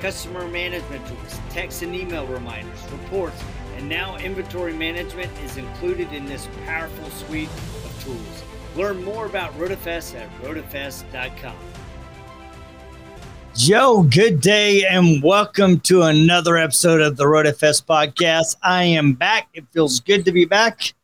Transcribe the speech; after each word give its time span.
customer 0.00 0.48
management 0.48 1.06
tools, 1.06 1.38
text 1.50 1.82
and 1.82 1.94
email 1.94 2.26
reminders, 2.26 2.82
reports, 2.90 3.42
and 3.76 3.88
now 3.88 4.16
inventory 4.16 4.72
management 4.72 5.30
is 5.44 5.58
included 5.58 6.10
in 6.12 6.24
this 6.24 6.48
powerful 6.64 7.10
suite 7.10 7.48
of 7.48 8.04
tools. 8.04 8.42
Learn 8.76 9.04
more 9.04 9.26
about 9.26 9.52
RoadFS 9.58 10.18
at 10.18 10.30
roadfs.com. 10.42 11.56
Joe, 13.54 14.02
good 14.04 14.40
day 14.40 14.84
and 14.86 15.22
welcome 15.22 15.80
to 15.80 16.02
another 16.02 16.56
episode 16.56 17.02
of 17.02 17.16
the 17.16 17.24
RoadFS 17.24 17.84
podcast. 17.84 18.56
I 18.62 18.84
am 18.84 19.12
back. 19.12 19.48
It 19.52 19.66
feels 19.72 20.00
good 20.00 20.24
to 20.24 20.32
be 20.32 20.46
back. 20.46 20.94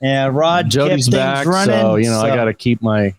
And 0.00 0.34
Rod, 0.34 0.70
Jody's 0.70 1.08
back, 1.08 1.44
running, 1.44 1.74
so 1.74 1.96
you 1.96 2.08
know 2.08 2.20
so 2.20 2.26
I 2.26 2.34
got 2.34 2.44
to 2.44 2.54
keep 2.54 2.80
my 2.80 3.14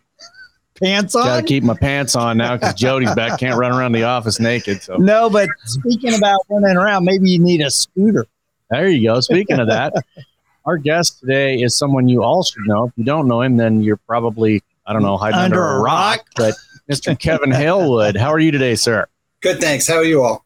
pants 0.82 1.16
on. 1.16 1.26
Got 1.26 1.38
to 1.42 1.44
keep 1.44 1.64
my 1.64 1.76
pants 1.76 2.16
on 2.16 2.38
now 2.38 2.56
because 2.56 2.74
Jody's 2.74 3.14
back. 3.16 3.40
Can't 3.40 3.58
run 3.58 3.72
around 3.72 3.92
the 3.92 4.04
office 4.04 4.40
naked. 4.40 4.82
So 4.82 4.98
no, 4.98 5.30
but 5.30 5.50
speaking 5.66 6.14
about 6.14 6.40
running 6.50 6.78
around, 6.78 7.06
maybe 7.06 7.30
you 7.30 7.40
need 7.40 7.62
a 7.62 7.70
scooter. 7.70 8.26
There 8.70 8.88
you 8.88 9.08
go. 9.08 9.20
Speaking 9.20 9.60
of 9.60 9.68
that, 9.68 9.94
our 10.66 10.78
guest 10.78 11.20
today 11.20 11.62
is 11.62 11.76
someone 11.76 12.08
you 12.08 12.24
all 12.24 12.44
should 12.44 12.64
know. 12.66 12.86
If 12.86 12.94
you 12.96 13.04
don't 13.04 13.28
know 13.28 13.42
him, 13.42 13.58
then 13.58 13.82
you're 13.82 13.98
probably 13.98 14.64
I 14.86 14.94
don't 14.94 15.04
know 15.04 15.18
hiding 15.18 15.40
under, 15.40 15.64
under 15.64 15.78
a 15.78 15.82
rock. 15.82 16.20
rock. 16.20 16.26
But 16.36 16.56
Mr. 16.90 17.18
Kevin 17.18 17.52
Halewood. 17.52 18.18
How 18.18 18.30
are 18.34 18.40
you 18.40 18.52
today, 18.52 18.76
sir? 18.76 19.08
Good, 19.42 19.62
thanks. 19.62 19.88
How 19.88 19.96
are 19.96 20.04
you 20.04 20.24
all? 20.24 20.44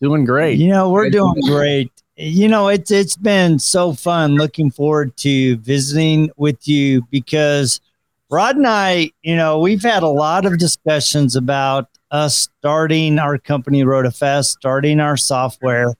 Doing 0.00 0.24
great. 0.24 0.58
You 0.58 0.68
know, 0.68 0.90
we're 0.90 1.10
doing 1.10 1.40
great. 1.46 1.92
You 2.16 2.48
know, 2.48 2.68
it's 2.68 2.90
it's 2.90 3.16
been 3.16 3.58
so 3.58 3.92
fun. 3.92 4.34
Looking 4.34 4.70
forward 4.70 5.16
to 5.18 5.56
visiting 5.58 6.30
with 6.36 6.66
you 6.66 7.02
because 7.10 7.80
Rod 8.28 8.56
and 8.56 8.66
I, 8.66 9.12
you 9.22 9.36
know, 9.36 9.60
we've 9.60 9.82
had 9.82 10.02
a 10.02 10.08
lot 10.08 10.46
of 10.46 10.58
discussions 10.58 11.36
about 11.36 11.88
us 12.10 12.48
starting 12.58 13.18
our 13.18 13.38
company 13.38 13.84
RoadFS, 13.84 14.46
starting 14.46 15.00
our 15.00 15.16
software. 15.16 15.94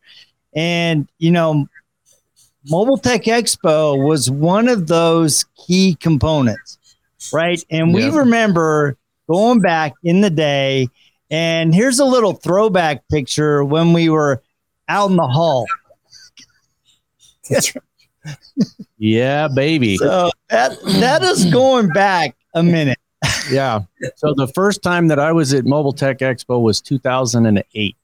And, 0.55 1.09
you 1.19 1.31
know, 1.31 1.69
Mobile 2.69 2.99
Tech 2.99 3.23
Expo 3.25 4.05
was 4.05 4.29
one 4.29 4.69
of 4.69 4.89
those 4.89 5.45
key 5.67 5.97
components, 6.01 6.79
right? 7.33 7.63
And 7.71 7.95
we 7.95 8.09
remember 8.11 8.97
going 9.29 9.61
back 9.61 9.93
in 10.03 10.21
the 10.21 10.31
day. 10.31 10.89
And 11.31 11.75
here's 11.75 11.99
a 12.01 12.05
little 12.05 12.33
throwback 12.33 13.07
picture 13.09 13.65
when 13.65 13.93
we 13.93 14.09
were 14.09 14.43
out 14.89 15.11
in 15.11 15.17
the 15.17 15.27
hall. 15.27 15.67
Yeah, 18.99 19.49
baby. 19.49 19.97
So 19.97 20.31
that 20.51 20.81
that 21.01 21.23
is 21.23 21.45
going 21.47 21.89
back 21.89 22.37
a 22.55 22.63
minute. 22.63 22.99
yeah. 23.51 23.81
So 24.17 24.35
the 24.35 24.49
first 24.49 24.83
time 24.83 25.09
that 25.09 25.19
I 25.19 25.33
was 25.33 25.53
at 25.55 25.65
Mobile 25.65 25.93
Tech 25.93 26.19
Expo 26.19 26.61
was 26.61 26.81
2008. 26.81 27.97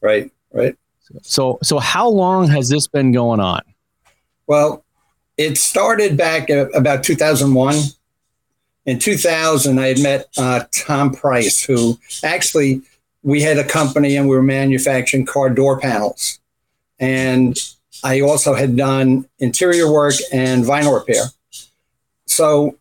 Right, 0.00 0.30
right. 0.52 0.76
So 1.22 1.58
so 1.62 1.78
how 1.78 2.08
long 2.08 2.48
has 2.48 2.68
this 2.68 2.86
been 2.86 3.12
going 3.12 3.40
on? 3.40 3.62
Well, 4.46 4.84
it 5.36 5.58
started 5.58 6.16
back 6.16 6.50
about 6.50 7.04
2001 7.04 7.74
in 8.86 8.98
2000, 8.98 9.78
I 9.78 9.86
had 9.88 10.00
met 10.00 10.28
uh, 10.36 10.64
Tom 10.72 11.14
Price, 11.14 11.62
who 11.62 11.98
actually 12.24 12.82
we 13.22 13.40
had 13.40 13.58
a 13.58 13.64
company 13.64 14.16
and 14.16 14.28
we 14.28 14.34
were 14.34 14.42
manufacturing 14.42 15.24
car 15.24 15.50
door 15.50 15.78
panels. 15.78 16.40
And 16.98 17.56
I 18.04 18.20
also 18.20 18.54
had 18.54 18.76
done 18.76 19.28
interior 19.38 19.90
work 19.90 20.14
and 20.32 20.64
vinyl 20.64 20.98
repair. 20.98 21.24
So 22.26 22.76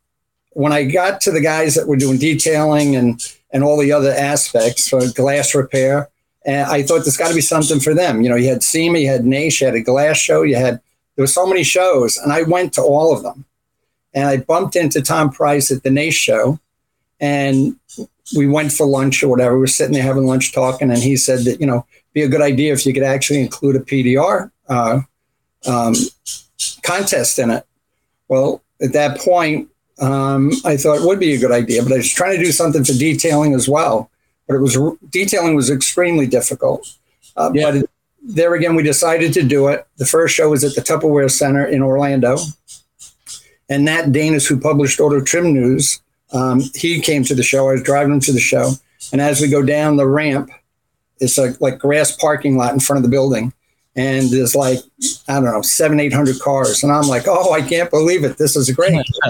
when 0.54 0.72
I 0.72 0.84
got 0.84 1.22
to 1.22 1.32
the 1.32 1.42
guys 1.42 1.76
that 1.76 1.88
were 1.88 1.96
doing 1.96 2.18
detailing 2.18 2.96
and, 2.96 3.22
and 3.52 3.64
all 3.64 3.78
the 3.78 3.92
other 3.92 4.12
aspects 4.12 4.90
for 4.90 5.02
glass 5.14 5.54
repair, 5.54 6.10
and 6.46 6.66
I 6.70 6.82
thought 6.82 7.04
there's 7.04 7.18
got 7.18 7.30
to 7.30 7.36
be 7.36 7.42
something 7.42 7.80
for 7.80 7.94
them. 7.94 8.22
You 8.22 8.30
know, 8.30 8.36
you 8.36 8.50
had 8.50 8.64
SEMA, 8.64 8.98
you 8.98 9.08
had 9.08 9.26
NACE, 9.26 9.62
you 9.62 9.68
had 9.68 9.76
a 9.76 9.82
glass 9.82 10.18
show, 10.18 10.42
you 10.42 10.56
had, 10.56 10.82
there 11.16 11.24
were 11.24 11.28
so 11.28 11.46
many 11.46 11.64
shows, 11.64 12.18
and 12.18 12.34
I 12.34 12.42
went 12.44 12.74
to 12.74 12.82
all 12.82 13.16
of 13.16 13.22
them 13.22 13.46
and 14.14 14.28
I 14.28 14.38
bumped 14.38 14.76
into 14.76 15.02
Tom 15.02 15.32
Price 15.32 15.72
at 15.72 15.84
the 15.84 15.90
NACE 15.90 16.14
show, 16.14 16.60
and 17.20 17.76
we 18.36 18.48
went 18.48 18.72
for 18.72 18.86
lunch 18.86 19.24
or 19.24 19.30
whatever. 19.30 19.56
We 19.56 19.62
were 19.62 19.68
sitting 19.68 19.94
there 19.94 20.04
having 20.04 20.26
lunch 20.26 20.54
talking, 20.54 20.90
and 20.90 21.02
he 21.02 21.16
said 21.18 21.40
that 21.46 21.60
you 21.60 21.68
know 21.68 21.86
be 22.14 22.24
a 22.24 22.28
good 22.28 22.42
idea 22.42 22.74
if 22.74 22.86
you 22.86 22.94
could 22.94 23.04
actually 23.04 23.42
include 23.42 23.76
a 23.76 23.80
PDR 23.80 24.52
uh, 24.68 25.02
um, 25.68 25.94
contest 26.84 27.40
in 27.40 27.50
it. 27.50 27.66
Well, 28.28 28.62
at 28.82 28.94
that 28.94 29.20
point, 29.20 29.70
um, 30.00 30.52
I 30.66 30.78
thought 30.78 30.98
it 30.98 31.06
would 31.06 31.20
be 31.20 31.34
a 31.34 31.40
good 31.40 31.52
idea, 31.52 31.84
but 31.84 31.94
I 31.94 31.98
was 31.98 32.12
trying 32.12 32.38
to 32.38 32.44
do 32.44 32.52
something 32.52 32.84
for 32.84 32.94
detailing 32.94 33.54
as 33.54 33.70
well. 33.70 34.10
But 34.48 34.56
it 34.56 34.60
was 34.60 34.78
detailing 35.10 35.56
was 35.56 35.70
extremely 35.70 36.28
difficult. 36.28 36.88
Uh, 37.38 37.52
yeah. 37.54 37.66
But 37.66 37.76
it, 37.76 37.90
there 38.24 38.54
again, 38.54 38.76
we 38.76 38.84
decided 38.84 39.34
to 39.34 39.44
do 39.44 39.68
it. 39.68 39.88
The 39.98 40.06
first 40.06 40.36
show 40.36 40.50
was 40.50 40.64
at 40.64 40.76
the 40.76 40.82
Tupperware 40.82 41.32
Center 41.32 41.66
in 41.66 41.82
Orlando. 41.82 42.38
And 43.70 43.86
Nat 43.86 44.08
Danis, 44.08 44.48
who 44.48 44.60
published 44.60 45.00
Auto 45.00 45.22
Trim 45.22 45.54
News, 45.54 46.02
um, 46.34 46.62
he 46.76 47.02
came 47.02 47.24
to 47.24 47.36
the 47.36 47.44
show. 47.44 47.70
I 47.70 47.74
was 47.74 47.84
driving 47.84 48.14
him 48.14 48.20
to 48.22 48.32
the 48.32 48.40
show. 48.40 48.74
And 49.12 49.22
as 49.22 49.42
we 49.42 49.50
go 49.50 49.64
down 49.64 49.98
the 49.98 50.08
ramp, 50.08 50.52
it's 51.20 51.38
a 51.38 51.56
like 51.60 51.80
grass 51.80 52.16
parking 52.16 52.58
lot 52.58 52.74
in 52.74 52.80
front 52.80 52.98
of 52.98 53.04
the 53.04 53.10
building. 53.10 53.54
And 53.96 54.30
there's 54.30 54.56
like, 54.56 54.80
I 55.28 55.34
don't 55.34 55.46
know, 55.46 55.62
seven, 55.62 56.00
800 56.00 56.40
cars. 56.40 56.82
And 56.82 56.92
I'm 56.92 57.08
like, 57.08 57.24
oh, 57.28 57.52
I 57.52 57.62
can't 57.62 57.90
believe 57.90 58.24
it. 58.24 58.38
This 58.38 58.56
is 58.56 58.70
great. 58.72 59.06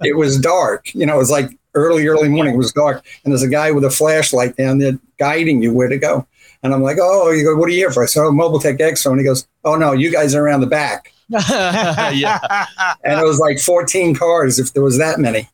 it 0.00 0.16
was 0.16 0.38
dark. 0.38 0.94
You 0.94 1.06
know, 1.06 1.14
it 1.14 1.18
was 1.18 1.30
like 1.30 1.58
early, 1.74 2.06
early 2.06 2.28
morning. 2.28 2.54
It 2.54 2.58
was 2.58 2.72
dark. 2.72 3.04
And 3.24 3.32
there's 3.32 3.42
a 3.42 3.48
guy 3.48 3.70
with 3.70 3.84
a 3.84 3.90
flashlight 3.90 4.56
down 4.56 4.78
there 4.78 4.98
guiding 5.18 5.62
you 5.62 5.72
where 5.72 5.88
to 5.88 5.98
go. 5.98 6.26
And 6.62 6.74
I'm 6.74 6.82
like, 6.82 6.98
oh, 7.00 7.30
you 7.30 7.44
go, 7.44 7.56
what 7.56 7.68
are 7.68 7.72
you 7.72 7.78
here 7.78 7.90
for? 7.90 8.02
I 8.02 8.06
said, 8.06 8.22
oh, 8.22 8.30
Mobile 8.30 8.60
Tech 8.60 8.78
Expo. 8.78 9.10
And 9.10 9.18
he 9.18 9.24
goes, 9.24 9.48
oh, 9.64 9.76
no, 9.76 9.92
you 9.92 10.12
guys 10.12 10.34
are 10.34 10.44
around 10.44 10.60
the 10.60 10.66
back. 10.66 11.12
yeah. 11.28 12.66
and 13.02 13.18
it 13.18 13.24
was 13.24 13.38
like 13.38 13.58
14 13.58 14.14
cars 14.14 14.58
if 14.58 14.72
there 14.74 14.82
was 14.82 14.98
that 14.98 15.18
many. 15.18 15.48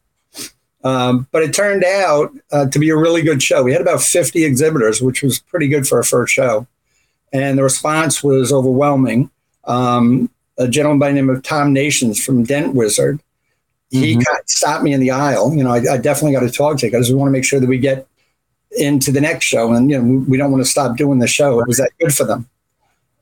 Um, 0.85 1.27
but 1.33 1.43
it 1.43 1.55
turned 1.55 1.85
out 1.85 2.33
uh, 2.53 2.67
to 2.67 2.79
be 2.79 2.91
a 2.91 2.97
really 2.97 3.23
good 3.23 3.43
show. 3.43 3.63
We 3.63 3.73
had 3.73 3.81
about 3.81 4.03
50 4.03 4.45
exhibitors, 4.45 5.01
which 5.01 5.23
was 5.23 5.39
pretty 5.39 5.69
good 5.69 5.87
for 5.87 5.99
a 5.99 6.05
first 6.05 6.33
show. 6.33 6.67
And 7.33 7.59
the 7.59 7.63
response 7.63 8.23
was 8.23 8.53
overwhelming. 8.53 9.31
Um, 9.65 10.31
a 10.59 10.67
gentleman 10.67 10.99
by 10.99 11.09
the 11.09 11.15
name 11.15 11.31
of 11.31 11.43
Tom 11.43 11.73
Nations 11.73 12.25
from 12.25 12.43
Dent 12.43 12.75
Wizard, 12.75 13.21
he 13.91 14.17
mm-hmm. 14.17 14.23
stopped 14.47 14.83
me 14.83 14.93
in 14.93 15.01
the 15.01 15.11
aisle. 15.11 15.55
You 15.55 15.65
know, 15.65 15.71
I, 15.71 15.95
I 15.95 15.97
definitely 15.99 16.33
got 16.33 16.41
to 16.41 16.51
talk 16.51 16.79
to 16.79 16.87
you 16.87 16.91
because 16.91 17.11
we 17.11 17.15
want 17.15 17.29
to 17.29 17.33
make 17.33 17.45
sure 17.45 17.61
that 17.61 17.69
we 17.69 17.79
get 17.79 18.07
into 18.73 19.13
the 19.13 19.21
next 19.21 19.47
show. 19.47 19.73
And, 19.73 19.91
you 19.91 19.99
know, 19.99 20.05
we, 20.05 20.19
we 20.19 20.37
don't 20.37 20.51
want 20.51 20.65
to 20.65 20.71
stop 20.71 20.97
doing 20.97 21.19
the 21.19 21.27
show. 21.27 21.61
It 21.61 21.69
was 21.69 21.79
that 21.79 21.91
good 22.01 22.15
for 22.15 22.25
them. 22.25 22.49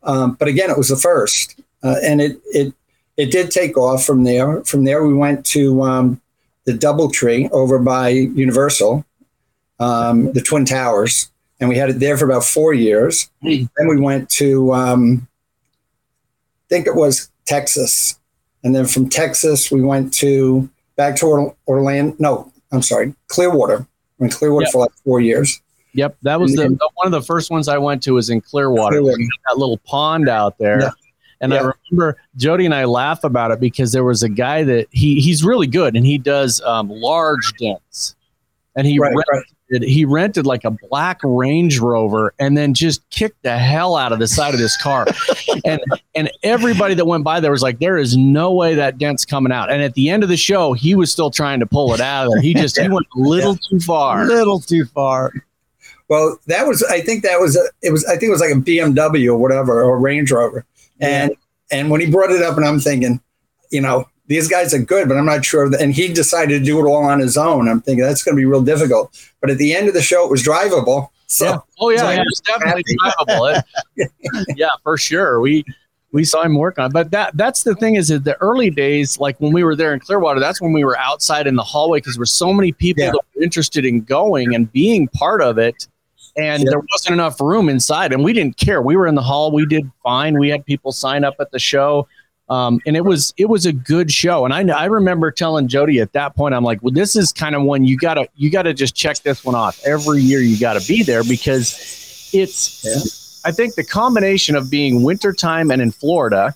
Um, 0.02 0.34
but 0.34 0.48
again, 0.48 0.70
it 0.70 0.78
was 0.78 0.88
the 0.88 0.96
first 0.96 1.60
uh, 1.82 1.96
and 2.02 2.20
it 2.20 2.40
it 2.46 2.74
it 3.16 3.30
did 3.30 3.50
take 3.50 3.76
off 3.76 4.04
from 4.04 4.24
there. 4.24 4.62
From 4.64 4.84
there, 4.84 5.06
we 5.06 5.14
went 5.14 5.46
to 5.46 5.82
um, 5.82 6.20
the 6.64 6.72
DoubleTree 6.72 7.50
over 7.50 7.78
by 7.78 8.08
Universal, 8.08 9.04
um, 9.78 10.32
the 10.32 10.42
Twin 10.42 10.64
Towers, 10.64 11.30
and 11.60 11.68
we 11.68 11.76
had 11.76 11.90
it 11.90 12.00
there 12.00 12.16
for 12.16 12.24
about 12.24 12.44
four 12.44 12.74
years. 12.74 13.30
Mm. 13.42 13.68
Then 13.76 13.88
we 13.88 14.00
went 14.00 14.28
to, 14.30 14.72
um, 14.74 15.26
I 15.26 16.68
think 16.68 16.86
it 16.86 16.94
was 16.94 17.30
Texas, 17.44 18.18
and 18.64 18.74
then 18.74 18.86
from 18.86 19.08
Texas 19.08 19.70
we 19.70 19.82
went 19.82 20.12
to 20.14 20.68
back 20.96 21.16
to 21.16 21.54
Orlando. 21.68 22.16
No, 22.18 22.52
I'm 22.72 22.82
sorry, 22.82 23.14
Clearwater. 23.28 23.86
We 24.18 24.26
in 24.26 24.32
Clearwater 24.32 24.64
yep. 24.64 24.72
for 24.72 24.80
like 24.80 24.92
four 25.04 25.20
years. 25.20 25.60
Yep, 25.92 26.16
that 26.22 26.40
was 26.40 26.54
the, 26.54 26.68
the, 26.68 26.90
one 26.94 27.06
of 27.06 27.12
the 27.12 27.22
first 27.22 27.50
ones 27.50 27.68
I 27.68 27.78
went 27.78 28.02
to 28.02 28.12
was 28.12 28.28
in 28.28 28.40
Clearwater. 28.42 28.98
Clearwater. 28.98 29.22
That 29.48 29.58
little 29.58 29.78
pond 29.78 30.28
out 30.28 30.58
there. 30.58 30.80
Yeah. 30.80 30.90
And 31.40 31.52
yeah. 31.52 31.58
I 31.58 31.72
remember 31.90 32.18
Jody 32.36 32.64
and 32.64 32.74
I 32.74 32.84
laugh 32.84 33.24
about 33.24 33.50
it 33.50 33.60
because 33.60 33.92
there 33.92 34.04
was 34.04 34.22
a 34.22 34.28
guy 34.28 34.62
that 34.64 34.88
he 34.90 35.20
he's 35.20 35.44
really 35.44 35.66
good 35.66 35.94
and 35.94 36.04
he 36.04 36.18
does 36.18 36.60
um, 36.62 36.88
large 36.88 37.52
dents, 37.58 38.14
and 38.74 38.86
he 38.86 38.98
right, 38.98 39.08
rented 39.08 39.24
right. 39.30 39.44
He 39.68 40.04
rented 40.04 40.46
like 40.46 40.64
a 40.64 40.70
black 40.70 41.20
Range 41.24 41.78
Rover 41.78 42.32
and 42.38 42.56
then 42.56 42.74
just 42.74 43.08
kicked 43.10 43.42
the 43.42 43.58
hell 43.58 43.96
out 43.96 44.12
of 44.12 44.18
the 44.18 44.28
side 44.28 44.54
of 44.54 44.60
this 44.60 44.80
car, 44.80 45.06
and 45.64 45.80
and 46.14 46.30
everybody 46.42 46.94
that 46.94 47.06
went 47.06 47.24
by 47.24 47.40
there 47.40 47.50
was 47.50 47.62
like, 47.62 47.78
there 47.78 47.98
is 47.98 48.16
no 48.16 48.52
way 48.52 48.74
that 48.74 48.98
dent's 48.98 49.24
coming 49.24 49.52
out. 49.52 49.70
And 49.70 49.82
at 49.82 49.94
the 49.94 50.08
end 50.08 50.22
of 50.22 50.28
the 50.28 50.36
show, 50.36 50.72
he 50.72 50.94
was 50.94 51.10
still 51.10 51.30
trying 51.30 51.60
to 51.60 51.66
pull 51.66 51.92
it 51.94 52.00
out 52.00 52.26
of 52.26 52.32
there. 52.32 52.42
He 52.42 52.54
just 52.54 52.78
he 52.78 52.88
went 52.88 53.06
a 53.16 53.18
little 53.18 53.52
yeah. 53.52 53.68
too 53.70 53.80
far, 53.80 54.22
A 54.22 54.26
little 54.26 54.60
too 54.60 54.84
far. 54.86 55.32
Well, 56.08 56.38
that 56.46 56.66
was 56.66 56.82
I 56.84 57.00
think 57.00 57.24
that 57.24 57.40
was 57.40 57.56
a, 57.56 57.64
it 57.82 57.90
was 57.90 58.04
I 58.04 58.12
think 58.12 58.24
it 58.24 58.30
was 58.30 58.40
like 58.40 58.52
a 58.52 58.54
BMW 58.54 59.28
or 59.28 59.36
whatever 59.36 59.82
or 59.82 59.98
Range 59.98 60.30
Rover, 60.30 60.64
and 61.00 61.30
yeah. 61.30 61.78
and 61.78 61.90
when 61.90 62.00
he 62.00 62.10
brought 62.10 62.30
it 62.30 62.42
up, 62.42 62.56
and 62.56 62.64
I'm 62.64 62.78
thinking, 62.78 63.20
you 63.70 63.80
know, 63.80 64.08
these 64.28 64.48
guys 64.48 64.74
are 64.74 64.78
good, 64.78 65.08
but 65.08 65.16
I'm 65.16 65.26
not 65.26 65.44
sure. 65.44 65.72
And 65.80 65.94
he 65.94 66.12
decided 66.12 66.58
to 66.58 66.64
do 66.64 66.78
it 66.78 66.88
all 66.88 67.04
on 67.04 67.20
his 67.20 67.36
own. 67.36 67.68
I'm 67.68 67.80
thinking 67.80 68.04
that's 68.04 68.22
going 68.22 68.36
to 68.36 68.40
be 68.40 68.44
real 68.44 68.62
difficult. 68.62 69.16
But 69.40 69.50
at 69.50 69.58
the 69.58 69.74
end 69.74 69.88
of 69.88 69.94
the 69.94 70.02
show, 70.02 70.24
it 70.24 70.30
was 70.30 70.42
drivable. 70.42 71.08
So, 71.28 71.44
yeah. 71.44 71.58
Oh 71.80 71.90
yeah, 71.90 71.98
so 71.98 72.10
it 72.10 72.24
was 72.24 72.40
definitely 72.40 72.84
drivable. 72.96 73.62
yeah, 74.56 74.68
for 74.82 74.96
sure. 74.96 75.40
We 75.40 75.64
we 76.12 76.24
saw 76.24 76.42
him 76.42 76.56
work 76.56 76.78
on 76.78 76.86
it. 76.86 76.92
But 76.92 77.10
that 77.10 77.36
that's 77.36 77.62
the 77.62 77.74
thing 77.74 77.96
is 77.96 78.08
that 78.08 78.24
the 78.24 78.36
early 78.40 78.70
days, 78.70 79.18
like 79.18 79.38
when 79.40 79.52
we 79.52 79.64
were 79.64 79.76
there 79.76 79.92
in 79.92 80.00
Clearwater, 80.00 80.40
that's 80.40 80.60
when 80.60 80.72
we 80.72 80.84
were 80.84 80.98
outside 80.98 81.46
in 81.46 81.56
the 81.56 81.62
hallway 81.62 81.98
because 81.98 82.14
there 82.14 82.20
were 82.20 82.26
so 82.26 82.52
many 82.52 82.72
people 82.72 83.04
yeah. 83.04 83.10
that 83.10 83.20
were 83.34 83.42
interested 83.42 83.84
in 83.84 84.02
going 84.02 84.54
and 84.54 84.70
being 84.72 85.08
part 85.08 85.42
of 85.42 85.58
it. 85.58 85.88
And 86.38 86.62
yeah. 86.62 86.70
there 86.70 86.82
wasn't 86.92 87.14
enough 87.14 87.40
room 87.40 87.68
inside, 87.68 88.12
and 88.12 88.22
we 88.22 88.34
didn't 88.34 88.58
care. 88.58 88.82
We 88.82 88.94
were 88.94 89.06
in 89.06 89.14
the 89.14 89.22
hall. 89.22 89.50
We 89.52 89.64
did 89.64 89.90
fine. 90.02 90.38
We 90.38 90.50
had 90.50 90.66
people 90.66 90.92
sign 90.92 91.24
up 91.24 91.34
at 91.40 91.50
the 91.50 91.58
show. 91.58 92.06
Um, 92.48 92.80
and 92.86 92.96
it 92.96 93.04
was 93.04 93.34
it 93.36 93.46
was 93.46 93.66
a 93.66 93.72
good 93.72 94.10
show. 94.10 94.44
And 94.44 94.54
I 94.54 94.62
I 94.72 94.84
remember 94.84 95.30
telling 95.30 95.66
Jody 95.66 96.00
at 96.00 96.12
that 96.12 96.36
point, 96.36 96.54
I'm 96.54 96.62
like, 96.62 96.80
well, 96.82 96.92
this 96.92 97.16
is 97.16 97.32
kind 97.32 97.56
of 97.56 97.62
one 97.62 97.84
you 97.84 97.96
gotta 97.96 98.28
you 98.36 98.50
gotta 98.50 98.72
just 98.72 98.94
check 98.94 99.18
this 99.20 99.44
one 99.44 99.56
off. 99.56 99.80
Every 99.84 100.20
year 100.20 100.40
you 100.40 100.58
gotta 100.58 100.84
be 100.86 101.02
there 101.02 101.24
because 101.24 102.30
it's 102.32 102.84
yeah. 102.84 103.48
I 103.48 103.52
think 103.52 103.74
the 103.74 103.84
combination 103.84 104.54
of 104.54 104.70
being 104.70 105.02
wintertime 105.02 105.70
and 105.70 105.82
in 105.82 105.90
Florida, 105.90 106.54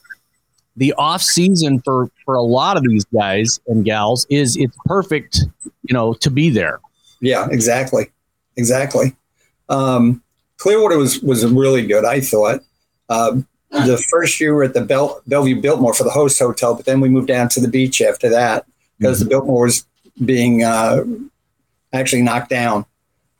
the 0.76 0.92
off 0.94 1.22
season 1.22 1.80
for 1.80 2.08
for 2.24 2.36
a 2.36 2.42
lot 2.42 2.76
of 2.76 2.84
these 2.84 3.04
guys 3.06 3.60
and 3.66 3.84
gals 3.84 4.26
is 4.30 4.56
it's 4.56 4.76
perfect, 4.86 5.40
you 5.82 5.92
know, 5.92 6.14
to 6.14 6.30
be 6.30 6.50
there. 6.50 6.80
Yeah, 7.20 7.48
exactly, 7.50 8.10
exactly. 8.56 9.16
Um, 9.68 10.22
Clearwater 10.58 10.98
was 10.98 11.20
was 11.20 11.44
really 11.46 11.84
good. 11.84 12.04
I 12.04 12.20
thought. 12.20 12.60
Um, 13.08 13.44
the 13.70 14.04
first 14.10 14.40
year 14.40 14.50
we 14.50 14.56
were 14.56 14.64
at 14.64 14.74
the 14.74 14.80
Bel- 14.84 15.22
Belleview 15.28 15.62
Biltmore 15.62 15.94
for 15.94 16.04
the 16.04 16.10
host 16.10 16.38
hotel, 16.38 16.74
but 16.74 16.86
then 16.86 17.00
we 17.00 17.08
moved 17.08 17.28
down 17.28 17.48
to 17.50 17.60
the 17.60 17.68
beach 17.68 18.02
after 18.02 18.28
that 18.28 18.66
because 18.98 19.18
mm-hmm. 19.18 19.24
the 19.24 19.30
Biltmore 19.30 19.64
was 19.64 19.86
being 20.24 20.64
uh, 20.64 21.04
actually 21.92 22.22
knocked 22.22 22.50
down, 22.50 22.84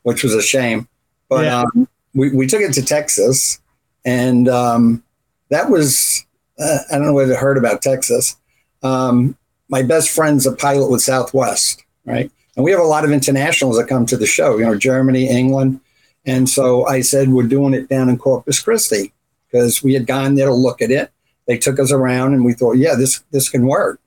which 0.03 0.23
was 0.23 0.35
a 0.35 0.43
shame. 0.43 0.89
But 1.29 1.45
yeah. 1.45 1.61
um, 1.61 1.89
we, 2.15 2.31
we 2.35 2.47
took 2.47 2.61
it 2.61 2.73
to 2.75 2.83
Texas, 2.83 3.61
and 4.05 4.49
um, 4.49 5.03
that 5.49 5.69
was, 5.69 6.25
uh, 6.59 6.79
I 6.91 6.97
don't 6.97 7.07
know 7.07 7.13
whether 7.13 7.33
you 7.33 7.39
heard 7.39 7.59
about 7.59 7.83
Texas. 7.83 8.37
Um, 8.83 9.37
my 9.69 9.83
best 9.83 10.11
friend's 10.11 10.47
a 10.47 10.53
pilot 10.53 10.91
with 10.91 11.03
Southwest, 11.03 11.85
right? 12.05 12.31
And 12.57 12.65
we 12.65 12.71
have 12.71 12.81
a 12.81 12.85
lot 12.85 13.05
of 13.05 13.13
internationals 13.13 13.77
that 13.77 13.89
come 13.89 14.07
to 14.07 14.17
the 14.17 14.27
show, 14.27 14.59
you 14.59 14.65
know, 14.65 14.77
Germany, 14.77 15.29
England. 15.29 15.81
And 16.27 16.49
so 16.49 16.87
I 16.87 17.01
said, 17.01 17.31
we're 17.31 17.45
doing 17.47 17.75
it 17.75 17.89
down 17.89 18.09
in 18.09 18.19
Corpus 18.19 18.61
Christi 18.61 19.13
because 19.51 19.83
we 19.83 19.95
had 19.95 20.07
gone 20.07 20.35
there 20.35 20.47
to 20.47 20.55
look 20.55 20.81
at 20.81 20.91
it. 20.91 21.11
They 21.47 21.59
took 21.59 21.79
us 21.79 21.91
around 21.91 22.35
and 22.35 22.45
we 22.45 22.53
thought, 22.53 22.77
yeah, 22.77 22.95
this 22.95 23.23
this 23.31 23.49
can 23.49 23.67
work. 23.67 24.01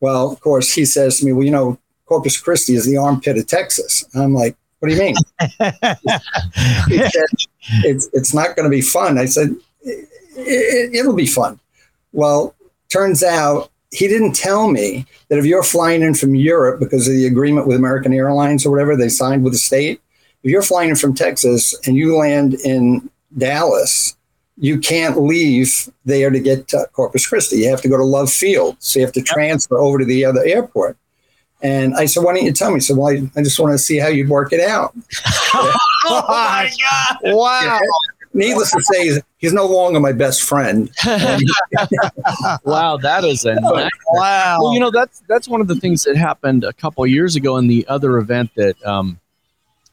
Well, 0.00 0.30
of 0.30 0.40
course, 0.40 0.72
he 0.72 0.84
says 0.84 1.18
to 1.18 1.26
me, 1.26 1.32
well, 1.32 1.44
you 1.44 1.50
know, 1.50 1.78
Corpus 2.06 2.40
Christi 2.40 2.74
is 2.74 2.86
the 2.86 2.96
armpit 2.96 3.36
of 3.36 3.46
Texas. 3.46 4.04
And 4.12 4.22
I'm 4.22 4.34
like, 4.34 4.56
what 4.78 4.88
do 4.88 4.94
you 4.94 5.00
mean? 5.00 5.14
he 6.88 6.98
said, 6.98 7.26
it's, 7.84 8.08
it's 8.12 8.34
not 8.34 8.56
going 8.56 8.64
to 8.64 8.70
be 8.70 8.82
fun. 8.82 9.18
I 9.18 9.24
said, 9.24 9.56
it, 9.82 10.08
it, 10.36 10.94
it'll 10.94 11.14
be 11.14 11.26
fun. 11.26 11.58
Well, 12.12 12.54
turns 12.88 13.22
out 13.22 13.70
he 13.90 14.06
didn't 14.08 14.34
tell 14.34 14.70
me 14.70 15.06
that 15.28 15.38
if 15.38 15.44
you're 15.44 15.62
flying 15.62 16.02
in 16.02 16.14
from 16.14 16.34
Europe 16.34 16.78
because 16.78 17.08
of 17.08 17.14
the 17.14 17.26
agreement 17.26 17.66
with 17.66 17.76
American 17.76 18.12
Airlines 18.12 18.64
or 18.64 18.70
whatever 18.70 18.96
they 18.96 19.08
signed 19.08 19.42
with 19.42 19.52
the 19.52 19.58
state, 19.58 20.00
if 20.42 20.50
you're 20.50 20.62
flying 20.62 20.90
in 20.90 20.96
from 20.96 21.14
Texas 21.14 21.74
and 21.86 21.96
you 21.96 22.16
land 22.16 22.54
in 22.54 23.10
Dallas, 23.36 24.15
you 24.58 24.78
can't 24.78 25.20
leave 25.22 25.90
there 26.04 26.30
to 26.30 26.40
get 26.40 26.68
to 26.68 26.88
Corpus 26.92 27.26
Christi. 27.26 27.58
You 27.58 27.70
have 27.70 27.82
to 27.82 27.88
go 27.88 27.96
to 27.96 28.04
Love 28.04 28.32
Field. 28.32 28.76
So 28.78 28.98
you 28.98 29.04
have 29.04 29.14
to 29.14 29.22
transfer 29.22 29.78
over 29.78 29.98
to 29.98 30.04
the 30.04 30.24
other 30.24 30.44
airport. 30.44 30.96
And 31.62 31.94
I 31.94 32.06
said, 32.06 32.22
why 32.22 32.34
don't 32.34 32.44
you 32.44 32.52
tell 32.52 32.70
me? 32.70 32.76
He 32.76 32.80
said, 32.80 32.96
well, 32.96 33.08
I, 33.08 33.30
I 33.38 33.42
just 33.42 33.58
want 33.58 33.72
to 33.72 33.78
see 33.78 33.98
how 33.98 34.08
you'd 34.08 34.28
work 34.28 34.52
it 34.52 34.60
out. 34.60 34.94
oh 35.54 36.24
my 36.28 36.70
God. 36.80 37.34
Wow. 37.34 37.80
Needless 38.34 38.70
to 38.72 38.82
say, 38.82 39.04
he's, 39.04 39.20
he's 39.38 39.52
no 39.54 39.66
longer 39.66 39.98
my 39.98 40.12
best 40.12 40.42
friend. 40.42 40.90
wow, 41.06 42.98
that 42.98 43.24
is 43.24 43.46
a 43.46 43.54
nice, 43.54 43.90
wow. 44.10 44.58
Well, 44.60 44.74
you 44.74 44.80
know, 44.80 44.90
that's 44.90 45.22
that's 45.26 45.48
one 45.48 45.62
of 45.62 45.68
the 45.68 45.76
things 45.76 46.04
that 46.04 46.18
happened 46.18 46.62
a 46.62 46.74
couple 46.74 47.06
years 47.06 47.34
ago 47.34 47.56
in 47.56 47.66
the 47.66 47.86
other 47.88 48.18
event 48.18 48.50
that 48.56 48.84
um, 48.84 49.18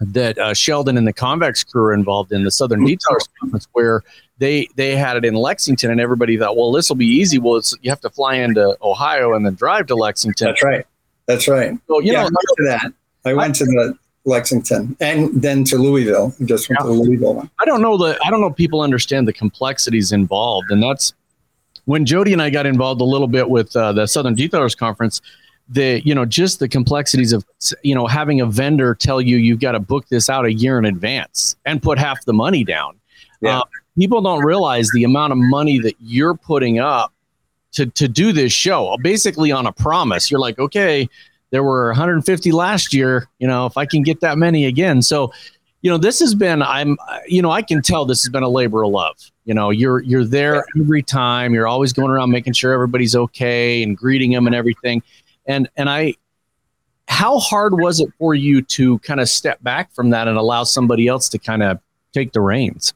that 0.01 0.37
uh, 0.37 0.53
Sheldon 0.53 0.97
and 0.97 1.07
the 1.07 1.13
Convex 1.13 1.63
crew 1.63 1.83
are 1.83 1.93
involved 1.93 2.33
in 2.33 2.43
the 2.43 2.51
Southern 2.51 2.81
Detailers 2.81 3.29
Conference, 3.39 3.69
where 3.71 4.03
they 4.43 4.67
they 4.75 4.95
had 4.97 5.15
it 5.15 5.23
in 5.23 5.35
Lexington, 5.35 5.89
and 5.89 6.01
everybody 6.01 6.37
thought, 6.37 6.57
well, 6.57 6.71
this 6.73 6.89
will 6.89 6.97
be 6.97 7.07
easy. 7.07 7.39
Well, 7.39 7.61
you 7.81 7.89
have 7.89 8.01
to 8.01 8.09
fly 8.09 8.35
into 8.35 8.77
Ohio 8.81 9.33
and 9.33 9.45
then 9.45 9.55
drive 9.55 9.87
to 9.87 9.95
Lexington. 9.95 10.47
That's 10.47 10.63
right. 10.63 10.85
That's 11.27 11.47
right. 11.47 11.77
So 11.87 12.01
you 12.01 12.11
yeah, 12.11 12.13
know, 12.13 12.19
I 12.19 12.23
went 12.23 12.35
to 12.57 12.63
that. 12.65 12.93
I 13.23 13.33
went 13.33 13.55
I, 13.55 13.59
to 13.59 13.65
the 13.65 13.97
Lexington 14.25 14.97
and 14.99 15.41
then 15.41 15.63
to 15.65 15.77
Louisville. 15.77 16.35
Just 16.43 16.67
went 16.67 16.81
to 16.81 16.87
Louisville 16.87 17.35
one. 17.35 17.49
I 17.61 17.65
don't 17.65 17.81
know 17.81 17.97
that 17.99 18.19
I 18.25 18.29
don't 18.29 18.41
know 18.41 18.47
if 18.47 18.57
people 18.57 18.81
understand 18.81 19.29
the 19.29 19.33
complexities 19.33 20.11
involved, 20.11 20.69
and 20.71 20.83
that's 20.83 21.13
when 21.85 22.05
Jody 22.05 22.33
and 22.33 22.41
I 22.41 22.49
got 22.49 22.65
involved 22.65 22.99
a 22.99 23.05
little 23.05 23.29
bit 23.29 23.49
with 23.49 23.73
uh, 23.77 23.93
the 23.93 24.07
Southern 24.07 24.35
Detailers 24.35 24.77
Conference. 24.77 25.21
The 25.69 26.01
you 26.03 26.13
know 26.13 26.25
just 26.25 26.59
the 26.59 26.67
complexities 26.67 27.31
of 27.31 27.45
you 27.81 27.95
know 27.95 28.07
having 28.07 28.41
a 28.41 28.45
vendor 28.45 28.93
tell 28.93 29.21
you 29.21 29.37
you've 29.37 29.61
got 29.61 29.71
to 29.71 29.79
book 29.79 30.05
this 30.09 30.29
out 30.29 30.43
a 30.43 30.51
year 30.51 30.77
in 30.77 30.83
advance 30.83 31.55
and 31.65 31.81
put 31.81 31.97
half 31.97 32.25
the 32.25 32.33
money 32.33 32.65
down. 32.65 32.99
Yeah. 33.39 33.59
Um, 33.59 33.63
people 33.97 34.21
don't 34.21 34.43
realize 34.43 34.89
the 34.91 35.03
amount 35.03 35.31
of 35.31 35.37
money 35.37 35.79
that 35.79 35.95
you're 35.99 36.35
putting 36.35 36.79
up 36.79 37.13
to 37.73 37.85
to 37.87 38.07
do 38.07 38.31
this 38.31 38.53
show 38.53 38.97
basically 39.01 39.51
on 39.51 39.65
a 39.65 39.71
promise. 39.71 40.31
You're 40.31 40.39
like 40.39 40.59
okay 40.59 41.09
there 41.51 41.63
were 41.63 41.87
150 41.87 42.51
last 42.51 42.95
year 42.95 43.27
you 43.37 43.47
know 43.47 43.67
if 43.67 43.77
i 43.77 43.85
can 43.85 44.01
get 44.01 44.21
that 44.21 44.37
many 44.37 44.65
again. 44.65 45.01
So 45.01 45.31
you 45.81 45.91
know 45.91 45.97
this 45.97 46.19
has 46.19 46.33
been 46.33 46.61
i'm 46.61 46.97
you 47.27 47.41
know 47.41 47.51
i 47.51 47.61
can 47.61 47.81
tell 47.81 48.05
this 48.05 48.23
has 48.23 48.29
been 48.29 48.43
a 48.43 48.49
labor 48.49 48.83
of 48.83 48.91
love. 48.91 49.17
You 49.45 49.53
know 49.53 49.69
you're 49.69 50.01
you're 50.01 50.25
there 50.25 50.63
every 50.79 51.03
time. 51.03 51.53
You're 51.53 51.67
always 51.67 51.93
going 51.93 52.09
around 52.09 52.31
making 52.31 52.53
sure 52.53 52.73
everybody's 52.73 53.15
okay 53.15 53.83
and 53.83 53.97
greeting 53.97 54.31
them 54.31 54.47
and 54.47 54.55
everything. 54.55 55.03
And 55.45 55.69
and 55.77 55.89
i 55.89 56.15
how 57.09 57.37
hard 57.37 57.79
was 57.79 57.99
it 57.99 58.09
for 58.17 58.33
you 58.33 58.61
to 58.61 58.97
kind 58.99 59.19
of 59.19 59.27
step 59.27 59.61
back 59.61 59.93
from 59.93 60.09
that 60.11 60.27
and 60.27 60.37
allow 60.37 60.63
somebody 60.63 61.07
else 61.07 61.27
to 61.29 61.37
kind 61.37 61.61
of 61.61 61.79
take 62.13 62.31
the 62.31 62.39
reins 62.39 62.93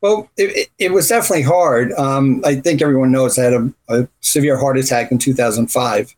well, 0.00 0.30
it, 0.36 0.70
it 0.78 0.92
was 0.92 1.08
definitely 1.08 1.42
hard. 1.42 1.92
Um, 1.92 2.42
I 2.44 2.56
think 2.56 2.80
everyone 2.80 3.10
knows 3.10 3.38
I 3.38 3.44
had 3.44 3.52
a, 3.52 3.72
a, 3.88 4.08
severe 4.20 4.56
heart 4.56 4.78
attack 4.78 5.10
in 5.10 5.18
2005. 5.18 6.14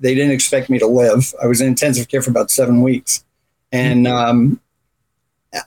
They 0.00 0.14
didn't 0.14 0.32
expect 0.32 0.70
me 0.70 0.78
to 0.78 0.86
live. 0.86 1.34
I 1.42 1.46
was 1.46 1.60
in 1.60 1.66
intensive 1.66 2.08
care 2.08 2.22
for 2.22 2.30
about 2.30 2.50
seven 2.50 2.82
weeks. 2.82 3.24
And 3.72 4.06
mm-hmm. 4.06 4.16
um, 4.16 4.60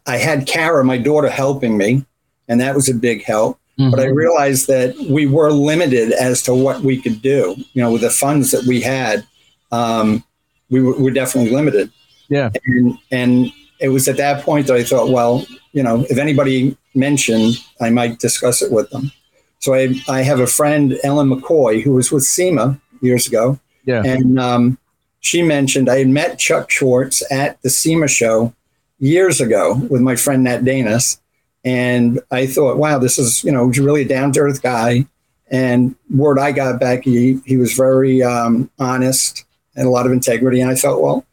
I 0.05 0.17
had 0.17 0.47
Kara, 0.47 0.83
my 0.83 0.97
daughter, 0.97 1.29
helping 1.29 1.77
me, 1.77 2.05
and 2.47 2.61
that 2.61 2.75
was 2.75 2.87
a 2.87 2.93
big 2.93 3.23
help. 3.23 3.59
Mm-hmm. 3.77 3.91
But 3.91 3.99
I 3.99 4.05
realized 4.05 4.67
that 4.67 4.95
we 5.09 5.27
were 5.27 5.51
limited 5.51 6.11
as 6.13 6.41
to 6.43 6.55
what 6.55 6.81
we 6.81 7.01
could 7.01 7.21
do. 7.21 7.55
You 7.73 7.83
know, 7.83 7.91
with 7.91 8.01
the 8.01 8.09
funds 8.09 8.51
that 8.51 8.63
we 8.65 8.81
had, 8.81 9.25
um, 9.71 10.23
we 10.69 10.81
were, 10.81 10.97
were 10.97 11.11
definitely 11.11 11.51
limited. 11.51 11.91
Yeah. 12.29 12.49
And, 12.65 12.97
and 13.11 13.53
it 13.79 13.89
was 13.89 14.07
at 14.07 14.17
that 14.17 14.43
point 14.43 14.67
that 14.67 14.75
I 14.75 14.83
thought, 14.83 15.09
well, 15.09 15.45
you 15.73 15.83
know, 15.83 16.05
if 16.09 16.17
anybody 16.17 16.75
mentioned, 16.97 17.55
I 17.79 17.89
might 17.89 18.19
discuss 18.19 18.61
it 18.61 18.71
with 18.71 18.89
them. 18.89 19.11
So 19.59 19.73
I, 19.73 19.95
I 20.09 20.21
have 20.21 20.39
a 20.39 20.47
friend, 20.47 20.99
Ellen 21.03 21.29
McCoy, 21.29 21.81
who 21.81 21.93
was 21.93 22.11
with 22.11 22.23
SEMA 22.23 22.79
years 23.01 23.27
ago. 23.27 23.59
Yeah. 23.85 24.03
And 24.05 24.39
um, 24.39 24.77
she 25.21 25.41
mentioned 25.41 25.89
I 25.89 25.99
had 25.99 26.09
met 26.09 26.39
Chuck 26.39 26.69
Schwartz 26.69 27.23
at 27.31 27.61
the 27.61 27.69
SEMA 27.69 28.07
show 28.07 28.53
years 28.99 29.41
ago 29.41 29.75
with 29.89 30.01
my 30.01 30.15
friend 30.15 30.43
Nat 30.43 30.61
Danis. 30.61 31.19
And 31.63 32.19
I 32.31 32.47
thought, 32.47 32.77
wow, 32.77 32.99
this 32.99 33.17
is, 33.17 33.43
you 33.43 33.51
know, 33.51 33.69
he's 33.69 33.79
really 33.79 34.03
a 34.03 34.07
down 34.07 34.31
to 34.33 34.41
earth 34.41 34.61
guy. 34.61 35.05
And 35.49 35.95
word 36.09 36.39
I 36.39 36.51
got 36.51 36.79
back, 36.79 37.03
he, 37.03 37.39
he 37.45 37.57
was 37.57 37.73
very 37.73 38.21
um, 38.21 38.69
honest 38.79 39.45
and 39.75 39.87
a 39.87 39.89
lot 39.89 40.05
of 40.05 40.11
integrity. 40.11 40.61
And 40.61 40.69
I 40.69 40.75
thought, 40.75 41.01
well, 41.01 41.25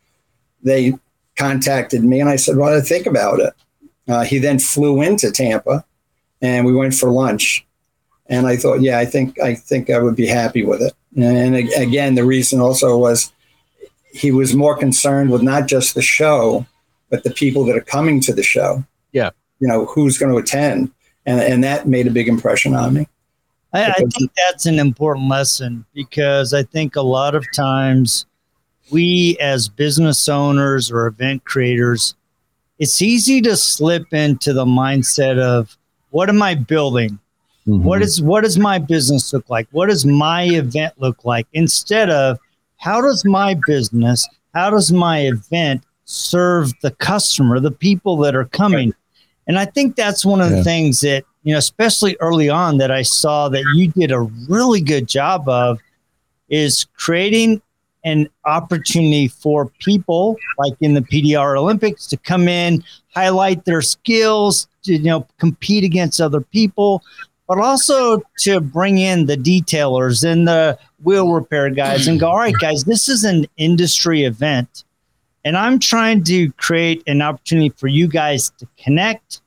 they 0.63 0.95
contacted 1.37 2.05
me 2.05 2.21
and 2.21 2.29
I 2.29 2.37
said, 2.37 2.57
well, 2.57 2.77
I 2.77 2.81
think 2.81 3.07
about 3.07 3.41
it. 3.41 3.53
Uh, 4.09 4.25
he 4.25 4.39
then 4.39 4.59
flew 4.59 5.03
into 5.03 5.31
Tampa, 5.31 5.85
and 6.43 6.67
we 6.67 6.75
went 6.75 6.95
for 6.95 7.11
lunch. 7.11 7.67
And 8.27 8.47
I 8.47 8.57
thought, 8.57 8.81
yeah, 8.81 8.99
I 8.99 9.05
think 9.05 9.39
I 9.41 9.55
think 9.55 9.91
I 9.91 9.99
would 9.99 10.17
be 10.17 10.27
happy 10.27 10.65
with 10.65 10.83
it. 10.83 10.95
And 11.17 11.55
again, 11.55 12.15
the 12.15 12.25
reason 12.25 12.61
also 12.61 12.97
was 12.99 13.33
he 14.13 14.31
was 14.31 14.55
more 14.55 14.77
concerned 14.77 15.31
with 15.31 15.43
not 15.43 15.67
just 15.67 15.95
the 15.95 16.03
show, 16.03 16.67
but 17.11 17.25
the 17.25 17.31
people 17.31 17.65
that 17.65 17.77
are 17.77 17.83
coming 17.83 18.21
to 18.23 18.33
the 18.33 18.43
show. 18.43 18.85
Yeah, 19.13 19.31
you 19.61 19.69
know 19.69 19.87
who's 19.87 20.19
going 20.19 20.33
to 20.33 20.39
attend, 20.39 20.91
and 21.27 21.41
and 21.41 21.63
that 21.65 21.87
made 21.87 22.07
a 22.07 22.11
big 22.11 22.29
impression 22.29 22.75
on 22.75 22.95
me. 22.95 23.09
I, 23.73 23.91
I 23.91 23.93
think 23.95 24.31
that's 24.37 24.67
an 24.67 24.79
important 24.79 25.29
lesson 25.29 25.85
because 25.95 26.55
I 26.55 26.63
think 26.63 26.95
a 26.95 27.03
lot 27.03 27.35
of 27.35 27.45
times 27.53 28.25
we 28.91 29.37
as 29.41 29.69
business 29.69 30.29
owners 30.29 30.91
or 30.91 31.07
event 31.07 31.45
creators 31.45 32.15
it's 32.79 33.01
easy 33.03 33.41
to 33.43 33.57
slip 33.57 34.13
into 34.13 34.53
the 34.53 34.65
mindset 34.65 35.39
of 35.39 35.77
what 36.11 36.29
am 36.29 36.43
I 36.43 36.55
building? 36.55 37.19
Mm-hmm. 37.67 37.85
What 37.85 38.03
is 38.03 38.21
what 38.21 38.43
does 38.43 38.59
my 38.59 38.79
business 38.79 39.33
look 39.33 39.49
like? 39.49 39.67
What 39.71 39.89
does 39.89 40.05
my 40.05 40.45
event 40.45 40.95
look 40.99 41.25
like? 41.25 41.47
Instead 41.53 42.11
of 42.11 42.39
how 42.77 43.01
does 43.01 43.25
my 43.25 43.57
business, 43.67 44.29
how 44.53 44.71
does 44.71 44.93
my 44.93 45.21
event 45.21 45.83
serve 46.05 46.73
the 46.83 46.91
customer, 46.93 47.61
the 47.61 47.71
people 47.71 48.17
that 48.19 48.37
are 48.37 48.45
coming? 48.45 48.93
And 49.47 49.59
I 49.59 49.65
think 49.65 49.97
that's 49.97 50.25
one 50.25 50.41
of 50.41 50.51
the 50.51 50.65
things 50.65 51.01
that, 51.01 51.25
you 51.43 51.53
know, 51.53 51.59
especially 51.59 52.17
early 52.21 52.49
on 52.49 52.79
that 52.79 52.91
I 52.91 53.03
saw 53.03 53.49
that 53.49 53.65
you 53.75 53.91
did 53.93 54.13
a 54.13 54.21
really 54.21 54.81
good 54.81 55.09
job 55.09 55.49
of 55.49 55.79
is 56.49 56.87
creating 56.97 57.63
an 58.05 58.29
opportunity 58.45 59.29
for 59.29 59.67
people 59.81 60.37
like 60.59 60.75
in 60.81 60.95
the 60.95 61.01
PDR 61.01 61.59
Olympics 61.59 62.07
to 62.09 62.17
come 62.19 62.49
in, 62.49 62.85
highlight 63.15 63.65
their 63.65 63.83
skills, 63.83 64.69
to, 64.85 64.95
you 64.95 65.05
know, 65.05 65.27
compete 65.39 65.85
against 65.85 66.21
other 66.21 66.41
people, 66.41 67.03
but 67.49 67.59
also 67.59 68.23
to 68.39 68.61
bring 68.61 68.99
in 68.99 69.27
the 69.27 69.37
detailers 69.37 70.25
and 70.25 70.47
the 70.47 70.79
wheel 71.03 71.33
repair 71.33 71.71
guys 71.71 72.07
and 72.07 72.21
go, 72.21 72.29
all 72.29 72.39
right, 72.39 72.55
guys, 72.61 72.85
this 72.85 73.09
is 73.09 73.25
an 73.25 73.47
industry 73.57 74.25
event. 74.25 74.85
And 75.45 75.57
I'm 75.57 75.79
trying 75.79 76.25
to 76.25 76.51
create 76.53 77.03
an 77.07 77.21
opportunity 77.21 77.69
for 77.71 77.87
you 77.87 78.09
guys 78.09 78.51
to 78.59 78.67
connect, 78.79 79.43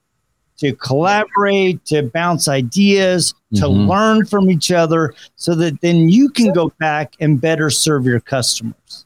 to 0.57 0.73
collaborate, 0.73 1.83
to 1.85 2.03
bounce 2.03 2.47
ideas, 2.47 3.33
to 3.53 3.61
mm-hmm. 3.61 3.89
learn 3.89 4.25
from 4.25 4.49
each 4.49 4.71
other 4.71 5.13
so 5.35 5.55
that 5.55 5.79
then 5.81 6.09
you 6.09 6.29
can 6.29 6.51
go 6.51 6.69
back 6.79 7.13
and 7.19 7.39
better 7.39 7.69
serve 7.69 8.05
your 8.05 8.19
customers. 8.19 9.05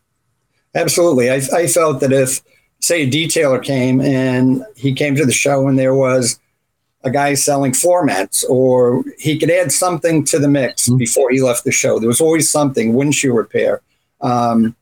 Absolutely. 0.74 1.30
I, 1.30 1.42
I 1.54 1.68
felt 1.68 2.00
that 2.00 2.14
if, 2.14 2.42
say, 2.80 3.04
a 3.04 3.10
detailer 3.10 3.62
came 3.62 4.00
and 4.02 4.66
he 4.76 4.94
came 4.94 5.16
to 5.16 5.26
the 5.26 5.34
show 5.34 5.68
and 5.68 5.78
there 5.78 5.96
was 5.96 6.40
a 7.04 7.12
guy 7.12 7.34
selling 7.34 7.74
floor 7.74 8.06
mats, 8.06 8.44
or 8.46 9.04
he 9.18 9.38
could 9.38 9.50
add 9.50 9.72
something 9.72 10.24
to 10.24 10.38
the 10.38 10.48
mix 10.48 10.88
mm-hmm. 10.88 10.98
before 10.98 11.32
he 11.32 11.42
left 11.42 11.64
the 11.64 11.72
show. 11.72 12.00
There 12.00 12.08
was 12.08 12.22
always 12.22 12.50
something, 12.50 12.94
windshield 12.94 13.36
repair, 13.36 13.82
um, 14.22 14.76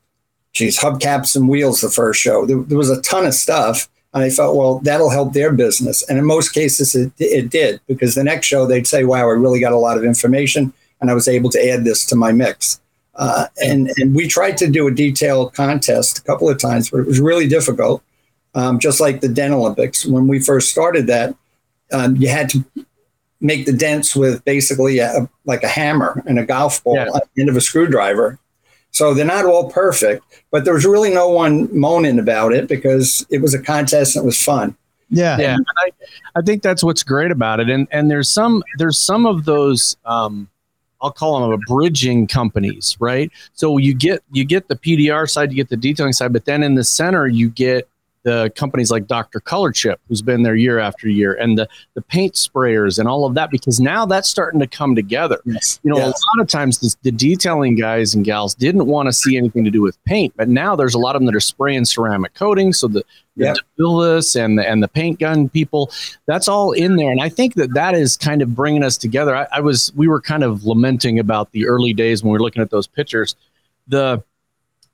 geez, 0.51 0.77
hubcaps 0.77 1.35
and 1.35 1.47
wheels 1.47 1.81
the 1.81 1.89
first 1.89 2.19
show. 2.19 2.45
There, 2.45 2.59
there 2.59 2.77
was 2.77 2.89
a 2.89 3.01
ton 3.01 3.25
of 3.25 3.33
stuff 3.33 3.88
and 4.13 4.24
I 4.24 4.30
felt, 4.30 4.56
well, 4.56 4.80
that'll 4.80 5.12
help 5.12 5.34
their 5.34 5.51
business. 5.51 6.08
And 6.10 6.18
in 6.18 6.25
most 6.25 6.50
cases, 6.50 6.96
it, 6.96 7.12
it 7.20 7.50
did 7.50 7.80
because 7.88 8.16
the 8.16 8.24
next 8.24 8.48
show 8.48 8.66
they'd 8.66 8.88
say, 8.88 9.04
wow, 9.04 9.28
I 9.28 9.34
really 9.34 9.60
got 9.60 9.74
a 9.74 9.78
lot 9.78 9.98
of 9.98 10.04
information 10.04 10.74
and 11.00 11.12
I 11.12 11.13
was 11.13 11.28
able 11.28 11.50
to 11.51 11.70
add 11.70 11.84
this 11.84 12.06
to 12.08 12.16
my 12.16 12.32
mix. 12.32 12.82
Uh, 13.16 13.48
and, 13.63 13.92
and 13.98 14.16
we 14.16 14.28
tried 14.28 14.58
to 14.58 14.68
do 14.68 14.88
a 14.88 14.92
detailed 14.92 15.54
contest 15.54 16.20
a 16.20 16.24
couple 16.24 16.50
of 16.50 16.58
times, 16.58 16.89
but 16.89 17.01
it 17.01 17.08
was 17.08 17.20
really 17.20 17.48
difficult. 17.48 18.01
Um, 18.56 18.80
just 18.80 19.00
like 19.00 19.22
the 19.22 19.30
Dent 19.30 19.54
Olympics, 19.54 20.06
when 20.06 20.28
we 20.28 20.39
first 20.39 20.72
started 20.72 21.06
that, 21.08 21.36
um, 21.92 22.16
you 22.16 22.30
had 22.30 22.50
to 22.50 22.63
make 23.42 23.66
the 23.66 23.74
dents 23.74 24.16
with 24.16 24.44
basically 24.44 25.00
a, 25.00 25.30
like 25.46 25.63
a 25.63 25.68
hammer 25.68 26.24
and 26.25 26.39
a 26.39 26.46
golf 26.46 26.84
ball 26.84 26.96
yeah. 26.96 27.08
at 27.16 27.24
the 27.34 27.42
end 27.42 27.50
of 27.50 27.56
a 27.56 27.62
screwdriver 27.62 28.39
so 28.91 29.13
they're 29.13 29.25
not 29.25 29.46
all 29.46 29.69
perfect, 29.72 30.24
but 30.51 30.65
there 30.65 30.74
was 30.74 30.86
really 30.86 31.13
no 31.13 31.29
one 31.29 31.69
moaning 31.77 32.19
about 32.19 32.53
it 32.53 32.67
because 32.67 33.25
it 33.29 33.41
was 33.41 33.53
a 33.53 33.62
contest 33.62 34.15
and 34.15 34.24
it 34.24 34.25
was 34.25 34.41
fun. 34.41 34.75
Yeah, 35.10 35.38
yeah. 35.39 35.58
I, 35.77 35.91
I 36.36 36.41
think 36.41 36.62
that's 36.62 36.84
what's 36.84 37.01
great 37.01 37.31
about 37.31 37.60
it, 37.60 37.69
and 37.69 37.88
and 37.91 38.12
there's 38.12 38.29
some 38.29 38.63
there's 38.77 38.98
some 38.98 39.25
of 39.25 39.46
those 39.46 39.98
um, 40.05 40.48
I'll 41.01 41.12
call 41.12 41.50
them 41.50 41.60
bridging 41.67 42.27
companies, 42.27 42.98
right? 43.00 43.31
So 43.53 43.77
you 43.77 43.93
get 43.93 44.24
you 44.31 44.43
get 44.43 44.67
the 44.67 44.75
PDR 44.75 45.29
side, 45.29 45.51
you 45.51 45.55
get 45.55 45.69
the 45.69 45.77
detailing 45.77 46.13
side, 46.13 46.34
but 46.34 46.46
then 46.46 46.63
in 46.63 46.75
the 46.75 46.84
center 46.84 47.27
you 47.27 47.50
get 47.50 47.88
the 48.23 48.51
companies 48.55 48.91
like 48.91 49.07
Dr. 49.07 49.39
Color 49.39 49.71
Chip, 49.71 49.99
who's 50.07 50.21
been 50.21 50.43
there 50.43 50.55
year 50.55 50.79
after 50.79 51.07
year, 51.07 51.33
and 51.33 51.57
the 51.57 51.67
the 51.93 52.01
paint 52.01 52.33
sprayers 52.33 52.99
and 52.99 53.07
all 53.07 53.25
of 53.25 53.33
that, 53.35 53.49
because 53.49 53.79
now 53.79 54.05
that's 54.05 54.29
starting 54.29 54.59
to 54.59 54.67
come 54.67 54.95
together. 54.95 55.39
Yes. 55.45 55.79
You 55.83 55.91
know, 55.91 55.97
yes. 55.97 56.07
a 56.07 56.38
lot 56.38 56.41
of 56.41 56.47
times 56.47 56.79
the, 56.79 56.93
the, 57.03 57.11
detailing 57.11 57.75
guys 57.75 58.13
and 58.13 58.25
gals 58.25 58.55
didn't 58.55 58.85
want 58.85 59.07
to 59.07 59.13
see 59.13 59.38
anything 59.38 59.63
to 59.63 59.71
do 59.71 59.81
with 59.81 60.03
paint, 60.03 60.33
but 60.35 60.49
now 60.49 60.75
there's 60.75 60.95
a 60.95 60.99
lot 60.99 61.15
of 61.15 61.21
them 61.21 61.27
that 61.27 61.35
are 61.35 61.39
spraying 61.39 61.85
ceramic 61.85 62.33
coating. 62.33 62.73
So 62.73 62.88
the 62.88 63.03
yep. 63.35 63.57
the 63.77 64.33
and 64.35 64.59
the 64.59 64.69
and 64.69 64.83
the 64.83 64.88
paint 64.88 65.19
gun 65.19 65.47
people, 65.47 65.91
that's 66.25 66.47
all 66.47 66.73
in 66.73 66.97
there, 66.97 67.11
and 67.11 67.21
I 67.21 67.29
think 67.29 67.55
that 67.55 67.73
that 67.73 67.95
is 67.95 68.17
kind 68.17 68.41
of 68.41 68.53
bringing 68.53 68.83
us 68.83 68.97
together. 68.97 69.35
I, 69.35 69.47
I 69.51 69.59
was 69.61 69.93
we 69.95 70.07
were 70.07 70.21
kind 70.21 70.43
of 70.43 70.65
lamenting 70.65 71.19
about 71.19 71.51
the 71.51 71.67
early 71.67 71.93
days 71.93 72.21
when 72.21 72.31
we 72.31 72.33
were 72.33 72.43
looking 72.43 72.61
at 72.61 72.69
those 72.69 72.88
pictures. 72.88 73.35
The 73.88 74.23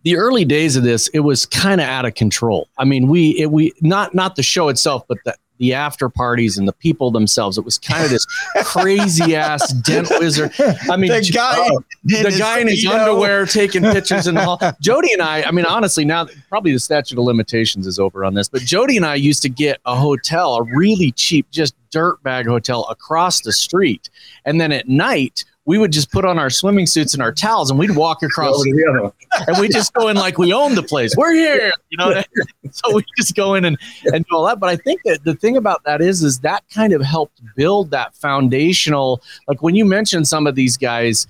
the 0.06 0.16
early 0.16 0.46
days 0.46 0.76
of 0.76 0.84
this, 0.84 1.08
it 1.10 1.22
was 1.22 1.48
kind 1.48 1.82
of 1.82 1.88
out 1.88 2.06
of 2.06 2.14
control. 2.14 2.70
I 2.78 2.86
mean, 2.86 3.08
we 3.08 3.32
it, 3.40 3.52
we 3.52 3.74
not 3.82 4.14
not 4.14 4.36
the 4.36 4.44
show 4.44 4.70
itself, 4.70 5.04
but 5.08 5.18
the 5.26 5.36
the 5.58 5.74
after 5.74 6.10
parties 6.10 6.58
and 6.58 6.68
the 6.68 6.74
people 6.74 7.12
themselves. 7.12 7.58
It 7.58 7.66
was 7.66 7.78
kind 7.78 8.04
of 8.04 8.10
this 8.10 8.26
crazy 8.64 9.36
ass 9.36 9.72
dent 9.74 10.10
wizard. 10.20 10.52
I 10.90 10.98
mean, 10.98 11.10
the 11.10 11.32
guy, 11.34 11.56
oh, 11.58 11.82
the 12.04 12.36
guy 12.38 12.60
in 12.60 12.68
his 12.68 12.86
underwear 12.86 13.46
taking 13.48 13.82
pictures 13.82 14.28
and 14.28 14.38
all. 14.38 14.60
Jody 14.82 15.14
and 15.14 15.22
I, 15.22 15.44
I 15.44 15.52
mean, 15.52 15.66
honestly, 15.66 16.06
now 16.06 16.28
probably 16.50 16.74
the 16.74 16.80
statute 16.80 17.18
of 17.18 17.24
limitations 17.24 17.88
is 17.88 18.00
over 18.00 18.26
on 18.26 18.34
this, 18.34 18.50
but 18.50 18.62
Jody 18.62 18.98
and 18.98 19.06
I 19.06 19.16
used 19.16 19.42
to 19.44 19.50
get 19.50 19.80
a 19.86 19.96
hotel, 19.96 20.56
a 20.56 20.64
really 20.64 21.12
cheap, 21.14 21.50
just 21.52 21.74
dirt 21.90 22.22
bag 22.22 22.46
hotel 22.46 22.86
across 22.90 23.42
the 23.42 23.54
street, 23.54 24.10
and 24.44 24.60
then 24.60 24.72
at 24.72 24.88
night 24.90 25.46
we 25.66 25.80
would 25.80 25.92
just 25.92 26.12
put 26.12 26.26
on 26.26 26.38
our 26.38 26.50
swimming 26.50 26.86
suits 26.86 27.14
and 27.14 27.24
our 27.24 27.32
towels 27.32 27.72
and 27.72 27.80
we'd 27.80 27.96
walk 27.96 28.22
across 28.22 28.64
and 29.48 29.58
we 29.60 29.68
just 29.68 29.94
go 29.94 30.08
in 30.08 30.16
like 30.16 30.38
we 30.38 30.54
own 30.54 30.76
the 30.76 30.84
place. 30.84 31.16
We're 31.18 31.34
here, 31.34 31.74
you 31.90 31.98
know. 31.98 32.22
so 32.72 32.96
we 32.96 33.04
just 33.18 33.36
go 33.36 33.56
in 33.56 33.66
and, 33.66 33.78
and 34.06 34.26
do 34.26 34.36
all 34.36 34.46
that. 34.46 34.60
But 34.60 34.70
I 34.70 34.76
think 34.76 35.02
that 35.06 35.24
the 35.24 35.34
thing 35.34 35.58
about 35.58 35.84
that 35.84 36.02
is 36.02 36.24
is 36.24 36.40
that 36.42 36.64
kind 36.70 36.94
of 36.94 37.02
helped 37.02 37.42
build 37.56 37.90
that 37.92 38.16
foundational 38.16 39.22
like 39.48 39.62
when 39.64 39.76
you 39.76 39.86
mention 39.86 40.24
some 40.24 40.46
of 40.46 40.56
these 40.56 40.78
guys, 40.78 41.28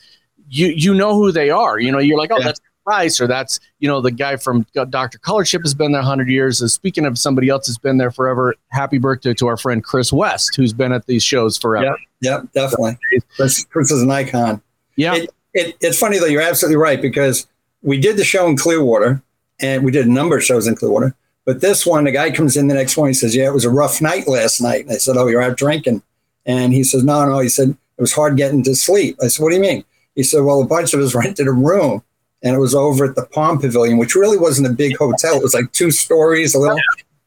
you 0.50 0.68
you 0.68 0.94
know 0.94 1.16
who 1.16 1.32
they 1.32 1.50
are. 1.50 1.80
You 1.80 1.92
know, 1.92 2.00
you're 2.00 2.18
like, 2.18 2.32
oh, 2.32 2.38
yeah. 2.38 2.46
that's 2.46 2.60
Price, 2.86 3.20
or 3.20 3.26
that's 3.26 3.60
you 3.80 3.88
know 3.88 4.00
the 4.00 4.12
guy 4.12 4.38
from 4.38 4.66
Dr. 4.90 5.18
Color 5.18 5.44
Chip 5.44 5.64
has 5.64 5.74
been 5.74 5.92
there 5.92 6.02
100 6.02 6.30
years. 6.30 6.62
Uh, 6.62 6.68
speaking 6.68 7.06
of 7.06 7.18
somebody 7.18 7.50
else 7.50 7.66
has 7.66 7.80
been 7.80 7.98
there 7.98 8.12
forever, 8.12 8.54
happy 8.70 9.00
birthday 9.00 9.34
to 9.34 9.48
our 9.48 9.58
friend 9.58 9.84
Chris 9.84 10.14
West, 10.14 10.56
who's 10.56 10.72
been 10.72 10.92
at 10.92 11.08
these 11.08 11.24
shows 11.24 11.58
forever. 11.58 11.86
Yep, 11.86 11.96
yep 12.22 12.54
definitely. 12.54 12.98
Chris, 13.36 13.66
Chris 13.66 13.92
is 13.92 14.04
an 14.04 14.12
icon. 14.12 14.62
Yeah, 14.98 15.16
it, 15.16 15.30
it, 15.56 15.76
it's 15.82 15.98
funny 15.98 16.20
though. 16.20 16.28
You're 16.28 16.44
absolutely 16.44 16.78
right 16.78 17.02
because 17.02 17.48
we 17.82 18.00
did 18.00 18.18
the 18.18 18.24
show 18.24 18.48
in 18.48 18.56
Clearwater, 18.56 19.22
and 19.60 19.84
we 19.84 19.92
did 19.92 20.06
a 20.06 20.12
number 20.12 20.38
of 20.38 20.44
shows 20.44 20.68
in 20.68 20.76
Clearwater. 20.76 21.16
But 21.46 21.62
this 21.62 21.86
one, 21.86 22.04
the 22.04 22.12
guy 22.12 22.32
comes 22.32 22.58
in 22.58 22.68
the 22.68 22.76
next 22.76 22.98
morning. 22.98 23.12
He 23.12 23.20
says, 23.20 23.36
"Yeah, 23.36 23.46
it 23.46 23.54
was 23.54 23.66
a 23.66 23.70
rough 23.70 24.02
night 24.02 24.28
last 24.28 24.62
night." 24.62 24.86
And 24.86 24.92
I 24.92 24.98
said, 24.98 25.18
"Oh, 25.18 25.28
you're 25.28 25.42
out 25.42 25.58
drinking?" 25.58 26.04
And 26.46 26.74
he 26.74 26.84
says, 26.84 27.04
"No, 27.04 27.26
no." 27.26 27.40
He 27.40 27.50
said 27.50 27.70
it 27.70 28.02
was 28.02 28.14
hard 28.14 28.38
getting 28.38 28.64
to 28.64 28.76
sleep. 28.76 29.18
I 29.24 29.28
said, 29.28 29.42
"What 29.42 29.50
do 29.50 29.56
you 29.56 29.62
mean?" 29.62 29.86
He 30.16 30.24
said, 30.24 30.44
"Well, 30.44 30.62
a 30.62 30.68
bunch 30.68 30.94
of 30.94 31.00
us 31.00 31.16
rented 31.16 31.48
a 31.48 31.52
room." 31.52 32.04
And 32.46 32.56
it 32.56 32.60
was 32.60 32.76
over 32.76 33.06
at 33.06 33.16
the 33.16 33.26
Palm 33.26 33.60
Pavilion, 33.60 33.98
which 33.98 34.14
really 34.14 34.38
wasn't 34.38 34.68
a 34.68 34.72
big 34.72 34.96
hotel. 34.98 35.36
It 35.36 35.44
was 35.44 35.56
like 35.56 35.72
two 35.72 35.90
stories, 35.90 36.54
a 36.54 36.60
little. 36.60 36.80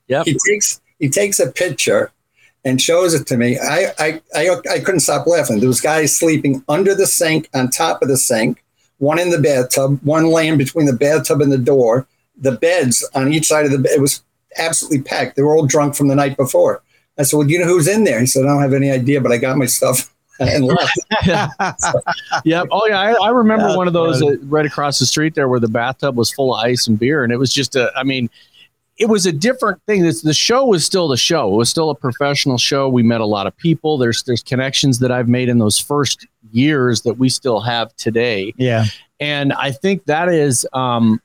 Yeah. 0.06 0.22
He 0.24 0.38
takes 0.48 0.80
he 1.00 1.10
takes 1.10 1.40
a 1.40 1.50
picture 1.50 2.12
and 2.64 2.80
shows 2.80 3.14
it 3.14 3.26
to 3.26 3.36
me. 3.36 3.58
I, 3.58 3.92
I 3.98 4.22
I 4.34 4.56
I 4.70 4.78
couldn't 4.78 5.00
stop 5.00 5.26
laughing. 5.26 5.58
There 5.58 5.68
was 5.68 5.80
guys 5.80 6.16
sleeping 6.16 6.64
under 6.68 6.94
the 6.94 7.06
sink, 7.06 7.50
on 7.52 7.68
top 7.68 8.00
of 8.00 8.08
the 8.08 8.16
sink, 8.16 8.64
one 8.98 9.18
in 9.18 9.30
the 9.30 9.40
bathtub, 9.40 9.98
one 10.04 10.28
laying 10.28 10.56
between 10.56 10.86
the 10.86 10.92
bathtub 10.92 11.42
and 11.42 11.52
the 11.52 11.58
door. 11.58 12.06
The 12.40 12.52
beds 12.52 13.06
on 13.14 13.32
each 13.32 13.48
side 13.48 13.66
of 13.66 13.72
the 13.72 13.78
bed. 13.78 13.92
It 13.96 14.00
was 14.00 14.22
absolutely 14.56 15.02
packed. 15.02 15.34
They 15.34 15.42
were 15.42 15.56
all 15.56 15.66
drunk 15.66 15.96
from 15.96 16.06
the 16.06 16.14
night 16.14 16.36
before. 16.36 16.80
I 17.18 17.24
said, 17.24 17.36
"Well, 17.36 17.46
do 17.46 17.52
you 17.52 17.58
know 17.58 17.66
who's 17.66 17.88
in 17.88 18.04
there?" 18.04 18.20
He 18.20 18.26
said, 18.26 18.44
"I 18.44 18.48
don't 18.48 18.62
have 18.62 18.72
any 18.72 18.92
idea, 18.92 19.20
but 19.20 19.32
I 19.32 19.38
got 19.38 19.58
my 19.58 19.66
stuff." 19.66 20.14
and 20.40 20.64
left. 20.64 20.98
yep. 22.44 22.68
Oh 22.70 22.86
yeah, 22.86 23.00
I, 23.00 23.12
I 23.12 23.30
remember 23.30 23.66
That's 23.66 23.76
one 23.76 23.86
of 23.86 23.92
those 23.92 24.22
uh, 24.22 24.36
right 24.42 24.66
across 24.66 24.98
the 24.98 25.06
street 25.06 25.34
there 25.34 25.48
where 25.48 25.60
the 25.60 25.68
bathtub 25.68 26.16
was 26.16 26.32
full 26.32 26.54
of 26.54 26.64
ice 26.64 26.86
and 26.86 26.98
beer, 26.98 27.24
and 27.24 27.32
it 27.32 27.36
was 27.36 27.52
just 27.52 27.74
a. 27.74 27.90
I 27.96 28.04
mean, 28.04 28.30
it 28.98 29.06
was 29.06 29.26
a 29.26 29.32
different 29.32 29.82
thing. 29.84 30.04
It's, 30.04 30.22
the 30.22 30.34
show 30.34 30.66
was 30.66 30.84
still 30.84 31.08
the 31.08 31.16
show. 31.16 31.52
It 31.52 31.56
was 31.56 31.70
still 31.70 31.90
a 31.90 31.94
professional 31.94 32.58
show. 32.58 32.88
We 32.88 33.02
met 33.02 33.20
a 33.20 33.26
lot 33.26 33.46
of 33.46 33.56
people. 33.56 33.98
There's 33.98 34.22
there's 34.24 34.42
connections 34.42 34.98
that 35.00 35.10
I've 35.10 35.28
made 35.28 35.48
in 35.48 35.58
those 35.58 35.78
first 35.78 36.26
years 36.52 37.02
that 37.02 37.14
we 37.14 37.28
still 37.28 37.60
have 37.60 37.94
today. 37.96 38.54
Yeah. 38.56 38.84
And 39.20 39.52
I 39.52 39.72
think 39.72 40.04
that 40.04 40.28
is 40.28 40.66
um, 40.72 41.20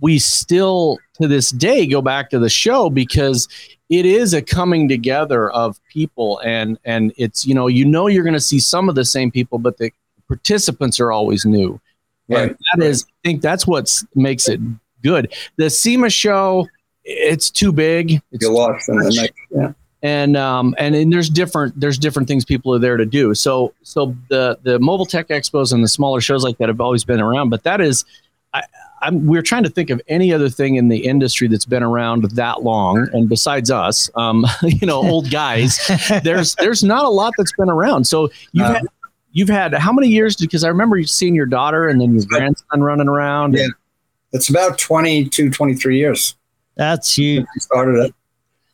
we 0.00 0.18
still 0.18 0.98
to 1.20 1.28
this 1.28 1.50
day 1.50 1.86
go 1.86 2.02
back 2.02 2.30
to 2.30 2.38
the 2.38 2.48
show 2.48 2.90
because 2.90 3.48
it 3.88 4.04
is 4.04 4.34
a 4.34 4.42
coming 4.42 4.88
together 4.88 5.50
of 5.50 5.80
people 5.88 6.40
and 6.44 6.78
and 6.84 7.12
it's 7.16 7.46
you 7.46 7.54
know 7.54 7.66
you 7.66 7.84
know 7.84 8.06
you're 8.06 8.24
going 8.24 8.34
to 8.34 8.40
see 8.40 8.58
some 8.60 8.88
of 8.88 8.94
the 8.94 9.04
same 9.04 9.30
people 9.30 9.58
but 9.58 9.78
the 9.78 9.90
participants 10.26 11.00
are 11.00 11.10
always 11.10 11.44
new. 11.44 11.80
Right. 12.30 12.50
and 12.50 12.58
that 12.74 12.86
is 12.86 13.06
i 13.08 13.28
think 13.28 13.40
that's 13.40 13.66
what 13.66 13.90
makes 14.14 14.48
it 14.48 14.60
good. 15.02 15.32
The 15.56 15.70
sema 15.70 16.10
show 16.10 16.68
it's 17.04 17.50
too 17.50 17.72
big. 17.72 18.20
It's 18.32 18.42
you're 18.42 18.52
lost 18.52 18.88
in 18.88 18.96
the 18.96 19.10
next 19.10 19.32
yeah. 19.50 19.72
And 20.02 20.36
um 20.36 20.74
and, 20.78 20.94
and 20.94 21.10
there's 21.12 21.30
different 21.30 21.78
there's 21.80 21.96
different 21.96 22.28
things 22.28 22.44
people 22.44 22.74
are 22.74 22.78
there 22.78 22.98
to 22.98 23.06
do. 23.06 23.34
So 23.34 23.72
so 23.82 24.14
the 24.28 24.58
the 24.62 24.78
mobile 24.78 25.06
tech 25.06 25.28
expos 25.28 25.72
and 25.72 25.82
the 25.82 25.88
smaller 25.88 26.20
shows 26.20 26.44
like 26.44 26.58
that 26.58 26.68
have 26.68 26.82
always 26.82 27.04
been 27.04 27.20
around 27.20 27.48
but 27.48 27.62
that 27.62 27.80
is 27.80 28.04
I, 28.52 28.62
I'm, 29.02 29.26
we're 29.26 29.42
trying 29.42 29.64
to 29.64 29.70
think 29.70 29.90
of 29.90 30.00
any 30.08 30.32
other 30.32 30.48
thing 30.48 30.76
in 30.76 30.88
the 30.88 30.98
industry 30.98 31.48
that's 31.48 31.64
been 31.64 31.82
around 31.82 32.22
that 32.22 32.62
long, 32.62 33.08
and 33.12 33.28
besides 33.28 33.70
us, 33.70 34.10
um, 34.14 34.46
you 34.62 34.86
know, 34.86 34.96
old 34.96 35.30
guys, 35.30 35.78
there's 36.24 36.54
there's 36.56 36.82
not 36.82 37.04
a 37.04 37.08
lot 37.08 37.34
that's 37.36 37.52
been 37.52 37.70
around. 37.70 38.04
So 38.04 38.30
you've 38.52 38.66
uh, 38.66 38.74
had 38.74 38.86
you've 39.32 39.48
had 39.48 39.74
how 39.74 39.92
many 39.92 40.08
years? 40.08 40.36
Because 40.36 40.64
I 40.64 40.68
remember 40.68 40.96
you 40.96 41.06
seeing 41.06 41.34
your 41.34 41.46
daughter 41.46 41.88
and 41.88 42.00
then 42.00 42.14
your 42.14 42.24
grandson 42.26 42.82
running 42.82 43.08
around. 43.08 43.54
Yeah, 43.54 43.68
it's 44.32 44.48
about 44.48 44.78
22, 44.78 45.50
23 45.50 45.98
years. 45.98 46.36
That's 46.76 47.16
huge. 47.16 47.46
Started 47.58 48.06
it. 48.06 48.14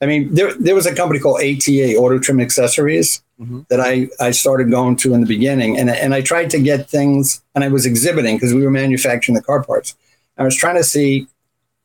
I 0.00 0.06
mean, 0.06 0.34
there 0.34 0.52
there 0.54 0.74
was 0.74 0.86
a 0.86 0.94
company 0.94 1.20
called 1.20 1.40
ATA 1.40 1.96
Auto 1.96 2.18
Trim 2.18 2.40
Accessories 2.40 3.22
mm-hmm. 3.40 3.60
that 3.68 3.80
I 3.80 4.08
I 4.20 4.32
started 4.32 4.70
going 4.70 4.96
to 4.96 5.14
in 5.14 5.20
the 5.20 5.26
beginning, 5.26 5.78
and 5.78 5.88
and 5.88 6.14
I 6.14 6.20
tried 6.20 6.50
to 6.50 6.58
get 6.58 6.90
things, 6.90 7.42
and 7.54 7.64
I 7.64 7.68
was 7.68 7.86
exhibiting 7.86 8.36
because 8.36 8.52
we 8.52 8.62
were 8.62 8.70
manufacturing 8.70 9.34
the 9.34 9.42
car 9.42 9.62
parts. 9.62 9.96
I 10.38 10.44
was 10.44 10.56
trying 10.56 10.76
to 10.76 10.84
see, 10.84 11.26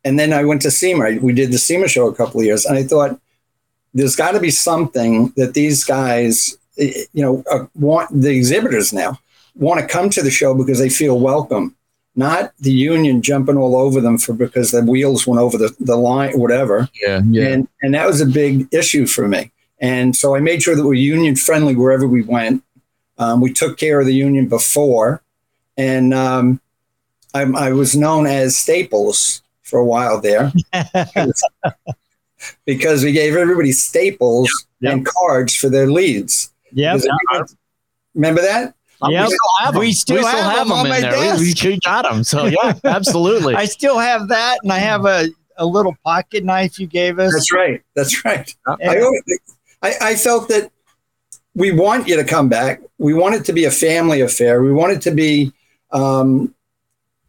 and 0.04 0.20
then 0.20 0.34
I 0.34 0.44
went 0.44 0.62
to 0.64 0.72
SEMA. 0.72 1.20
We 1.22 1.34
did 1.34 1.52
the 1.52 1.58
SEMA 1.58 1.88
show 1.88 2.08
a 2.08 2.16
couple 2.16 2.40
of 2.40 2.46
years, 2.46 2.66
and 2.66 2.78
I 2.78 2.84
thought 2.84 3.20
there's 3.94 4.16
got 4.16 4.32
to 4.32 4.40
be 4.40 4.52
something 4.52 5.34
that 5.36 5.54
these 5.54 5.84
guys, 5.84 6.58
you 6.78 7.08
know, 7.16 7.44
uh, 7.52 7.66
want 7.76 8.10
the 8.12 8.36
exhibitors 8.36 8.94
now 8.94 9.20
want 9.56 9.82
to 9.82 9.88
come 9.88 10.10
to 10.10 10.22
the 10.22 10.32
show 10.32 10.54
because 10.54 10.80
they 10.80 10.90
feel 10.90 11.20
welcome 11.20 11.76
not 12.20 12.52
the 12.60 12.72
union 12.72 13.22
jumping 13.22 13.56
all 13.58 13.78
over 13.78 14.02
them 14.02 14.18
for 14.18 14.34
because 14.34 14.72
the 14.72 14.84
wheels 14.84 15.26
went 15.26 15.40
over 15.40 15.58
the, 15.58 15.74
the 15.80 15.96
line, 15.96 16.38
whatever. 16.38 16.90
Yeah, 17.02 17.22
yeah. 17.30 17.48
And 17.48 17.68
and 17.82 17.94
that 17.94 18.06
was 18.06 18.20
a 18.20 18.26
big 18.26 18.68
issue 18.74 19.08
for 19.08 19.28
me. 19.28 19.52
And 19.80 20.16
so 20.16 20.36
I 20.36 20.42
made 20.42 20.62
sure 20.62 20.76
that 20.76 20.86
we're 20.86 20.96
union 20.96 21.38
friendly 21.38 21.76
wherever 21.76 22.06
we 22.06 22.22
went. 22.22 22.62
Um, 23.18 23.40
we 23.40 23.54
took 23.54 23.78
care 23.78 24.00
of 24.02 24.06
the 24.06 24.14
union 24.14 24.48
before, 24.48 25.22
and 25.78 26.14
um, 26.14 26.60
I, 27.34 27.42
I, 27.42 27.72
was 27.72 27.96
known 27.96 28.26
as 28.26 28.58
Staples 28.58 29.44
for 29.62 29.80
a 29.80 29.86
while 29.86 30.20
there 30.20 30.52
because 32.66 33.04
we 33.04 33.12
gave 33.12 33.36
everybody 33.36 33.72
staples 33.72 34.50
yep. 34.80 34.94
and 34.94 35.06
cards 35.06 35.56
for 35.56 35.70
their 35.70 35.90
leads. 35.92 36.52
Yeah. 36.72 36.98
Remember 38.16 38.42
that? 38.42 38.74
Yeah, 39.08 39.28
we 39.28 39.28
still 39.28 39.40
have 39.62 39.74
them. 39.74 39.80
We 39.80 39.94
still, 39.94 40.16
we 40.18 40.24
still 40.24 40.32
have, 40.38 40.58
have, 40.58 40.68
them, 40.68 40.84
them 40.84 40.92
in 40.92 41.02
there. 41.02 41.38
We, 41.38 41.54
we 41.64 41.80
got 41.80 42.10
them. 42.10 42.24
So 42.24 42.46
yeah, 42.46 42.74
absolutely. 42.84 43.56
I 43.56 43.66
still 43.66 43.98
have 43.98 44.28
that, 44.28 44.58
and 44.64 44.74
I 44.74 44.80
have 44.80 45.06
a, 45.06 45.30
a 45.58 45.66
little 45.66 45.96
pocket 46.04 46.44
knife 46.44 46.80
you 46.80 46.88
gave 46.88 47.18
us. 47.18 47.34
That's 47.34 47.54
right. 47.54 47.82
That's 47.96 48.26
right. 48.26 48.54
Yeah. 48.80 49.10
I, 49.82 49.90
I, 49.90 49.94
I 50.02 50.16
felt 50.16 50.50
that 50.50 50.72
we 51.56 51.72
want 51.72 52.08
you 52.08 52.18
to 52.18 52.26
come 52.26 52.50
back. 52.50 52.82
We 52.98 53.14
want 53.14 53.36
it 53.36 53.46
to 53.46 53.54
be 53.54 53.64
a 53.66 53.72
family 53.72 54.20
affair. 54.20 54.62
We 54.62 54.74
want 54.74 54.92
it 54.92 55.02
to 55.04 55.12
be 55.12 55.54
um, 55.92 56.54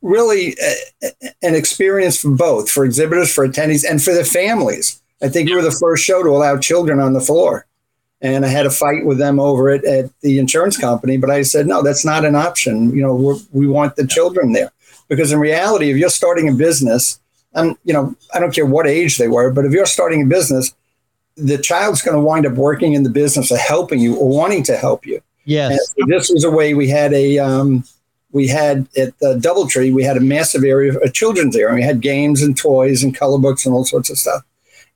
really 0.02 0.56
a, 0.62 1.10
an 1.42 1.54
experience 1.54 2.20
for 2.20 2.30
both, 2.30 2.70
for 2.70 2.84
exhibitors, 2.84 3.32
for 3.32 3.46
attendees, 3.46 3.88
and 3.88 4.02
for 4.02 4.14
the 4.14 4.24
families. 4.24 5.00
I 5.22 5.28
think 5.28 5.48
we 5.48 5.54
were 5.54 5.62
the 5.62 5.70
first 5.70 6.04
show 6.04 6.22
to 6.22 6.30
allow 6.30 6.56
children 6.56 7.00
on 7.00 7.12
the 7.12 7.20
floor 7.20 7.66
and 8.22 8.44
I 8.44 8.48
had 8.48 8.66
a 8.66 8.70
fight 8.70 9.04
with 9.04 9.18
them 9.18 9.40
over 9.40 9.70
it 9.70 9.84
at 9.84 10.10
the 10.20 10.38
insurance 10.38 10.76
company. 10.76 11.16
But 11.16 11.30
I 11.30 11.42
said, 11.42 11.66
no, 11.66 11.82
that's 11.82 12.04
not 12.04 12.24
an 12.24 12.34
option. 12.34 12.94
You 12.94 13.02
know, 13.02 13.40
we 13.52 13.66
want 13.66 13.96
the 13.96 14.06
children 14.06 14.52
there 14.52 14.72
because 15.08 15.32
in 15.32 15.38
reality, 15.38 15.90
if 15.90 15.96
you're 15.96 16.10
starting 16.10 16.48
a 16.48 16.52
business, 16.52 17.18
and 17.54 17.76
you 17.84 17.92
know, 17.92 18.14
I 18.34 18.38
don't 18.38 18.54
care 18.54 18.66
what 18.66 18.86
age 18.86 19.18
they 19.18 19.28
were, 19.28 19.50
but 19.50 19.64
if 19.64 19.72
you're 19.72 19.86
starting 19.86 20.22
a 20.22 20.26
business, 20.26 20.74
the 21.36 21.58
child's 21.58 22.02
going 22.02 22.16
to 22.16 22.22
wind 22.22 22.46
up 22.46 22.52
working 22.54 22.92
in 22.92 23.02
the 23.02 23.10
business 23.10 23.50
of 23.50 23.58
helping 23.58 24.00
you 24.00 24.16
or 24.16 24.28
wanting 24.28 24.62
to 24.64 24.76
help 24.76 25.06
you. 25.06 25.20
Yes. 25.44 25.94
So 25.98 26.06
this 26.06 26.30
was 26.30 26.44
a 26.44 26.50
way 26.50 26.74
we 26.74 26.88
had 26.88 27.12
a. 27.12 27.38
Um, 27.38 27.84
we 28.32 28.46
had 28.46 28.88
at 28.96 29.18
the 29.18 29.34
DoubleTree, 29.34 29.92
we 29.92 30.04
had 30.04 30.16
a 30.16 30.20
massive 30.20 30.64
area, 30.64 30.98
a 31.00 31.10
children's 31.10 31.56
area. 31.56 31.74
We 31.74 31.82
had 31.82 32.00
games 32.00 32.42
and 32.42 32.56
toys 32.56 33.02
and 33.02 33.14
color 33.14 33.38
books 33.38 33.66
and 33.66 33.74
all 33.74 33.84
sorts 33.84 34.10
of 34.10 34.18
stuff. 34.18 34.42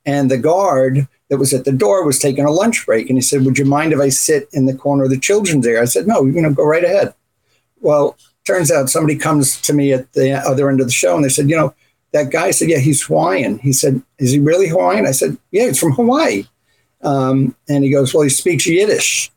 And 0.05 0.31
the 0.31 0.37
guard 0.37 1.07
that 1.29 1.37
was 1.37 1.53
at 1.53 1.65
the 1.65 1.71
door 1.71 2.05
was 2.05 2.19
taking 2.19 2.45
a 2.45 2.51
lunch 2.51 2.85
break. 2.85 3.09
And 3.09 3.17
he 3.17 3.21
said, 3.21 3.43
Would 3.43 3.57
you 3.57 3.65
mind 3.65 3.93
if 3.93 3.99
I 3.99 4.09
sit 4.09 4.47
in 4.53 4.65
the 4.65 4.75
corner 4.75 5.03
of 5.03 5.09
the 5.09 5.19
children's 5.19 5.65
area? 5.65 5.81
I 5.81 5.85
said, 5.85 6.07
No, 6.07 6.25
you 6.25 6.41
know, 6.41 6.53
go 6.53 6.63
right 6.63 6.83
ahead. 6.83 7.13
Well, 7.81 8.17
turns 8.45 8.71
out 8.71 8.89
somebody 8.89 9.17
comes 9.17 9.59
to 9.61 9.73
me 9.73 9.91
at 9.91 10.11
the 10.13 10.33
other 10.33 10.69
end 10.69 10.79
of 10.79 10.87
the 10.87 10.93
show 10.93 11.15
and 11.15 11.25
they 11.25 11.29
said, 11.29 11.49
You 11.49 11.57
know, 11.57 11.73
that 12.13 12.31
guy 12.31 12.51
said, 12.51 12.69
Yeah, 12.69 12.77
he's 12.77 13.03
Hawaiian. 13.03 13.57
He 13.59 13.73
said, 13.73 14.01
Is 14.19 14.31
he 14.31 14.39
really 14.39 14.69
Hawaiian? 14.69 15.07
I 15.07 15.11
said, 15.11 15.37
Yeah, 15.51 15.65
he's 15.65 15.79
from 15.79 15.93
Hawaii. 15.93 16.45
Um, 17.01 17.55
and 17.67 17.83
he 17.83 17.89
goes, 17.89 18.13
Well, 18.13 18.23
he 18.23 18.29
speaks 18.29 18.67
Yiddish. 18.67 19.31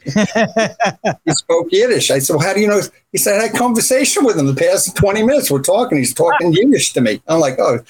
he 1.24 1.32
spoke 1.32 1.68
Yiddish. 1.70 2.10
I 2.10 2.18
said, 2.18 2.36
Well, 2.36 2.46
how 2.46 2.54
do 2.54 2.60
you 2.60 2.68
know? 2.68 2.80
He 3.12 3.18
said, 3.18 3.38
I 3.38 3.44
had 3.44 3.54
a 3.54 3.58
conversation 3.58 4.24
with 4.24 4.38
him 4.38 4.46
the 4.46 4.54
past 4.54 4.96
20 4.96 5.22
minutes. 5.22 5.50
We're 5.50 5.62
talking. 5.62 5.98
He's 5.98 6.14
talking 6.14 6.52
Yiddish 6.52 6.92
to 6.94 7.00
me. 7.00 7.20
I'm 7.26 7.40
like, 7.40 7.58
Oh, 7.58 7.80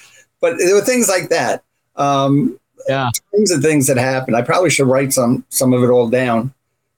but 0.41 0.57
there 0.57 0.75
were 0.75 0.81
things 0.81 1.07
like 1.07 1.29
that. 1.29 1.63
Um, 1.95 2.59
yeah, 2.87 3.09
things 3.31 3.51
and 3.51 3.61
things 3.61 3.87
that 3.87 3.97
happened. 3.97 4.35
I 4.35 4.41
probably 4.41 4.69
should 4.69 4.87
write 4.87 5.13
some 5.13 5.45
some 5.49 5.73
of 5.73 5.83
it 5.83 5.89
all 5.89 6.09
down. 6.09 6.53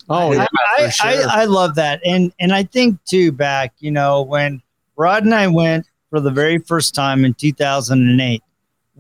Oh, 0.09 0.33
yeah, 0.33 0.47
I, 0.77 0.89
sure. 0.89 1.09
I, 1.09 1.41
I, 1.41 1.45
love 1.45 1.75
that, 1.75 2.01
and 2.05 2.33
and 2.39 2.53
I 2.53 2.63
think 2.63 3.03
too 3.05 3.31
back, 3.31 3.73
you 3.79 3.91
know, 3.91 4.21
when 4.21 4.61
Rod 4.95 5.23
and 5.23 5.33
I 5.33 5.47
went 5.47 5.85
for 6.09 6.19
the 6.19 6.31
very 6.31 6.57
first 6.59 6.93
time 6.93 7.23
in 7.25 7.33
2008, 7.33 8.43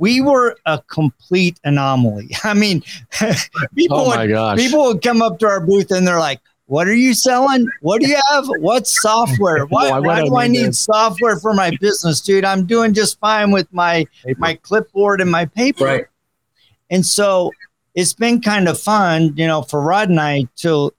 we 0.01 0.19
were 0.19 0.57
a 0.65 0.81
complete 0.87 1.59
anomaly. 1.63 2.35
I 2.43 2.55
mean, 2.55 2.83
people 3.75 3.99
oh 3.99 4.17
would, 4.17 4.29
gosh. 4.29 4.57
people 4.57 4.85
would 4.85 5.01
come 5.01 5.21
up 5.21 5.37
to 5.39 5.47
our 5.47 5.61
booth 5.61 5.91
and 5.91 6.05
they're 6.05 6.19
like, 6.19 6.41
"What 6.65 6.87
are 6.87 6.95
you 6.95 7.13
selling? 7.13 7.67
What 7.81 8.01
do 8.01 8.07
you 8.07 8.19
have? 8.31 8.45
What 8.59 8.87
software? 8.87 9.65
Why, 9.69 9.99
why 9.99 10.25
do 10.25 10.35
I 10.35 10.47
need 10.47 10.69
this? 10.69 10.79
software 10.79 11.39
for 11.39 11.53
my 11.53 11.71
business, 11.79 12.19
dude? 12.19 12.43
I'm 12.43 12.65
doing 12.65 12.93
just 12.95 13.19
fine 13.19 13.51
with 13.51 13.71
my 13.71 14.05
paper. 14.25 14.39
my 14.39 14.55
clipboard 14.55 15.21
and 15.21 15.29
my 15.29 15.45
paper." 15.45 15.85
Right. 15.85 16.05
And 16.89 17.05
so 17.05 17.51
it's 17.93 18.13
been 18.13 18.41
kind 18.41 18.67
of 18.67 18.79
fun, 18.79 19.33
you 19.37 19.45
know, 19.45 19.61
for 19.61 19.81
Rod 19.81 20.09
and 20.09 20.19
I 20.19 20.47
to 20.57 20.91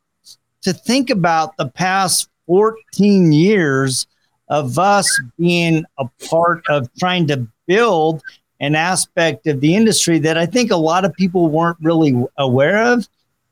to 0.63 0.73
think 0.73 1.11
about 1.11 1.57
the 1.57 1.67
past 1.69 2.29
14 2.47 3.33
years 3.33 4.07
of 4.49 4.79
us 4.79 5.11
being 5.39 5.85
a 5.99 6.05
part 6.29 6.63
of 6.69 6.89
trying 7.01 7.27
to 7.27 7.49
build 7.67 8.23
an 8.63 8.75
aspect 8.75 9.47
of 9.47 9.61
the 9.61 9.75
industry 9.75 10.19
that 10.21 10.39
I 10.39 10.47
think 10.47 10.71
a 10.71 10.77
lot 10.77 11.05
of 11.05 11.13
people 11.13 11.49
weren't 11.49 11.77
really 11.83 12.15
aware 12.39 12.83
of. 12.83 13.07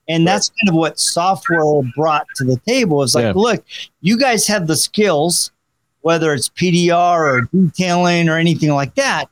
And 0.08 0.26
that's 0.26 0.48
kind 0.48 0.70
of 0.70 0.74
what 0.74 0.98
software 0.98 1.82
brought 1.94 2.26
to 2.36 2.44
the 2.44 2.58
table. 2.66 3.02
Is 3.02 3.14
like, 3.14 3.26
yeah. 3.26 3.32
look, 3.34 3.64
you 4.00 4.18
guys 4.18 4.46
have 4.46 4.66
the 4.66 4.76
skills, 4.76 5.52
whether 6.00 6.32
it's 6.32 6.48
PDR 6.48 7.18
or 7.18 7.48
detailing 7.52 8.28
or 8.28 8.38
anything 8.38 8.70
like 8.70 8.94
that 8.94 9.28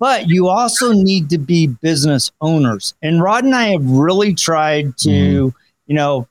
but 0.00 0.28
you 0.28 0.48
also 0.48 0.92
need 0.92 1.28
to 1.28 1.38
be 1.38 1.66
business 1.66 2.32
owners. 2.40 2.94
And 3.02 3.22
Rod 3.22 3.44
and 3.44 3.54
I 3.54 3.66
have 3.66 3.84
really 3.84 4.34
tried 4.34 4.96
to, 4.98 5.10
mm-hmm. 5.10 5.56
you 5.86 5.94
know, 5.94 6.26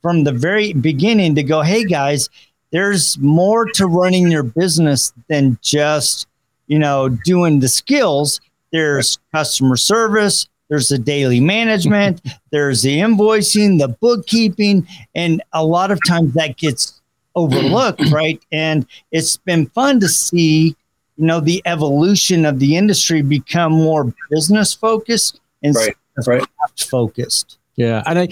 from 0.00 0.24
the 0.24 0.32
very 0.32 0.72
beginning 0.72 1.34
to 1.36 1.42
go, 1.42 1.60
hey 1.60 1.84
guys, 1.84 2.30
there's 2.72 3.18
more 3.18 3.66
to 3.66 3.86
running 3.86 4.30
your 4.30 4.42
business 4.42 5.12
than 5.28 5.58
just, 5.60 6.26
you 6.66 6.78
know, 6.78 7.08
doing 7.08 7.60
the 7.60 7.68
skills. 7.68 8.40
There's 8.72 9.18
customer 9.32 9.76
service, 9.76 10.48
there's 10.68 10.88
the 10.88 10.98
daily 10.98 11.40
management, 11.40 12.22
there's 12.50 12.82
the 12.82 12.98
invoicing, 12.98 13.78
the 13.78 13.88
bookkeeping, 13.88 14.86
and 15.14 15.42
a 15.52 15.64
lot 15.64 15.90
of 15.90 16.00
times 16.06 16.32
that 16.34 16.56
gets 16.56 17.00
overlooked, 17.34 18.02
right? 18.10 18.40
And 18.50 18.86
it's 19.10 19.36
been 19.36 19.66
fun 19.66 20.00
to 20.00 20.08
see 20.08 20.76
you 21.18 21.26
know 21.26 21.40
the 21.40 21.62
evolution 21.66 22.46
of 22.46 22.58
the 22.58 22.76
industry 22.76 23.22
become 23.22 23.72
more 23.72 24.12
business 24.30 24.72
focused 24.72 25.40
and 25.62 25.74
right. 25.74 25.94
right. 26.26 26.46
focused. 26.78 27.58
Yeah, 27.76 28.02
and 28.06 28.18
I 28.18 28.28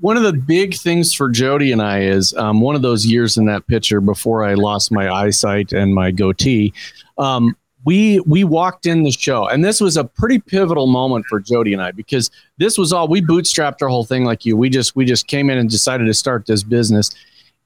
one 0.00 0.16
of 0.16 0.22
the 0.22 0.32
big 0.32 0.74
things 0.74 1.12
for 1.12 1.28
Jody 1.28 1.72
and 1.72 1.82
I 1.82 2.00
is 2.00 2.32
um, 2.34 2.60
one 2.60 2.74
of 2.74 2.82
those 2.82 3.04
years 3.04 3.36
in 3.36 3.46
that 3.46 3.66
picture 3.66 4.00
before 4.00 4.44
I 4.44 4.54
lost 4.54 4.90
my 4.90 5.10
eyesight 5.10 5.72
and 5.72 5.94
my 5.94 6.10
goatee. 6.10 6.72
Um, 7.18 7.56
we 7.84 8.20
we 8.20 8.44
walked 8.44 8.86
in 8.86 9.02
the 9.02 9.10
show, 9.10 9.48
and 9.48 9.64
this 9.64 9.80
was 9.80 9.96
a 9.96 10.04
pretty 10.04 10.38
pivotal 10.38 10.86
moment 10.86 11.26
for 11.26 11.40
Jody 11.40 11.72
and 11.72 11.82
I 11.82 11.92
because 11.92 12.30
this 12.58 12.76
was 12.76 12.92
all 12.92 13.08
we 13.08 13.22
bootstrapped 13.22 13.82
our 13.82 13.88
whole 13.88 14.04
thing 14.04 14.24
like 14.24 14.44
you. 14.44 14.56
We 14.56 14.68
just 14.68 14.96
we 14.96 15.04
just 15.04 15.26
came 15.26 15.50
in 15.50 15.58
and 15.58 15.68
decided 15.68 16.06
to 16.06 16.14
start 16.14 16.46
this 16.46 16.62
business, 16.62 17.10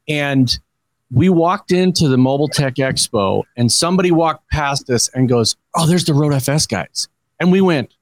and 0.08 0.56
we 1.14 1.28
walked 1.28 1.70
into 1.70 2.08
the 2.08 2.18
Mobile 2.18 2.48
Tech 2.48 2.74
Expo 2.74 3.44
and 3.56 3.70
somebody 3.70 4.10
walked 4.10 4.48
past 4.50 4.90
us 4.90 5.08
and 5.08 5.28
goes, 5.28 5.56
Oh, 5.76 5.86
there's 5.86 6.04
the 6.04 6.12
RoadFS 6.12 6.68
guys. 6.68 7.08
And 7.40 7.52
we 7.52 7.60
went, 7.60 7.94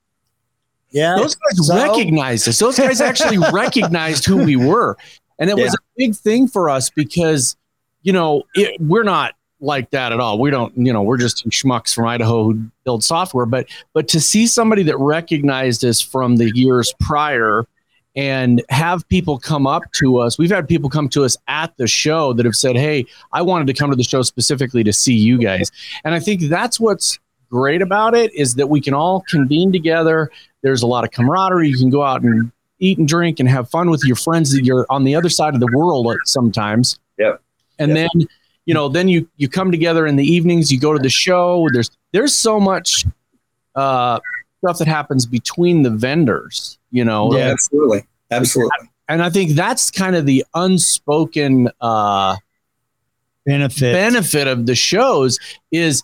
Yeah. 0.90 1.16
Those 1.16 1.34
guys 1.34 1.66
so? 1.66 1.76
recognized 1.76 2.48
us. 2.48 2.58
Those 2.58 2.78
guys 2.78 3.00
actually 3.00 3.38
recognized 3.52 4.24
who 4.24 4.38
we 4.38 4.56
were. 4.56 4.96
And 5.38 5.50
it 5.50 5.58
yeah. 5.58 5.64
was 5.64 5.74
a 5.74 5.82
big 5.96 6.14
thing 6.14 6.48
for 6.48 6.70
us 6.70 6.88
because, 6.88 7.56
you 8.02 8.12
know, 8.12 8.44
it, 8.54 8.80
we're 8.80 9.02
not 9.02 9.34
like 9.62 9.90
that 9.90 10.12
at 10.12 10.20
all. 10.20 10.38
We 10.38 10.50
don't, 10.50 10.76
you 10.76 10.92
know, 10.92 11.02
we're 11.02 11.18
just 11.18 11.48
schmucks 11.48 11.94
from 11.94 12.06
Idaho 12.06 12.44
who 12.44 12.54
build 12.84 13.04
software. 13.04 13.46
But 13.46 13.68
but 13.92 14.08
to 14.08 14.20
see 14.20 14.46
somebody 14.46 14.82
that 14.84 14.98
recognized 14.98 15.84
us 15.84 16.00
from 16.00 16.36
the 16.36 16.54
years 16.54 16.92
prior 17.00 17.66
and 18.14 18.62
have 18.68 19.08
people 19.08 19.38
come 19.38 19.66
up 19.66 19.82
to 19.92 20.18
us. 20.18 20.38
We've 20.38 20.50
had 20.50 20.68
people 20.68 20.90
come 20.90 21.08
to 21.10 21.24
us 21.24 21.36
at 21.48 21.74
the 21.78 21.86
show 21.86 22.32
that 22.34 22.44
have 22.44 22.56
said, 22.56 22.76
Hey, 22.76 23.06
I 23.32 23.42
wanted 23.42 23.66
to 23.68 23.74
come 23.74 23.90
to 23.90 23.96
the 23.96 24.02
show 24.02 24.22
specifically 24.22 24.84
to 24.84 24.92
see 24.92 25.14
you 25.14 25.38
guys. 25.38 25.70
And 26.04 26.14
I 26.14 26.20
think 26.20 26.42
that's 26.42 26.78
what's 26.78 27.18
great 27.50 27.82
about 27.82 28.14
it 28.14 28.34
is 28.34 28.54
that 28.56 28.68
we 28.68 28.80
can 28.80 28.94
all 28.94 29.22
convene 29.28 29.72
together. 29.72 30.30
There's 30.62 30.82
a 30.82 30.86
lot 30.86 31.04
of 31.04 31.10
camaraderie. 31.10 31.68
You 31.68 31.78
can 31.78 31.90
go 31.90 32.02
out 32.02 32.22
and 32.22 32.52
eat 32.78 32.98
and 32.98 33.08
drink 33.08 33.40
and 33.40 33.48
have 33.48 33.70
fun 33.70 33.90
with 33.90 34.04
your 34.04 34.16
friends 34.16 34.52
that 34.52 34.64
you're 34.64 34.86
on 34.90 35.04
the 35.04 35.14
other 35.14 35.28
side 35.28 35.54
of 35.54 35.60
the 35.60 35.70
world 35.74 36.14
sometimes. 36.24 36.98
Yep. 37.18 37.40
And 37.78 37.96
yep. 37.96 38.10
then, 38.12 38.26
you 38.64 38.74
know, 38.74 38.88
then 38.88 39.08
you 39.08 39.28
you 39.36 39.48
come 39.48 39.70
together 39.70 40.06
in 40.06 40.16
the 40.16 40.24
evenings, 40.24 40.70
you 40.70 40.78
go 40.78 40.92
to 40.92 40.98
the 40.98 41.10
show. 41.10 41.68
There's 41.72 41.90
there's 42.12 42.34
so 42.34 42.60
much 42.60 43.04
uh 43.74 44.20
stuff 44.58 44.78
that 44.78 44.88
happens 44.88 45.26
between 45.26 45.82
the 45.82 45.90
vendors, 45.90 46.78
you 46.90 47.04
know. 47.04 47.34
Yeah, 47.34 47.48
absolutely. 47.48 48.04
Absolutely. 48.30 48.88
And 49.08 49.22
I 49.22 49.30
think 49.30 49.52
that's 49.52 49.90
kind 49.90 50.16
of 50.16 50.26
the 50.26 50.44
unspoken 50.54 51.70
uh 51.80 52.36
benefit 53.44 53.92
benefit 53.92 54.46
of 54.46 54.66
the 54.66 54.74
shows 54.74 55.38
is 55.72 56.02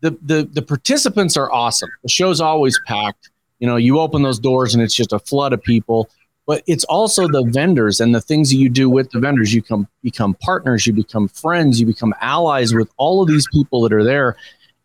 the 0.00 0.16
the 0.22 0.48
the 0.52 0.62
participants 0.62 1.36
are 1.36 1.50
awesome. 1.50 1.90
The 2.02 2.10
show's 2.10 2.40
always 2.40 2.78
packed. 2.86 3.30
You 3.58 3.66
know, 3.66 3.76
you 3.76 3.98
open 3.98 4.22
those 4.22 4.38
doors 4.38 4.74
and 4.74 4.82
it's 4.82 4.94
just 4.94 5.12
a 5.12 5.18
flood 5.18 5.54
of 5.54 5.62
people. 5.62 6.10
But 6.46 6.62
it's 6.66 6.84
also 6.84 7.26
the 7.26 7.44
vendors 7.44 8.00
and 8.00 8.14
the 8.14 8.20
things 8.20 8.50
that 8.50 8.56
you 8.56 8.68
do 8.68 8.90
with 8.90 9.10
the 9.10 9.20
vendors. 9.20 9.54
You 9.54 9.62
come 9.62 9.88
become 10.02 10.34
partners, 10.34 10.86
you 10.86 10.92
become 10.92 11.28
friends, 11.28 11.80
you 11.80 11.86
become 11.86 12.14
allies 12.20 12.74
with 12.74 12.90
all 12.96 13.22
of 13.22 13.28
these 13.28 13.46
people 13.52 13.80
that 13.82 13.92
are 13.92 14.04
there, 14.04 14.36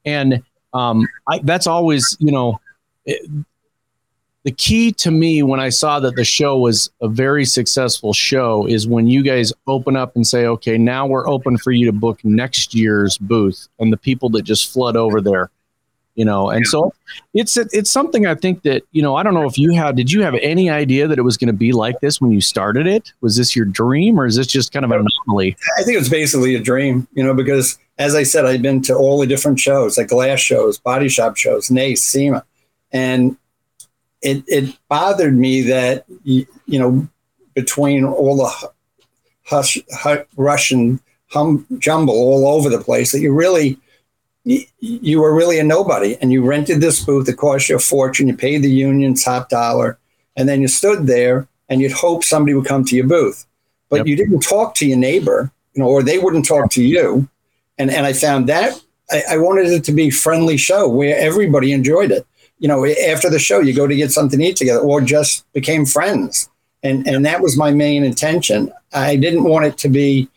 and 0.06 0.41
um, 0.74 1.08
I, 1.28 1.39
that's 1.39 1.67
always 1.67 2.15
you 2.19 2.32
know. 2.32 2.60
It, 3.06 3.30
the 4.43 4.52
key 4.52 4.91
to 4.93 5.12
me 5.12 5.43
when 5.43 5.60
I 5.60 5.69
saw 5.69 6.00
that 6.00 6.15
the 6.15 6.24
show 6.24 6.58
was 6.58 6.89
a 7.02 7.10
very 7.10 7.43
successful 7.43 8.13
show 8.13 8.65
is 8.65 8.88
when 8.88 9.08
you 9.08 9.22
guys 9.22 9.52
open 9.67 9.98
up 9.98 10.15
and 10.15 10.26
say, 10.26 10.45
okay, 10.45 10.78
now 10.78 11.06
we're 11.06 11.28
open 11.28 11.58
for 11.58 11.72
you 11.72 11.86
to 11.86 11.91
book 11.91 12.24
next 12.24 12.74
year's 12.74 13.17
booth 13.17 13.67
and 13.80 13.91
the 13.91 13.98
people 13.98 14.30
that 14.30 14.43
just 14.43 14.72
flood 14.72 14.95
over 14.95 15.19
there, 15.19 15.52
you 16.15 16.26
know. 16.26 16.50
And 16.50 16.65
so 16.67 16.93
it's 17.34 17.58
it's 17.58 17.89
something 17.89 18.26
I 18.26 18.36
think 18.36 18.63
that 18.63 18.84
you 18.91 19.02
know 19.02 19.15
I 19.15 19.24
don't 19.24 19.34
know 19.34 19.45
if 19.45 19.58
you 19.58 19.74
had 19.74 19.95
did 19.95 20.12
you 20.12 20.22
have 20.22 20.36
any 20.41 20.69
idea 20.69 21.08
that 21.08 21.17
it 21.17 21.24
was 21.24 21.38
going 21.38 21.48
to 21.48 21.54
be 21.54 21.72
like 21.72 22.00
this 22.02 22.19
when 22.19 22.32
you 22.32 22.41
started 22.41 22.88
it? 22.88 23.13
Was 23.22 23.36
this 23.38 23.56
your 23.56 23.65
dream 23.65 24.19
or 24.19 24.26
is 24.26 24.36
this 24.36 24.48
just 24.48 24.72
kind 24.72 24.86
of 24.86 24.91
an 24.91 25.06
anomaly? 25.06 25.56
I 25.78 25.84
think 25.84 25.95
it 25.95 26.00
was 26.00 26.10
basically 26.10 26.56
a 26.56 26.60
dream, 26.60 27.08
you 27.13 27.24
know, 27.24 27.34
because 27.34 27.78
as 27.98 28.15
I 28.15 28.24
said, 28.24 28.45
I've 28.45 28.62
been 28.62 28.82
to 28.84 28.95
all 28.95 29.19
the 29.19 29.28
different 29.28 29.60
shows, 29.60 29.98
like 29.98 30.08
glass 30.08 30.39
shows, 30.39 30.78
body 30.80 31.10
shop 31.10 31.38
shows, 31.38 31.69
NACE, 31.69 32.04
SEMA, 32.06 32.45
and 32.91 33.38
it, 34.22 34.43
it 34.48 34.78
bothered 34.88 35.38
me 35.38 35.62
that 35.63 36.06
you, 36.24 36.45
know 36.67 37.08
between 37.54 38.06
all 38.06 38.38
the 38.38 38.69
hush, 39.43 39.78
hush, 39.93 40.26
Russian 40.38 41.00
hum, 41.28 41.65
jumble 41.78 42.13
all 42.13 42.48
over 42.48 42.69
the 42.69 42.82
place 42.82 43.12
that 43.12 43.19
you 43.19 43.34
really 43.34 43.78
you, 44.43 44.63
you 44.80 45.19
were 45.19 45.36
really 45.36 45.60
a 45.60 45.63
nobody 45.63 46.17
and 46.21 46.32
you 46.32 46.43
rented 46.43 46.82
this 46.82 47.04
booth 47.04 47.25
that 47.25 47.38
cost 47.38 47.69
you 47.69 47.75
a 47.75 47.80
fortune 47.80 48.28
you 48.28 48.36
paid 48.36 48.62
the 48.62 48.71
union 48.71 49.13
top 49.13 49.49
dollar 49.49 49.97
and 50.36 50.47
then 50.47 50.62
you 50.62 50.67
stood 50.67 51.08
there 51.08 51.47
and 51.67 51.82
you'd 51.82 51.91
hope 51.91 52.23
somebody 52.23 52.54
would 52.54 52.65
come 52.65 52.84
to 52.86 52.95
your 52.95 53.08
booth 53.08 53.45
but 53.89 53.97
yep. 53.97 54.08
you 54.08 54.15
didn't 54.15 54.39
talk 54.39 54.75
to 54.75 54.86
your 54.86 54.97
neighbor 54.97 55.52
you 55.73 55.84
know 55.84 55.89
or 55.89 56.02
they 56.02 56.17
wouldn't 56.17 56.47
talk 56.47 56.71
to 56.71 56.84
you 56.84 57.28
and 57.78 57.91
and 57.91 58.06
i 58.06 58.13
found 58.13 58.47
that 58.47 58.82
I, 59.12 59.23
I 59.32 59.38
wanted 59.38 59.67
it 59.67 59.84
to 59.86 59.91
be 59.91 60.10
friendly 60.10 60.58
show 60.58 60.88
where 60.88 61.17
everybody 61.17 61.73
enjoyed 61.73 62.12
it 62.12 62.25
you 62.60 62.67
know, 62.67 62.86
after 62.86 63.30
the 63.30 63.39
show, 63.39 63.60
you 63.60 63.73
go 63.73 63.88
to 63.88 63.95
get 63.95 64.12
something 64.12 64.39
to 64.39 64.45
eat 64.45 64.58
together 64.58 64.82
or 64.82 65.02
just 65.02 65.52
became 65.54 65.86
friends. 65.86 66.49
And, 66.84 67.08
and 67.08 67.25
that 67.25 67.41
was 67.41 67.58
my 67.58 67.71
main 67.71 68.04
intention. 68.04 68.71
I 68.93 69.15
didn't 69.15 69.45
want 69.45 69.65
it 69.65 69.78
to 69.80 69.89
be 69.89 70.30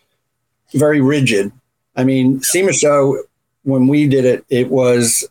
very 0.72 1.00
rigid. 1.00 1.52
I 1.96 2.04
mean, 2.04 2.40
SEMA 2.42 2.72
Show, 2.72 3.22
when 3.64 3.88
we 3.88 4.06
did 4.06 4.24
it, 4.24 4.44
it 4.48 4.70
was, 4.70 5.28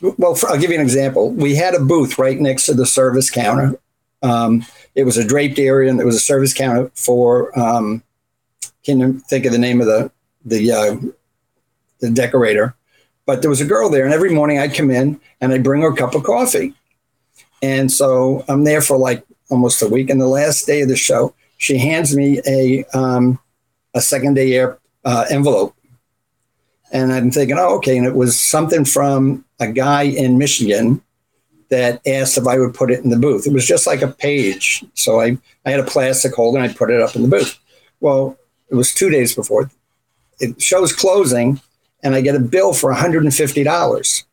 well, 0.00 0.36
I'll 0.48 0.58
give 0.58 0.70
you 0.70 0.76
an 0.76 0.82
example. 0.82 1.30
We 1.30 1.54
had 1.54 1.74
a 1.74 1.80
booth 1.80 2.18
right 2.18 2.38
next 2.38 2.66
to 2.66 2.74
the 2.74 2.86
service 2.86 3.30
counter. 3.30 3.78
Um, 4.22 4.64
it 4.94 5.04
was 5.04 5.16
a 5.16 5.26
draped 5.26 5.58
area 5.58 5.90
and 5.90 5.98
there 5.98 6.06
was 6.06 6.16
a 6.16 6.20
service 6.20 6.54
counter 6.54 6.90
for, 6.94 7.56
um, 7.58 8.02
can 8.84 9.00
you 9.00 9.18
think 9.20 9.44
of 9.44 9.52
the 9.52 9.58
name 9.58 9.80
of 9.80 9.86
the, 9.86 10.10
the, 10.44 10.72
uh, 10.72 10.96
the 12.00 12.10
decorator? 12.10 12.74
But 13.24 13.40
there 13.40 13.50
was 13.50 13.60
a 13.60 13.64
girl 13.64 13.88
there, 13.88 14.04
and 14.04 14.12
every 14.12 14.30
morning 14.30 14.58
I'd 14.58 14.74
come 14.74 14.90
in 14.90 15.20
and 15.40 15.52
I'd 15.52 15.62
bring 15.62 15.82
her 15.82 15.92
a 15.92 15.96
cup 15.96 16.16
of 16.16 16.24
coffee. 16.24 16.74
And 17.62 17.90
so 17.90 18.44
I'm 18.48 18.64
there 18.64 18.82
for 18.82 18.96
like 18.98 19.24
almost 19.48 19.80
a 19.80 19.86
week. 19.86 20.10
And 20.10 20.20
the 20.20 20.26
last 20.26 20.66
day 20.66 20.82
of 20.82 20.88
the 20.88 20.96
show, 20.96 21.32
she 21.56 21.78
hands 21.78 22.16
me 22.16 22.40
a 22.44 22.84
um, 22.92 23.38
a 23.94 24.00
second 24.00 24.34
day 24.34 24.54
air 24.54 24.78
uh, 25.04 25.26
envelope. 25.30 25.76
And 26.92 27.12
I'm 27.12 27.30
thinking, 27.30 27.56
oh, 27.58 27.76
okay. 27.76 27.96
And 27.96 28.06
it 28.06 28.14
was 28.14 28.38
something 28.38 28.84
from 28.84 29.44
a 29.58 29.66
guy 29.66 30.02
in 30.02 30.38
Michigan 30.38 31.02
that 31.70 32.06
asked 32.06 32.36
if 32.36 32.46
I 32.46 32.58
would 32.58 32.74
put 32.74 32.90
it 32.90 33.02
in 33.02 33.08
the 33.08 33.16
booth. 33.16 33.46
It 33.46 33.52
was 33.54 33.66
just 33.66 33.86
like 33.86 34.02
a 34.02 34.08
page. 34.08 34.84
So 34.92 35.20
I, 35.20 35.38
I 35.64 35.70
had 35.70 35.80
a 35.80 35.84
plastic 35.84 36.34
holder 36.34 36.58
and 36.58 36.70
I 36.70 36.74
put 36.74 36.90
it 36.90 37.00
up 37.00 37.16
in 37.16 37.22
the 37.22 37.28
booth. 37.28 37.58
Well, 38.00 38.36
it 38.68 38.74
was 38.74 38.92
two 38.92 39.08
days 39.08 39.34
before. 39.34 39.70
It 40.38 40.60
shows 40.60 40.92
closing 40.92 41.60
and 42.02 42.14
I 42.14 42.20
get 42.20 42.34
a 42.34 42.40
bill 42.40 42.74
for 42.74 42.92
$150. 42.92 44.24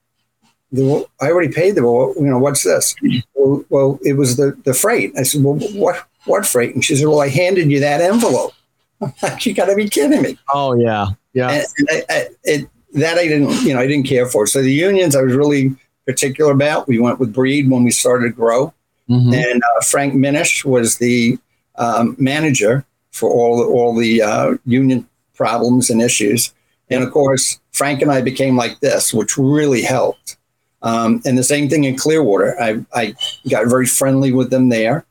I 0.75 1.05
already 1.21 1.53
paid 1.53 1.75
the 1.75 1.81
bill. 1.81 2.13
You 2.17 2.25
know, 2.25 2.39
what's 2.39 2.63
this? 2.63 2.93
Well, 3.35 3.63
well, 3.69 3.99
it 4.03 4.13
was 4.13 4.35
the, 4.35 4.57
the 4.65 4.73
freight. 4.73 5.13
I 5.17 5.23
said, 5.23 5.43
well, 5.43 5.55
what, 5.75 6.05
what 6.25 6.45
freight? 6.45 6.75
And 6.75 6.83
she 6.83 6.97
said, 6.97 7.07
well, 7.07 7.21
I 7.21 7.29
handed 7.29 7.71
you 7.71 7.79
that 7.79 8.01
envelope. 8.01 8.53
you 9.39 9.53
got 9.53 9.67
to 9.67 9.75
be 9.75 9.87
kidding 9.87 10.21
me. 10.21 10.37
Oh 10.53 10.73
yeah. 10.73 11.07
Yeah. 11.39 11.49
And, 11.51 11.65
and 11.77 11.89
I, 11.89 12.03
I, 12.09 12.27
it, 12.43 12.69
that 12.93 13.17
I 13.17 13.27
didn't, 13.27 13.61
you 13.63 13.73
know, 13.73 13.79
I 13.79 13.87
didn't 13.87 14.07
care 14.07 14.27
for. 14.27 14.47
So 14.47 14.61
the 14.61 14.71
unions 14.71 15.15
I 15.15 15.21
was 15.21 15.33
really 15.33 15.75
particular 16.05 16.51
about. 16.51 16.87
We 16.87 16.99
went 16.99 17.19
with 17.19 17.33
Breed 17.33 17.69
when 17.69 17.83
we 17.83 17.91
started 17.91 18.29
to 18.29 18.33
grow. 18.33 18.73
Mm-hmm. 19.09 19.33
And 19.33 19.61
uh, 19.63 19.81
Frank 19.81 20.15
Minish 20.15 20.65
was 20.65 20.97
the 20.97 21.37
um, 21.75 22.15
manager 22.17 22.83
for 23.11 23.29
all 23.29 23.57
the, 23.59 23.65
all 23.65 23.95
the 23.95 24.21
uh, 24.21 24.57
union 24.65 25.07
problems 25.35 25.89
and 25.89 26.01
issues. 26.01 26.53
And 26.89 27.03
of 27.03 27.11
course, 27.11 27.59
Frank 27.71 28.01
and 28.01 28.11
I 28.11 28.21
became 28.21 28.55
like 28.55 28.79
this, 28.79 29.13
which 29.13 29.37
really 29.37 29.83
helped. 29.83 30.37
Um, 30.81 31.21
and 31.25 31.37
the 31.37 31.43
same 31.43 31.69
thing 31.69 31.83
in 31.83 31.95
Clearwater. 31.95 32.59
I, 32.59 32.83
I 32.93 33.13
got 33.49 33.67
very 33.67 33.85
friendly 33.85 34.31
with 34.31 34.49
them 34.49 34.69
there. 34.69 35.05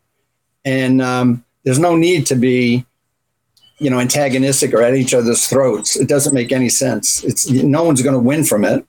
And 0.65 1.01
um, 1.01 1.45
there's 1.63 1.79
no 1.79 1.97
need 1.97 2.27
to 2.27 2.35
be, 2.35 2.85
you 3.79 3.91
know, 3.91 4.01
antagonistic 4.01 4.75
or 4.75 4.83
at 4.83 4.95
each 4.95 5.15
other's 5.15 5.47
throats. 5.47 5.97
It 5.97 6.09
doesn't 6.09 6.35
make 6.35 6.53
any 6.53 6.69
sense. 6.69 7.23
It's 7.25 7.49
no 7.49 7.85
one's 7.85 8.03
going 8.03 8.15
to 8.15 8.21
win 8.21 8.45
from 8.45 8.65
it. 8.65 8.85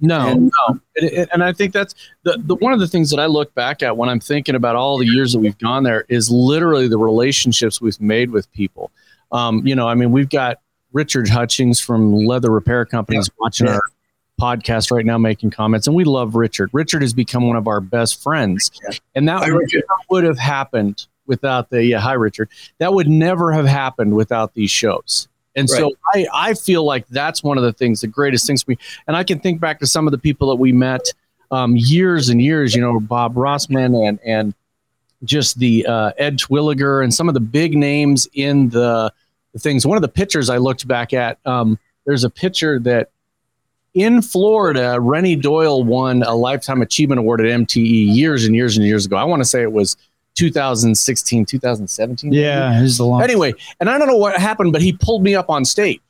No, 0.00 0.26
and, 0.26 0.52
no, 0.68 0.80
it, 0.96 1.12
it, 1.12 1.28
and 1.32 1.42
I 1.42 1.52
think 1.52 1.72
that's 1.72 1.94
the, 2.24 2.36
the 2.38 2.56
one 2.56 2.72
of 2.72 2.80
the 2.80 2.88
things 2.88 3.10
that 3.10 3.20
I 3.20 3.26
look 3.26 3.54
back 3.54 3.82
at 3.82 3.96
when 3.96 4.08
I'm 4.08 4.20
thinking 4.20 4.54
about 4.54 4.76
all 4.76 4.98
the 4.98 5.06
years 5.06 5.32
that 5.32 5.38
we've 5.38 5.56
gone 5.58 5.84
there 5.84 6.04
is 6.08 6.30
literally 6.30 6.88
the 6.88 6.98
relationships 6.98 7.80
we've 7.80 8.00
made 8.00 8.30
with 8.30 8.50
people. 8.52 8.90
Um, 9.32 9.66
you 9.66 9.74
know, 9.74 9.88
I 9.88 9.94
mean, 9.94 10.10
we've 10.10 10.28
got 10.28 10.58
Richard 10.92 11.28
Hutchings 11.28 11.80
from 11.80 12.14
Leather 12.14 12.50
Repair 12.50 12.84
Companies 12.84 13.28
yeah. 13.28 13.36
watching 13.38 13.66
yeah. 13.66 13.74
our 13.74 13.82
podcast 14.40 14.90
right 14.90 15.06
now 15.06 15.16
making 15.16 15.50
comments 15.50 15.86
and 15.86 15.94
we 15.94 16.04
love 16.04 16.34
Richard. 16.34 16.68
Richard 16.72 17.02
has 17.02 17.14
become 17.14 17.46
one 17.46 17.56
of 17.56 17.68
our 17.68 17.80
best 17.80 18.20
friends. 18.20 18.70
Yeah. 18.82 18.96
And 19.14 19.28
that 19.28 19.42
would 20.10 20.24
have 20.24 20.38
happened 20.38 21.06
without 21.26 21.70
the 21.70 21.84
yeah, 21.84 21.98
hi 21.98 22.14
Richard. 22.14 22.48
That 22.78 22.94
would 22.94 23.08
never 23.08 23.52
have 23.52 23.66
happened 23.66 24.14
without 24.14 24.54
these 24.54 24.70
shows. 24.70 25.28
And 25.56 25.68
right. 25.70 25.78
so 25.78 25.92
I, 26.14 26.26
I 26.32 26.54
feel 26.54 26.84
like 26.84 27.06
that's 27.08 27.42
one 27.42 27.58
of 27.58 27.64
the 27.64 27.72
things, 27.72 28.00
the 28.00 28.08
greatest 28.08 28.46
things 28.46 28.66
we 28.66 28.76
and 29.06 29.16
I 29.16 29.24
can 29.24 29.38
think 29.38 29.60
back 29.60 29.78
to 29.80 29.86
some 29.86 30.06
of 30.06 30.10
the 30.10 30.18
people 30.18 30.48
that 30.48 30.56
we 30.56 30.72
met 30.72 31.12
um, 31.50 31.76
years 31.76 32.28
and 32.28 32.42
years, 32.42 32.74
you 32.74 32.80
know, 32.80 32.98
Bob 33.00 33.34
Rossman 33.34 34.08
and 34.08 34.18
and 34.24 34.54
just 35.22 35.58
the 35.58 35.86
uh, 35.86 36.12
Ed 36.18 36.38
Twilliger 36.38 37.02
and 37.02 37.14
some 37.14 37.28
of 37.28 37.34
the 37.34 37.40
big 37.40 37.76
names 37.76 38.28
in 38.34 38.68
the 38.70 39.12
the 39.52 39.58
things. 39.58 39.86
One 39.86 39.96
of 39.96 40.02
the 40.02 40.08
pictures 40.08 40.50
I 40.50 40.58
looked 40.58 40.86
back 40.86 41.12
at, 41.12 41.38
um, 41.46 41.78
there's 42.04 42.24
a 42.24 42.30
picture 42.30 42.78
that 42.80 43.10
in 43.94 44.22
Florida, 44.22 44.98
Renny 45.00 45.36
Doyle 45.36 45.84
won 45.84 46.24
a 46.24 46.34
Lifetime 46.34 46.82
Achievement 46.82 47.20
Award 47.20 47.40
at 47.40 47.46
MTE 47.46 48.14
years 48.14 48.44
and 48.44 48.54
years 48.54 48.76
and 48.76 48.84
years 48.84 49.06
ago. 49.06 49.16
I 49.16 49.24
want 49.24 49.40
to 49.40 49.44
say 49.44 49.62
it 49.62 49.72
was 49.72 49.96
2016, 50.34 51.46
2017. 51.46 52.32
Yeah, 52.32 52.80
he's 52.80 52.98
the 52.98 53.04
long. 53.04 53.22
Anyway, 53.22 53.54
and 53.80 53.88
I 53.88 53.98
don't 53.98 54.08
know 54.08 54.16
what 54.16 54.36
happened, 54.40 54.72
but 54.72 54.82
he 54.82 54.92
pulled 54.92 55.22
me 55.22 55.34
up 55.34 55.50
on 55.50 55.64
stage. 55.64 56.00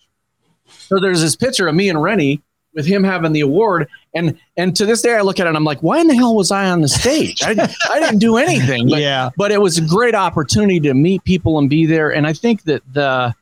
So 0.67 0.99
there's 1.01 1.21
this 1.21 1.37
picture 1.37 1.69
of 1.69 1.75
me 1.75 1.89
and 1.89 2.03
Renny 2.03 2.43
with 2.75 2.87
him 2.87 3.05
having 3.05 3.33
the 3.33 3.41
award. 3.41 3.89
And 4.15 4.39
and 4.57 4.77
to 4.77 4.87
this 4.87 5.03
day, 5.03 5.15
I 5.15 5.21
look 5.23 5.41
at 5.41 5.47
it 5.47 5.49
and 5.49 5.57
I'm 5.57 5.65
like, 5.65 5.81
why 5.81 6.01
in 6.01 6.09
the 6.09 6.15
hell 6.15 6.35
was 6.35 6.51
I 6.51 6.69
on 6.71 6.81
the 6.81 6.89
stage? 6.89 7.43
I, 7.43 7.51
I 7.91 8.01
didn't 8.01 8.19
do 8.19 8.37
anything. 8.37 8.89
But, 8.95 9.01
yeah. 9.01 9.31
But 9.37 9.51
it 9.51 9.61
was 9.61 9.79
a 9.79 9.83
great 9.83 10.15
opportunity 10.15 10.81
to 10.81 10.95
meet 10.95 11.25
people 11.25 11.59
and 11.59 11.71
be 11.71 11.87
there. 11.87 12.13
And 12.13 12.27
I 12.27 12.33
think 12.33 12.63
that 12.65 12.83
the 12.93 13.35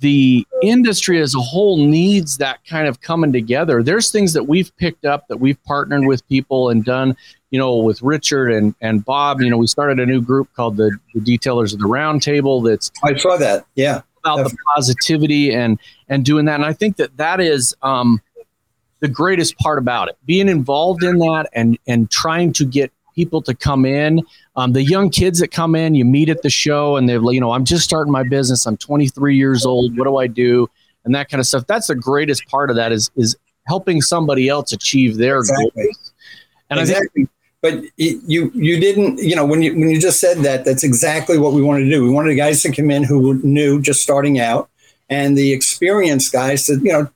the 0.00 0.46
industry 0.62 1.20
as 1.20 1.34
a 1.34 1.40
whole 1.40 1.78
needs 1.78 2.36
that 2.38 2.64
kind 2.66 2.86
of 2.86 3.00
coming 3.00 3.32
together. 3.32 3.82
There's 3.82 4.10
things 4.10 4.32
that 4.34 4.44
we've 4.44 4.74
picked 4.76 5.04
up 5.04 5.26
that 5.28 5.38
we've 5.38 5.62
partnered 5.64 6.06
with 6.06 6.26
people 6.28 6.68
and 6.68 6.84
done, 6.84 7.16
you 7.50 7.58
know, 7.58 7.76
with 7.76 8.02
Richard 8.02 8.52
and, 8.52 8.74
and 8.80 9.04
Bob. 9.04 9.40
You 9.40 9.48
know, 9.48 9.56
we 9.56 9.66
started 9.66 9.98
a 9.98 10.06
new 10.06 10.20
group 10.20 10.52
called 10.54 10.76
the, 10.76 10.96
the 11.14 11.20
Detailers 11.20 11.72
of 11.72 11.78
the 11.78 11.86
Roundtable. 11.86 12.64
That's 12.68 12.90
I 13.02 13.16
saw 13.16 13.36
that. 13.38 13.64
Yeah, 13.74 14.02
about 14.18 14.36
Definitely. 14.36 14.50
the 14.52 14.58
positivity 14.74 15.54
and 15.54 15.78
and 16.08 16.24
doing 16.24 16.44
that. 16.44 16.56
And 16.56 16.64
I 16.64 16.72
think 16.72 16.96
that 16.96 17.16
that 17.16 17.40
is 17.40 17.74
um, 17.82 18.20
the 19.00 19.08
greatest 19.08 19.56
part 19.58 19.78
about 19.78 20.08
it. 20.08 20.18
Being 20.26 20.48
involved 20.48 21.02
in 21.02 21.18
that 21.18 21.48
and 21.54 21.78
and 21.86 22.10
trying 22.10 22.52
to 22.54 22.64
get 22.66 22.92
people 23.16 23.42
to 23.42 23.54
come 23.54 23.84
in. 23.84 24.22
Um, 24.54 24.72
the 24.72 24.82
young 24.82 25.10
kids 25.10 25.40
that 25.40 25.48
come 25.48 25.74
in, 25.74 25.94
you 25.96 26.04
meet 26.04 26.28
at 26.28 26.42
the 26.42 26.50
show, 26.50 26.96
and 26.96 27.08
they're 27.08 27.20
you 27.32 27.40
know, 27.40 27.50
I'm 27.50 27.64
just 27.64 27.84
starting 27.84 28.12
my 28.12 28.22
business. 28.22 28.66
I'm 28.66 28.76
23 28.76 29.36
years 29.36 29.66
old. 29.66 29.96
What 29.98 30.04
do 30.04 30.18
I 30.18 30.28
do? 30.28 30.68
And 31.04 31.14
that 31.14 31.28
kind 31.28 31.40
of 31.40 31.46
stuff. 31.46 31.66
That's 31.66 31.88
the 31.88 31.94
greatest 31.96 32.46
part 32.46 32.70
of 32.70 32.76
that 32.76 32.92
is 32.92 33.10
is 33.16 33.36
helping 33.66 34.00
somebody 34.00 34.48
else 34.48 34.72
achieve 34.72 35.16
their 35.16 35.38
exactly. 35.38 35.70
goals. 35.74 36.12
And 36.70 36.78
exactly. 36.78 37.06
I 37.06 37.14
think 37.14 37.30
but 37.62 37.82
you 37.96 38.50
you 38.54 38.78
didn't 38.78 39.18
you 39.18 39.34
know 39.34 39.44
when 39.44 39.62
you 39.62 39.72
when 39.72 39.88
you 39.88 40.00
just 40.00 40.20
said 40.20 40.38
that 40.38 40.64
that's 40.64 40.84
exactly 40.84 41.38
what 41.38 41.52
we 41.52 41.62
wanted 41.62 41.84
to 41.84 41.90
do 41.90 42.02
we 42.02 42.10
wanted 42.10 42.34
guys 42.36 42.62
to 42.62 42.70
come 42.70 42.90
in 42.90 43.02
who 43.02 43.28
were 43.28 43.34
new 43.42 43.80
just 43.80 44.02
starting 44.02 44.38
out 44.38 44.68
and 45.08 45.36
the 45.36 45.52
experienced 45.52 46.32
guys 46.32 46.66
to 46.66 46.74
you 46.74 46.92
know 46.92 47.08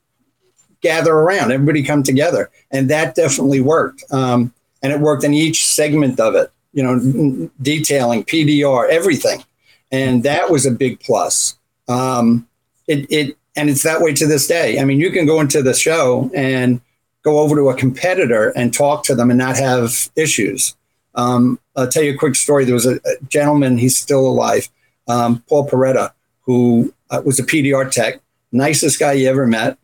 gather 0.80 1.12
around 1.12 1.52
everybody 1.52 1.82
come 1.82 2.02
together 2.02 2.50
and 2.70 2.88
that 2.88 3.14
definitely 3.14 3.60
worked 3.60 4.02
um, 4.10 4.52
and 4.82 4.92
it 4.92 5.00
worked 5.00 5.24
in 5.24 5.34
each 5.34 5.66
segment 5.66 6.18
of 6.20 6.34
it 6.34 6.50
you 6.72 6.82
know 6.82 7.50
detailing 7.62 8.24
pdr 8.24 8.88
everything 8.88 9.44
and 9.92 10.22
that 10.22 10.50
was 10.50 10.66
a 10.66 10.70
big 10.70 11.00
plus 11.00 11.58
um, 11.88 12.46
it, 12.86 13.10
it 13.10 13.36
and 13.56 13.68
it's 13.68 13.82
that 13.82 14.00
way 14.00 14.12
to 14.12 14.26
this 14.26 14.46
day 14.46 14.78
i 14.78 14.84
mean 14.84 15.00
you 15.00 15.10
can 15.10 15.26
go 15.26 15.40
into 15.40 15.62
the 15.62 15.74
show 15.74 16.30
and 16.34 16.80
go 17.22 17.38
over 17.40 17.56
to 17.56 17.68
a 17.68 17.74
competitor 17.74 18.50
and 18.56 18.72
talk 18.72 19.04
to 19.04 19.14
them 19.14 19.30
and 19.30 19.38
not 19.38 19.56
have 19.56 20.10
issues. 20.16 20.76
Um, 21.14 21.58
I'll 21.76 21.88
tell 21.88 22.02
you 22.02 22.14
a 22.14 22.18
quick 22.18 22.34
story. 22.34 22.64
There 22.64 22.74
was 22.74 22.86
a, 22.86 22.96
a 22.96 23.24
gentleman, 23.28 23.78
he's 23.78 23.96
still 23.96 24.26
alive, 24.26 24.68
um, 25.08 25.42
Paul 25.48 25.68
Peretta, 25.68 26.12
who 26.42 26.94
uh, 27.10 27.22
was 27.24 27.38
a 27.38 27.44
PDR 27.44 27.90
tech, 27.90 28.20
nicest 28.52 28.98
guy 28.98 29.12
you 29.12 29.28
ever 29.28 29.46
met. 29.46 29.76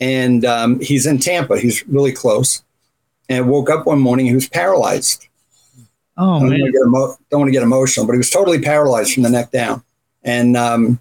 And 0.00 0.44
um, 0.44 0.80
he's 0.80 1.06
in 1.06 1.18
Tampa, 1.18 1.58
he's 1.58 1.86
really 1.86 2.12
close. 2.12 2.62
And 3.28 3.48
woke 3.48 3.70
up 3.70 3.86
one 3.86 4.00
morning, 4.00 4.26
he 4.26 4.34
was 4.34 4.48
paralyzed. 4.48 5.26
Oh, 6.16 6.40
don't 6.40 6.50
man. 6.50 6.60
Want 6.60 6.74
emo- 6.74 7.16
don't 7.30 7.40
want 7.40 7.48
to 7.48 7.52
get 7.52 7.62
emotional, 7.62 8.06
but 8.06 8.12
he 8.12 8.18
was 8.18 8.30
totally 8.30 8.60
paralyzed 8.60 9.14
from 9.14 9.22
the 9.22 9.30
neck 9.30 9.50
down. 9.50 9.82
And 10.22 10.56
um, 10.56 11.00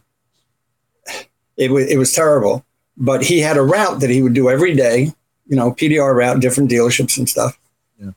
it, 1.58 1.68
w- 1.68 1.86
it 1.88 1.98
was 1.98 2.14
terrible. 2.14 2.66
But 2.96 3.24
he 3.24 3.40
had 3.40 3.58
a 3.58 3.62
route 3.62 4.00
that 4.00 4.10
he 4.10 4.24
would 4.24 4.34
do 4.34 4.50
every 4.50 4.74
day 4.74 5.14
you 5.48 5.56
know, 5.56 5.72
PDR 5.72 6.16
route, 6.16 6.40
different 6.40 6.70
dealerships 6.70 7.18
and 7.18 7.28
stuff. 7.28 7.60
Yeah. 8.00 8.12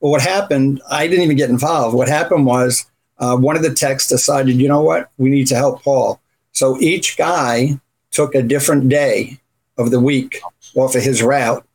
Well, 0.00 0.12
what 0.12 0.22
happened, 0.22 0.80
I 0.90 1.06
didn't 1.06 1.24
even 1.24 1.36
get 1.36 1.50
involved. 1.50 1.96
What 1.96 2.08
happened 2.08 2.46
was 2.46 2.86
uh, 3.18 3.36
one 3.36 3.56
of 3.56 3.62
the 3.62 3.74
techs 3.74 4.08
decided, 4.08 4.56
you 4.56 4.68
know 4.68 4.82
what, 4.82 5.10
we 5.18 5.30
need 5.30 5.46
to 5.48 5.56
help 5.56 5.82
Paul. 5.82 6.20
So 6.52 6.80
each 6.80 7.16
guy 7.16 7.80
took 8.10 8.34
a 8.34 8.42
different 8.42 8.88
day 8.88 9.38
of 9.78 9.90
the 9.90 10.00
week 10.00 10.40
off 10.74 10.94
of 10.94 11.02
his 11.02 11.22
route. 11.22 11.66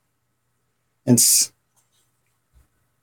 And 1.05 1.19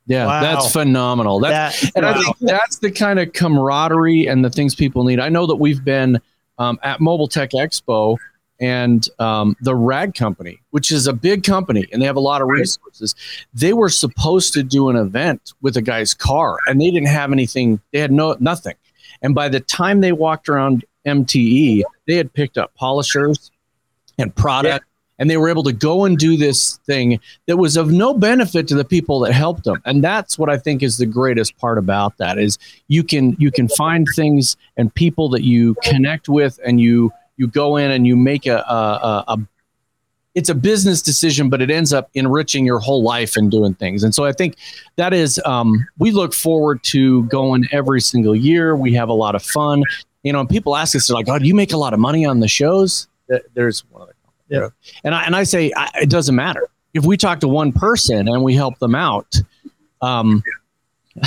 yeah, 0.06 0.26
wow. 0.26 0.40
that's 0.40 0.72
phenomenal. 0.72 1.40
That's, 1.40 1.80
that, 1.80 1.92
and 1.96 2.04
wow. 2.04 2.12
I 2.12 2.22
think 2.22 2.36
that's 2.40 2.78
the 2.78 2.90
kind 2.90 3.18
of 3.18 3.32
camaraderie 3.32 4.26
and 4.26 4.44
the 4.44 4.50
things 4.50 4.74
people 4.74 5.04
need. 5.04 5.20
I 5.20 5.28
know 5.28 5.46
that 5.46 5.56
we've 5.56 5.84
been 5.84 6.20
um, 6.58 6.78
at 6.82 7.00
Mobile 7.00 7.28
Tech 7.28 7.50
Expo 7.50 8.16
and 8.60 9.08
um, 9.18 9.56
the 9.60 9.74
Rag 9.74 10.14
Company, 10.14 10.60
which 10.70 10.92
is 10.92 11.06
a 11.06 11.12
big 11.12 11.42
company 11.42 11.86
and 11.92 12.00
they 12.00 12.06
have 12.06 12.16
a 12.16 12.20
lot 12.20 12.42
of 12.42 12.48
resources. 12.48 13.14
They 13.52 13.72
were 13.72 13.88
supposed 13.88 14.52
to 14.54 14.62
do 14.62 14.88
an 14.88 14.96
event 14.96 15.52
with 15.62 15.76
a 15.76 15.82
guy's 15.82 16.14
car, 16.14 16.58
and 16.66 16.80
they 16.80 16.90
didn't 16.90 17.08
have 17.08 17.32
anything. 17.32 17.80
They 17.92 17.98
had 17.98 18.12
no 18.12 18.36
nothing. 18.38 18.74
And 19.22 19.34
by 19.34 19.48
the 19.48 19.60
time 19.60 20.00
they 20.00 20.12
walked 20.12 20.48
around 20.48 20.84
MTE, 21.06 21.82
they 22.06 22.14
had 22.14 22.32
picked 22.32 22.58
up 22.58 22.74
polishers 22.74 23.50
and 24.18 24.34
product. 24.34 24.84
And 25.22 25.30
they 25.30 25.36
were 25.36 25.48
able 25.48 25.62
to 25.62 25.72
go 25.72 26.04
and 26.04 26.18
do 26.18 26.36
this 26.36 26.80
thing 26.84 27.20
that 27.46 27.56
was 27.56 27.76
of 27.76 27.92
no 27.92 28.12
benefit 28.12 28.66
to 28.68 28.74
the 28.74 28.84
people 28.84 29.20
that 29.20 29.32
helped 29.32 29.62
them, 29.62 29.80
and 29.84 30.02
that's 30.02 30.36
what 30.36 30.50
I 30.50 30.58
think 30.58 30.82
is 30.82 30.96
the 30.96 31.06
greatest 31.06 31.56
part 31.58 31.78
about 31.78 32.18
that 32.18 32.38
is 32.38 32.58
you 32.88 33.04
can 33.04 33.36
you 33.38 33.52
can 33.52 33.68
find 33.68 34.08
things 34.16 34.56
and 34.76 34.92
people 34.92 35.28
that 35.28 35.44
you 35.44 35.76
connect 35.84 36.28
with, 36.28 36.58
and 36.66 36.80
you 36.80 37.12
you 37.36 37.46
go 37.46 37.76
in 37.76 37.92
and 37.92 38.04
you 38.04 38.16
make 38.16 38.46
a, 38.46 38.56
a, 38.58 39.24
a, 39.28 39.38
it's 40.34 40.48
a 40.48 40.54
business 40.54 41.02
decision, 41.02 41.48
but 41.48 41.62
it 41.62 41.70
ends 41.70 41.92
up 41.92 42.10
enriching 42.14 42.66
your 42.66 42.80
whole 42.80 43.02
life 43.02 43.36
and 43.36 43.50
doing 43.50 43.74
things. 43.74 44.02
And 44.02 44.14
so 44.14 44.24
I 44.24 44.32
think 44.32 44.56
that 44.96 45.12
is, 45.14 45.40
um, 45.44 45.86
we 45.98 46.10
look 46.10 46.34
forward 46.34 46.82
to 46.84 47.24
going 47.24 47.64
every 47.70 48.00
single 48.00 48.34
year. 48.34 48.74
We 48.74 48.92
have 48.94 49.08
a 49.08 49.14
lot 49.14 49.34
of 49.34 49.42
fun. 49.42 49.82
You 50.24 50.32
know, 50.32 50.44
people 50.46 50.74
ask 50.74 50.96
us, 50.96 51.06
they're 51.06 51.14
like, 51.14 51.28
oh, 51.28 51.38
do 51.38 51.46
you 51.46 51.54
make 51.54 51.72
a 51.72 51.76
lot 51.76 51.94
of 51.94 52.00
money 52.00 52.24
on 52.24 52.40
the 52.40 52.48
shows? 52.48 53.08
There's 53.54 53.80
one 53.90 54.02
of 54.02 54.08
the, 54.08 54.14
yeah. 54.52 54.68
And 55.04 55.14
I, 55.14 55.24
and 55.24 55.34
I 55.34 55.44
say, 55.44 55.72
I, 55.76 55.90
it 56.02 56.10
doesn't 56.10 56.34
matter. 56.34 56.68
If 56.94 57.04
we 57.06 57.16
talk 57.16 57.40
to 57.40 57.48
one 57.48 57.72
person 57.72 58.28
and 58.28 58.42
we 58.42 58.54
help 58.54 58.78
them 58.78 58.94
out, 58.94 59.40
um, 60.02 60.42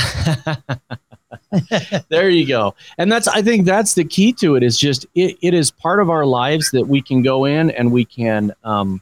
there 2.09 2.29
you 2.29 2.47
go. 2.47 2.75
And 2.97 3.11
that's 3.11 3.27
I 3.27 3.41
think 3.41 3.65
that's 3.65 3.95
the 3.95 4.03
key 4.03 4.31
to 4.33 4.55
it 4.55 4.63
is 4.63 4.77
just 4.77 5.05
it, 5.15 5.37
it 5.41 5.53
is 5.53 5.71
part 5.71 5.99
of 5.99 6.09
our 6.09 6.25
lives 6.25 6.71
that 6.71 6.87
we 6.87 7.01
can 7.01 7.23
go 7.23 7.45
in 7.45 7.71
and 7.71 7.91
we 7.91 8.05
can 8.05 8.53
um, 8.63 9.01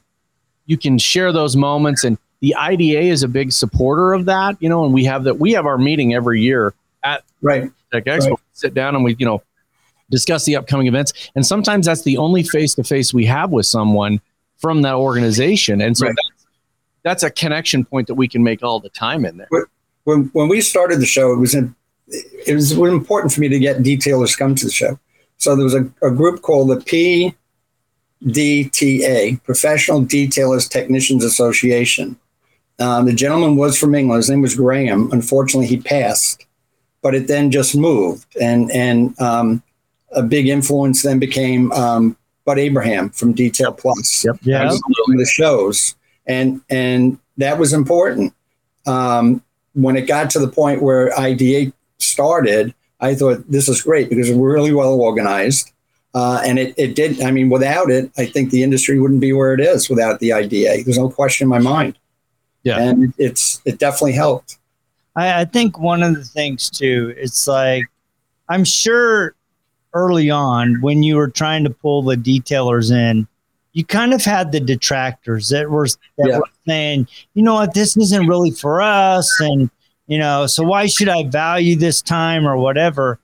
you 0.66 0.78
can 0.78 0.98
share 0.98 1.32
those 1.32 1.54
moments 1.56 2.04
and 2.04 2.16
the 2.40 2.54
IDA 2.54 3.00
is 3.00 3.22
a 3.22 3.28
big 3.28 3.52
supporter 3.52 4.12
of 4.12 4.26
that, 4.26 4.56
you 4.60 4.68
know, 4.68 4.84
and 4.84 4.92
we 4.92 5.04
have 5.04 5.24
that 5.24 5.38
we 5.38 5.52
have 5.52 5.66
our 5.66 5.78
meeting 5.78 6.14
every 6.14 6.40
year 6.40 6.74
at 7.02 7.24
right 7.42 7.70
Tech 7.92 8.04
Expo. 8.04 8.30
Right. 8.30 8.38
sit 8.52 8.74
down 8.74 8.94
and 8.94 9.04
we, 9.04 9.16
you 9.18 9.26
know, 9.26 9.42
discuss 10.10 10.44
the 10.44 10.56
upcoming 10.56 10.86
events. 10.86 11.12
And 11.34 11.46
sometimes 11.46 11.86
that's 11.86 12.02
the 12.02 12.18
only 12.18 12.42
face 12.42 12.74
to 12.74 12.84
face 12.84 13.14
we 13.14 13.26
have 13.26 13.50
with 13.50 13.66
someone 13.66 14.20
from 14.58 14.82
that 14.82 14.94
organization. 14.94 15.80
And 15.80 15.96
so 15.96 16.06
right. 16.06 16.14
that's, 16.14 16.46
that's 17.02 17.22
a 17.22 17.30
connection 17.30 17.84
point 17.84 18.06
that 18.08 18.14
we 18.14 18.28
can 18.28 18.42
make 18.42 18.62
all 18.62 18.80
the 18.80 18.90
time 18.90 19.24
in 19.24 19.36
there. 19.36 19.48
When, 20.04 20.30
when 20.32 20.48
we 20.48 20.60
started 20.60 21.00
the 21.00 21.06
show, 21.06 21.32
it 21.32 21.38
was 21.38 21.54
in 21.54 21.74
it 22.08 22.54
was 22.54 22.72
important 22.72 23.32
for 23.32 23.40
me 23.40 23.48
to 23.48 23.58
get 23.58 23.78
detailers 23.78 24.36
come 24.36 24.54
to 24.54 24.66
the 24.66 24.70
show. 24.70 24.98
So 25.38 25.56
there 25.56 25.64
was 25.64 25.74
a, 25.74 25.90
a 26.02 26.10
group 26.10 26.42
called 26.42 26.68
the 26.68 27.34
PDTA, 28.22 29.42
Professional 29.42 30.02
Detailers 30.02 30.68
Technicians 30.68 31.24
Association. 31.24 32.18
Um, 32.78 33.06
the 33.06 33.14
gentleman 33.14 33.56
was 33.56 33.78
from 33.78 33.94
England. 33.94 34.18
His 34.18 34.30
name 34.30 34.42
was 34.42 34.54
Graham. 34.54 35.10
Unfortunately, 35.12 35.66
he 35.66 35.78
passed, 35.78 36.44
but 37.02 37.14
it 37.14 37.26
then 37.28 37.50
just 37.50 37.76
moved, 37.76 38.26
and 38.40 38.70
and 38.72 39.18
um, 39.20 39.62
a 40.14 40.22
big 40.22 40.48
influence 40.48 41.02
then 41.02 41.18
became 41.18 41.72
um, 41.72 42.16
Bud 42.44 42.58
Abraham 42.58 43.10
from 43.10 43.32
Detail 43.32 43.72
Plus. 43.72 44.24
Yep. 44.24 44.38
Yeah. 44.42 44.70
The 45.08 45.26
shows, 45.26 45.94
and 46.26 46.60
and 46.70 47.18
that 47.36 47.58
was 47.58 47.72
important. 47.72 48.34
Um, 48.86 49.42
when 49.74 49.96
it 49.96 50.02
got 50.02 50.30
to 50.30 50.38
the 50.38 50.48
point 50.48 50.82
where 50.82 51.18
IDA 51.18 51.72
started, 51.98 52.74
I 53.00 53.14
thought 53.14 53.44
this 53.50 53.68
is 53.68 53.82
great 53.82 54.08
because 54.08 54.30
we're 54.30 54.54
really 54.54 54.72
well 54.72 54.94
organized. 55.00 55.72
Uh, 56.14 56.40
and 56.44 56.60
it, 56.60 56.74
it 56.78 56.94
did, 56.94 57.20
I 57.22 57.32
mean, 57.32 57.48
without 57.48 57.90
it, 57.90 58.08
I 58.16 58.26
think 58.26 58.50
the 58.50 58.62
industry 58.62 59.00
wouldn't 59.00 59.20
be 59.20 59.32
where 59.32 59.52
it 59.52 59.60
is 59.60 59.90
without 59.90 60.20
the 60.20 60.32
IDA. 60.32 60.84
There's 60.84 60.96
no 60.96 61.10
question 61.10 61.46
in 61.46 61.48
my 61.48 61.58
mind. 61.58 61.98
Yeah. 62.62 62.78
And 62.78 63.12
it's, 63.18 63.60
it 63.64 63.78
definitely 63.78 64.12
helped. 64.12 64.58
I, 65.16 65.40
I 65.40 65.44
think 65.44 65.76
one 65.78 66.04
of 66.04 66.14
the 66.14 66.22
things 66.22 66.70
too, 66.70 67.12
it's 67.16 67.48
like, 67.48 67.82
I'm 68.48 68.64
sure 68.64 69.34
early 69.94 70.28
on 70.30 70.80
when 70.80 71.02
you 71.02 71.16
were 71.16 71.28
trying 71.28 71.64
to 71.64 71.70
pull 71.70 72.02
the 72.02 72.16
detailers 72.16 72.90
in, 72.92 73.26
you 73.72 73.84
kind 73.84 74.12
of 74.12 74.22
had 74.22 74.52
the 74.52 74.60
detractors 74.60 75.48
that 75.48 75.70
were, 75.70 75.88
that 76.18 76.28
yeah. 76.28 76.38
were 76.38 76.44
saying, 76.66 77.08
you 77.34 77.42
know 77.42 77.54
what, 77.54 77.74
this 77.74 77.96
isn't 77.96 78.26
really 78.26 78.50
for 78.50 78.82
us. 78.82 79.32
And, 79.40 79.70
you 80.06 80.18
know, 80.18 80.46
so 80.46 80.62
why 80.62 80.86
should 80.86 81.08
I 81.08 81.24
value 81.24 81.76
this 81.76 82.02
time 82.02 82.46
or 82.46 82.56
whatever? 82.56 83.18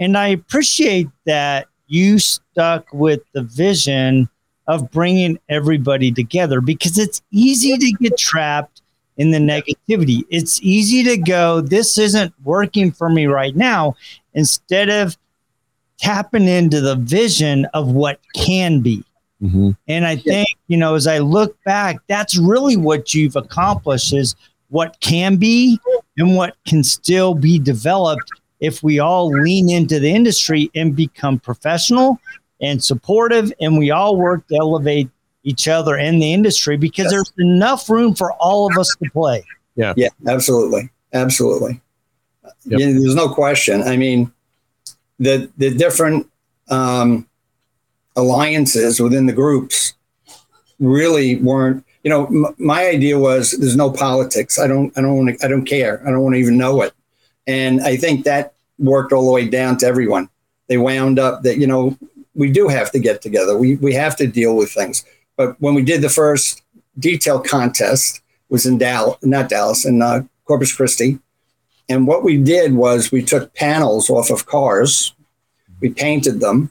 And 0.00 0.18
I 0.18 0.28
appreciate 0.28 1.08
that 1.24 1.68
you 1.86 2.18
stuck 2.18 2.92
with 2.92 3.20
the 3.32 3.42
vision 3.42 4.28
of 4.66 4.90
bringing 4.90 5.38
everybody 5.48 6.10
together 6.10 6.60
because 6.60 6.98
it's 6.98 7.22
easy 7.30 7.76
to 7.76 7.92
get 8.00 8.18
trapped 8.18 8.82
in 9.16 9.30
the 9.30 9.38
negativity. 9.38 10.24
It's 10.28 10.60
easy 10.62 11.04
to 11.04 11.16
go, 11.16 11.60
this 11.60 11.98
isn't 11.98 12.34
working 12.42 12.90
for 12.90 13.08
me 13.08 13.26
right 13.26 13.54
now, 13.54 13.94
instead 14.34 14.88
of 14.88 15.16
tapping 15.98 16.48
into 16.48 16.80
the 16.80 16.96
vision 16.96 17.66
of 17.74 17.92
what 17.92 18.20
can 18.34 18.80
be. 18.80 19.04
Mm-hmm. 19.42 19.70
And 19.88 20.06
I 20.06 20.16
think, 20.16 20.48
you 20.68 20.76
know, 20.76 20.94
as 20.94 21.06
I 21.06 21.18
look 21.18 21.56
back, 21.64 21.96
that's 22.08 22.38
really 22.38 22.76
what 22.76 23.14
you've 23.14 23.36
accomplished 23.36 24.12
is 24.12 24.34
what 24.68 24.98
can 25.00 25.36
be 25.36 25.78
and 26.16 26.36
what 26.36 26.56
can 26.66 26.82
still 26.82 27.34
be 27.34 27.58
developed 27.58 28.30
if 28.60 28.82
we 28.82 28.98
all 28.98 29.28
lean 29.28 29.68
into 29.68 30.00
the 30.00 30.10
industry 30.10 30.70
and 30.74 30.96
become 30.96 31.38
professional 31.38 32.18
and 32.60 32.82
supportive, 32.82 33.52
and 33.60 33.76
we 33.76 33.90
all 33.90 34.16
work 34.16 34.46
to 34.48 34.56
elevate 34.56 35.10
each 35.42 35.68
other 35.68 35.96
in 35.96 36.18
the 36.18 36.32
industry 36.32 36.76
because 36.76 37.04
yes. 37.04 37.12
there's 37.12 37.32
enough 37.38 37.90
room 37.90 38.14
for 38.14 38.32
all 38.34 38.70
of 38.70 38.78
us 38.78 38.94
to 39.02 39.10
play. 39.10 39.44
Yeah. 39.76 39.92
Yeah, 39.96 40.08
absolutely. 40.26 40.88
Absolutely. 41.12 41.80
Yep. 42.64 42.80
Yeah, 42.80 42.86
there's 42.86 43.14
no 43.14 43.28
question. 43.28 43.82
I 43.82 43.96
mean, 43.96 44.32
the 45.18 45.50
the 45.56 45.74
different 45.74 46.28
um, 46.68 47.26
alliances 48.16 49.00
within 49.00 49.26
the 49.26 49.32
groups 49.32 49.94
really 50.78 51.36
weren't. 51.36 51.84
You 52.02 52.10
know, 52.10 52.26
m- 52.26 52.54
my 52.58 52.86
idea 52.86 53.18
was 53.18 53.52
there's 53.52 53.76
no 53.76 53.90
politics. 53.90 54.58
I 54.58 54.66
don't. 54.66 54.96
I 54.96 55.00
don't. 55.00 55.16
Wanna, 55.16 55.34
I 55.42 55.48
don't 55.48 55.64
care. 55.64 56.02
I 56.06 56.10
don't 56.10 56.20
want 56.20 56.34
to 56.34 56.40
even 56.40 56.58
know 56.58 56.82
it. 56.82 56.92
And 57.46 57.80
I 57.82 57.96
think 57.96 58.24
that 58.24 58.54
worked 58.78 59.12
all 59.12 59.26
the 59.26 59.32
way 59.32 59.48
down 59.48 59.76
to 59.78 59.86
everyone. 59.86 60.28
They 60.68 60.78
wound 60.78 61.18
up 61.18 61.42
that 61.42 61.58
you 61.58 61.66
know 61.66 61.96
we 62.34 62.50
do 62.50 62.68
have 62.68 62.90
to 62.92 62.98
get 62.98 63.22
together. 63.22 63.56
We 63.56 63.76
we 63.76 63.94
have 63.94 64.16
to 64.16 64.26
deal 64.26 64.56
with 64.56 64.72
things. 64.72 65.04
But 65.36 65.60
when 65.60 65.74
we 65.74 65.82
did 65.82 66.00
the 66.00 66.08
first 66.08 66.62
detail 66.98 67.40
contest, 67.40 68.22
was 68.48 68.66
in 68.66 68.78
Dallas, 68.78 69.18
not 69.22 69.48
Dallas, 69.48 69.84
in 69.84 70.00
uh, 70.02 70.22
Corpus 70.44 70.72
Christi. 70.72 71.18
And 71.88 72.06
what 72.06 72.24
we 72.24 72.36
did 72.38 72.74
was 72.74 73.12
we 73.12 73.22
took 73.22 73.54
panels 73.54 74.08
off 74.08 74.30
of 74.30 74.46
cars, 74.46 75.12
we 75.80 75.90
painted 75.90 76.40
them, 76.40 76.70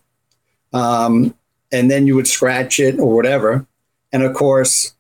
um, 0.74 1.36
and 1.72 1.90
then 1.90 2.08
you 2.08 2.16
would 2.16 2.28
scratch 2.28 2.80
it 2.80 3.00
or 3.00 3.16
whatever. 3.16 3.66
And 4.12 4.24
of 4.24 4.34
course, 4.34 4.94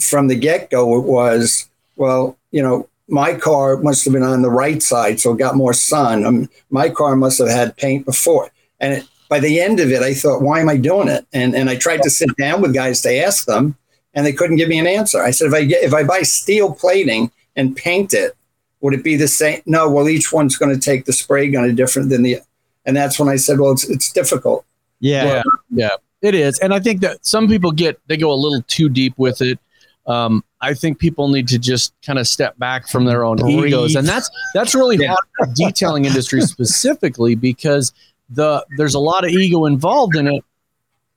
from 0.00 0.28
the 0.28 0.36
get 0.36 0.70
go, 0.70 0.98
it 0.98 1.04
was, 1.04 1.68
well, 1.96 2.36
you 2.50 2.62
know, 2.62 2.88
my 3.08 3.34
car 3.34 3.76
must 3.78 4.04
have 4.04 4.12
been 4.12 4.22
on 4.22 4.42
the 4.42 4.50
right 4.50 4.82
side, 4.82 5.20
so 5.20 5.32
it 5.32 5.38
got 5.38 5.56
more 5.56 5.72
sun. 5.72 6.24
Um, 6.24 6.48
my 6.70 6.88
car 6.88 7.16
must 7.16 7.38
have 7.38 7.48
had 7.48 7.76
paint 7.76 8.06
before. 8.06 8.50
And 8.78 8.94
it, 8.94 9.08
by 9.28 9.40
the 9.40 9.60
end 9.60 9.80
of 9.80 9.90
it, 9.90 10.02
I 10.02 10.14
thought, 10.14 10.42
why 10.42 10.60
am 10.60 10.68
I 10.68 10.76
doing 10.76 11.08
it? 11.08 11.26
And, 11.32 11.54
and 11.54 11.68
I 11.68 11.76
tried 11.76 12.02
to 12.02 12.10
sit 12.10 12.36
down 12.36 12.60
with 12.60 12.74
guys 12.74 13.00
to 13.02 13.16
ask 13.16 13.46
them, 13.46 13.76
and 14.14 14.24
they 14.24 14.32
couldn't 14.32 14.56
give 14.56 14.68
me 14.68 14.78
an 14.78 14.86
answer. 14.86 15.22
I 15.22 15.32
said, 15.32 15.48
if 15.48 15.54
I 15.54 15.64
get, 15.64 15.82
if 15.82 15.92
I 15.92 16.04
buy 16.04 16.22
steel 16.22 16.72
plating 16.72 17.30
and 17.56 17.76
paint 17.76 18.14
it, 18.14 18.36
would 18.80 18.94
it 18.94 19.04
be 19.04 19.16
the 19.16 19.28
same? 19.28 19.62
No, 19.66 19.90
well, 19.90 20.08
each 20.08 20.32
one's 20.32 20.56
going 20.56 20.74
to 20.74 20.80
take 20.80 21.04
the 21.04 21.12
spray 21.12 21.50
gun 21.50 21.64
a 21.64 21.72
different 21.72 22.08
than 22.08 22.22
the, 22.22 22.38
and 22.86 22.96
that's 22.96 23.18
when 23.18 23.28
I 23.28 23.36
said, 23.36 23.58
well, 23.58 23.72
it's, 23.72 23.88
it's 23.88 24.12
difficult. 24.12 24.64
Yeah. 25.00 25.24
yeah. 25.24 25.42
Yeah, 25.70 25.88
it 26.22 26.34
is. 26.34 26.58
And 26.60 26.72
I 26.72 26.80
think 26.80 27.00
that 27.02 27.24
some 27.24 27.48
people 27.48 27.72
get, 27.72 28.00
they 28.06 28.16
go 28.16 28.32
a 28.32 28.34
little 28.34 28.62
too 28.62 28.88
deep 28.88 29.14
with 29.16 29.42
it. 29.42 29.58
Um, 30.06 30.42
I 30.60 30.74
think 30.74 30.98
people 30.98 31.28
need 31.28 31.46
to 31.48 31.58
just 31.58 31.94
kind 32.04 32.18
of 32.18 32.26
step 32.26 32.58
back 32.58 32.88
from 32.88 33.04
their 33.04 33.24
own 33.24 33.36
Breathe. 33.36 33.66
egos. 33.66 33.96
And 33.96 34.08
that's, 34.08 34.30
that's 34.54 34.74
really 34.74 34.96
yeah. 34.96 35.14
hard 35.38 35.54
detailing 35.54 36.06
industry 36.06 36.40
specifically 36.40 37.34
because 37.34 37.92
the, 38.30 38.64
there's 38.76 38.94
a 38.94 38.98
lot 38.98 39.24
of 39.24 39.30
ego 39.30 39.66
involved 39.66 40.16
in 40.16 40.26
it 40.26 40.44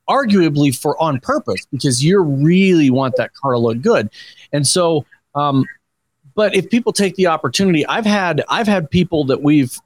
arguably 0.10 0.78
for 0.78 1.02
on 1.02 1.20
purpose 1.22 1.66
because 1.72 2.04
you 2.04 2.22
really 2.22 2.90
want 2.90 3.16
that 3.16 3.34
car 3.34 3.54
to 3.54 3.58
look 3.58 3.82
good. 3.82 4.10
And 4.52 4.68
so, 4.68 5.06
um, 5.34 5.66
but 6.36 6.56
if 6.56 6.70
people 6.70 6.94
take 6.94 7.16
the 7.16 7.28
opportunity, 7.28 7.86
I've 7.86 8.06
had 8.06 8.44
I've 8.50 8.68
had 8.68 8.90
people 8.90 9.26
that 9.26 9.42
we've 9.42 9.78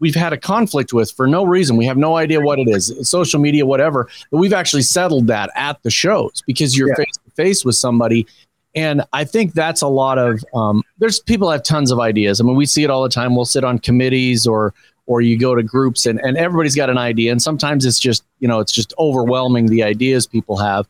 we've 0.00 0.14
had 0.14 0.32
a 0.32 0.36
conflict 0.36 0.92
with 0.92 1.10
for 1.12 1.26
no 1.26 1.44
reason. 1.44 1.76
We 1.76 1.86
have 1.86 1.96
no 1.96 2.16
idea 2.16 2.40
what 2.40 2.58
it 2.58 2.68
is, 2.68 2.92
social 3.08 3.40
media, 3.40 3.66
whatever. 3.66 4.08
But 4.30 4.38
we've 4.38 4.52
actually 4.52 4.82
settled 4.82 5.26
that 5.28 5.50
at 5.54 5.82
the 5.82 5.90
shows 5.90 6.42
because 6.46 6.76
you're 6.76 6.94
face 6.94 7.18
to 7.24 7.30
face 7.32 7.64
with 7.64 7.74
somebody. 7.74 8.26
And 8.74 9.02
I 9.12 9.24
think 9.24 9.54
that's 9.54 9.82
a 9.82 9.88
lot 9.88 10.18
of 10.18 10.44
um, 10.54 10.82
there's 10.98 11.20
people 11.20 11.50
have 11.50 11.62
tons 11.62 11.90
of 11.90 12.00
ideas. 12.00 12.40
I 12.40 12.44
mean, 12.44 12.56
we 12.56 12.66
see 12.66 12.84
it 12.84 12.90
all 12.90 13.02
the 13.02 13.08
time. 13.08 13.34
We'll 13.34 13.44
sit 13.44 13.64
on 13.64 13.78
committees 13.78 14.46
or 14.46 14.74
or 15.06 15.22
you 15.22 15.38
go 15.38 15.54
to 15.54 15.62
groups 15.62 16.04
and, 16.04 16.20
and 16.20 16.36
everybody's 16.36 16.76
got 16.76 16.90
an 16.90 16.98
idea. 16.98 17.32
And 17.32 17.40
sometimes 17.42 17.86
it's 17.86 17.98
just, 17.98 18.24
you 18.40 18.46
know, 18.46 18.60
it's 18.60 18.72
just 18.72 18.92
overwhelming 18.98 19.66
the 19.66 19.82
ideas 19.82 20.26
people 20.26 20.58
have. 20.58 20.86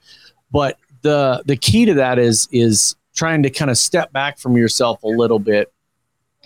But 0.51 0.77
the 1.03 1.43
the 1.47 1.57
key 1.57 1.85
to 1.87 1.95
that 1.95 2.19
is 2.19 2.49
is 2.51 2.97
trying 3.19 3.43
to 3.43 3.51
kind 3.51 3.71
of 3.71 3.77
step 3.77 4.13
back 4.13 4.39
from 4.39 4.57
yourself 4.57 5.03
a 5.03 5.09
little 5.09 5.41
bit. 5.41 5.73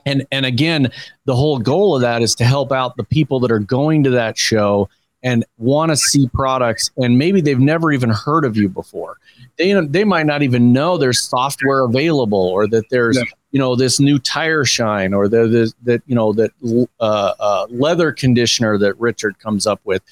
And 0.05 0.27
and 0.33 0.45
again 0.45 0.91
the 1.27 1.37
whole 1.37 1.59
goal 1.59 1.95
of 1.95 2.01
that 2.03 2.23
is 2.23 2.35
to 2.37 2.45
help 2.45 2.73
out 2.73 2.97
the 2.97 3.05
people 3.05 3.39
that 3.41 3.53
are 3.53 3.61
going 3.61 4.03
to 4.05 4.11
that 4.11 4.37
show 4.37 4.89
and 5.23 5.45
want 5.59 5.91
to 5.91 5.97
see 5.97 6.29
products 6.35 6.91
and 6.97 7.19
maybe 7.19 7.41
they've 7.41 7.61
never 7.61 7.93
even 7.93 8.11
heard 8.11 8.45
of 8.45 8.57
you 8.57 8.69
before 8.69 9.19
they 9.59 9.73
they 9.87 10.05
might 10.05 10.27
not 10.27 10.43
even 10.43 10.73
know 10.73 10.97
there's 10.97 11.21
software 11.21 11.81
available 11.81 12.39
or 12.49 12.67
that 12.67 12.89
there's 12.91 13.17
yeah. 13.17 13.25
you 13.51 13.59
know 13.59 13.77
this 13.77 14.01
new 14.01 14.19
tire 14.19 14.65
shine 14.65 15.13
or 15.13 15.29
the, 15.29 15.73
that 15.83 16.03
you 16.07 16.15
know 16.15 16.33
that 16.33 16.51
uh, 17.01 17.35
uh, 17.39 17.67
leather 17.71 18.13
conditioner 18.13 18.79
that 18.79 18.99
Richard 18.99 19.39
comes 19.39 19.67
up 19.67 19.81
with, 19.85 20.03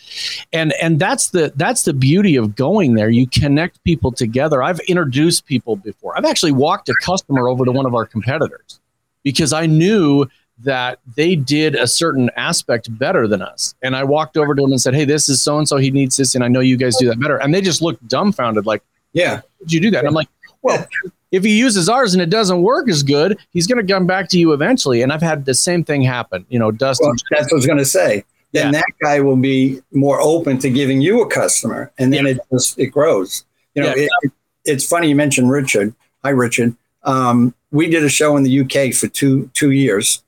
and 0.53 0.73
and 0.81 0.99
that's 0.99 1.31
the 1.31 1.53
that's 1.57 1.85
the 1.85 1.95
beauty 1.95 2.37
of 2.37 2.55
going 2.55 2.95
there. 2.95 3.11
You 3.11 3.27
connect 3.27 3.83
people 3.85 4.13
together. 4.13 4.63
I've 4.63 4.81
introduced 4.81 5.47
people 5.47 5.77
before. 5.77 6.17
I've 6.17 6.27
actually 6.27 6.53
walked 6.53 6.89
a 6.89 6.95
customer 7.03 7.49
over 7.49 7.65
to 7.65 7.73
one 7.73 7.87
of 7.87 7.95
our 7.95 8.07
competitors 8.07 8.81
because 9.23 9.53
I 9.53 9.67
knew 9.67 10.27
that 10.63 10.99
they 11.17 11.37
did 11.37 11.75
a 11.75 11.87
certain 11.87 12.31
aspect 12.37 12.97
better 12.99 13.27
than 13.27 13.43
us. 13.43 13.75
And 13.83 13.97
I 13.97 14.05
walked 14.05 14.37
over 14.37 14.55
to 14.55 14.63
him 14.63 14.71
and 14.71 14.81
said, 14.81 14.95
Hey, 14.95 15.05
this 15.05 15.29
is 15.29 15.41
so 15.41 15.59
and 15.59 15.67
so. 15.67 15.77
He 15.77 15.91
needs 15.91 16.17
this. 16.17 16.35
And 16.35 16.45
I 16.45 16.49
know 16.49 16.61
you 16.61 16.77
guys 16.77 16.97
do 16.97 17.07
that 17.09 17.21
better. 17.21 17.39
And 17.39 17.55
they 17.55 17.61
just 17.61 17.83
looked 17.83 18.07
dumbfounded, 18.09 18.67
like, 18.67 18.83
yeah. 19.13 19.41
Did 19.61 19.73
you 19.73 19.81
do 19.81 19.91
that? 19.93 20.01
And 20.01 20.09
I'm 20.09 20.15
like, 20.15 20.29
well, 20.63 20.87
if 21.33 21.45
he 21.45 21.59
uses 21.59 21.89
ours 21.89 22.15
and 22.15 22.23
it 22.23 22.31
doesn't 22.31 22.63
work 22.63 22.89
as 22.89 23.03
good, 23.03 23.39
he's 23.51 23.67
going 23.67 23.85
to 23.85 23.93
come 23.93 24.07
back 24.07 24.29
to 24.31 24.39
you 24.39 24.53
eventually. 24.53 25.03
And 25.03 25.13
I've 25.13 25.23
had 25.23 25.45
the 25.45 25.55
same 25.55 25.85
thing 25.85 26.03
happen. 26.03 26.45
You 26.49 26.59
know, 26.59 26.71
Dustin. 26.71 27.09
Well, 27.09 27.17
that's 27.31 27.47
what 27.47 27.53
I 27.53 27.57
was 27.57 27.67
going 27.67 27.79
to 27.79 27.85
say. 27.85 28.25
Then 28.53 28.73
yeah. 28.73 28.81
that 28.81 28.93
guy 29.03 29.21
will 29.21 29.37
be 29.37 29.81
more 29.93 30.21
open 30.21 30.59
to 30.59 30.71
giving 30.71 31.01
you 31.01 31.23
a 31.23 31.29
customer, 31.29 31.93
and 31.99 32.13
then 32.13 32.25
yeah. 32.25 32.33
it 32.33 32.39
just 32.53 32.79
it 32.79 32.89
grows. 32.89 33.45
You 33.75 33.83
know, 33.83 33.95
yeah. 33.95 34.05
it, 34.05 34.11
it, 34.23 34.33
it's 34.65 34.85
funny 34.85 35.09
you 35.09 35.15
mentioned 35.15 35.51
Richard. 35.51 35.95
Hi, 36.25 36.31
Richard. 36.31 36.75
Um, 37.05 37.55
we 37.71 37.89
did 37.89 38.03
a 38.03 38.09
show 38.09 38.37
in 38.37 38.43
the 38.43 38.61
UK 38.61 38.93
for 38.93 39.07
two 39.07 39.49
two 39.55 39.71
years, 39.71 40.25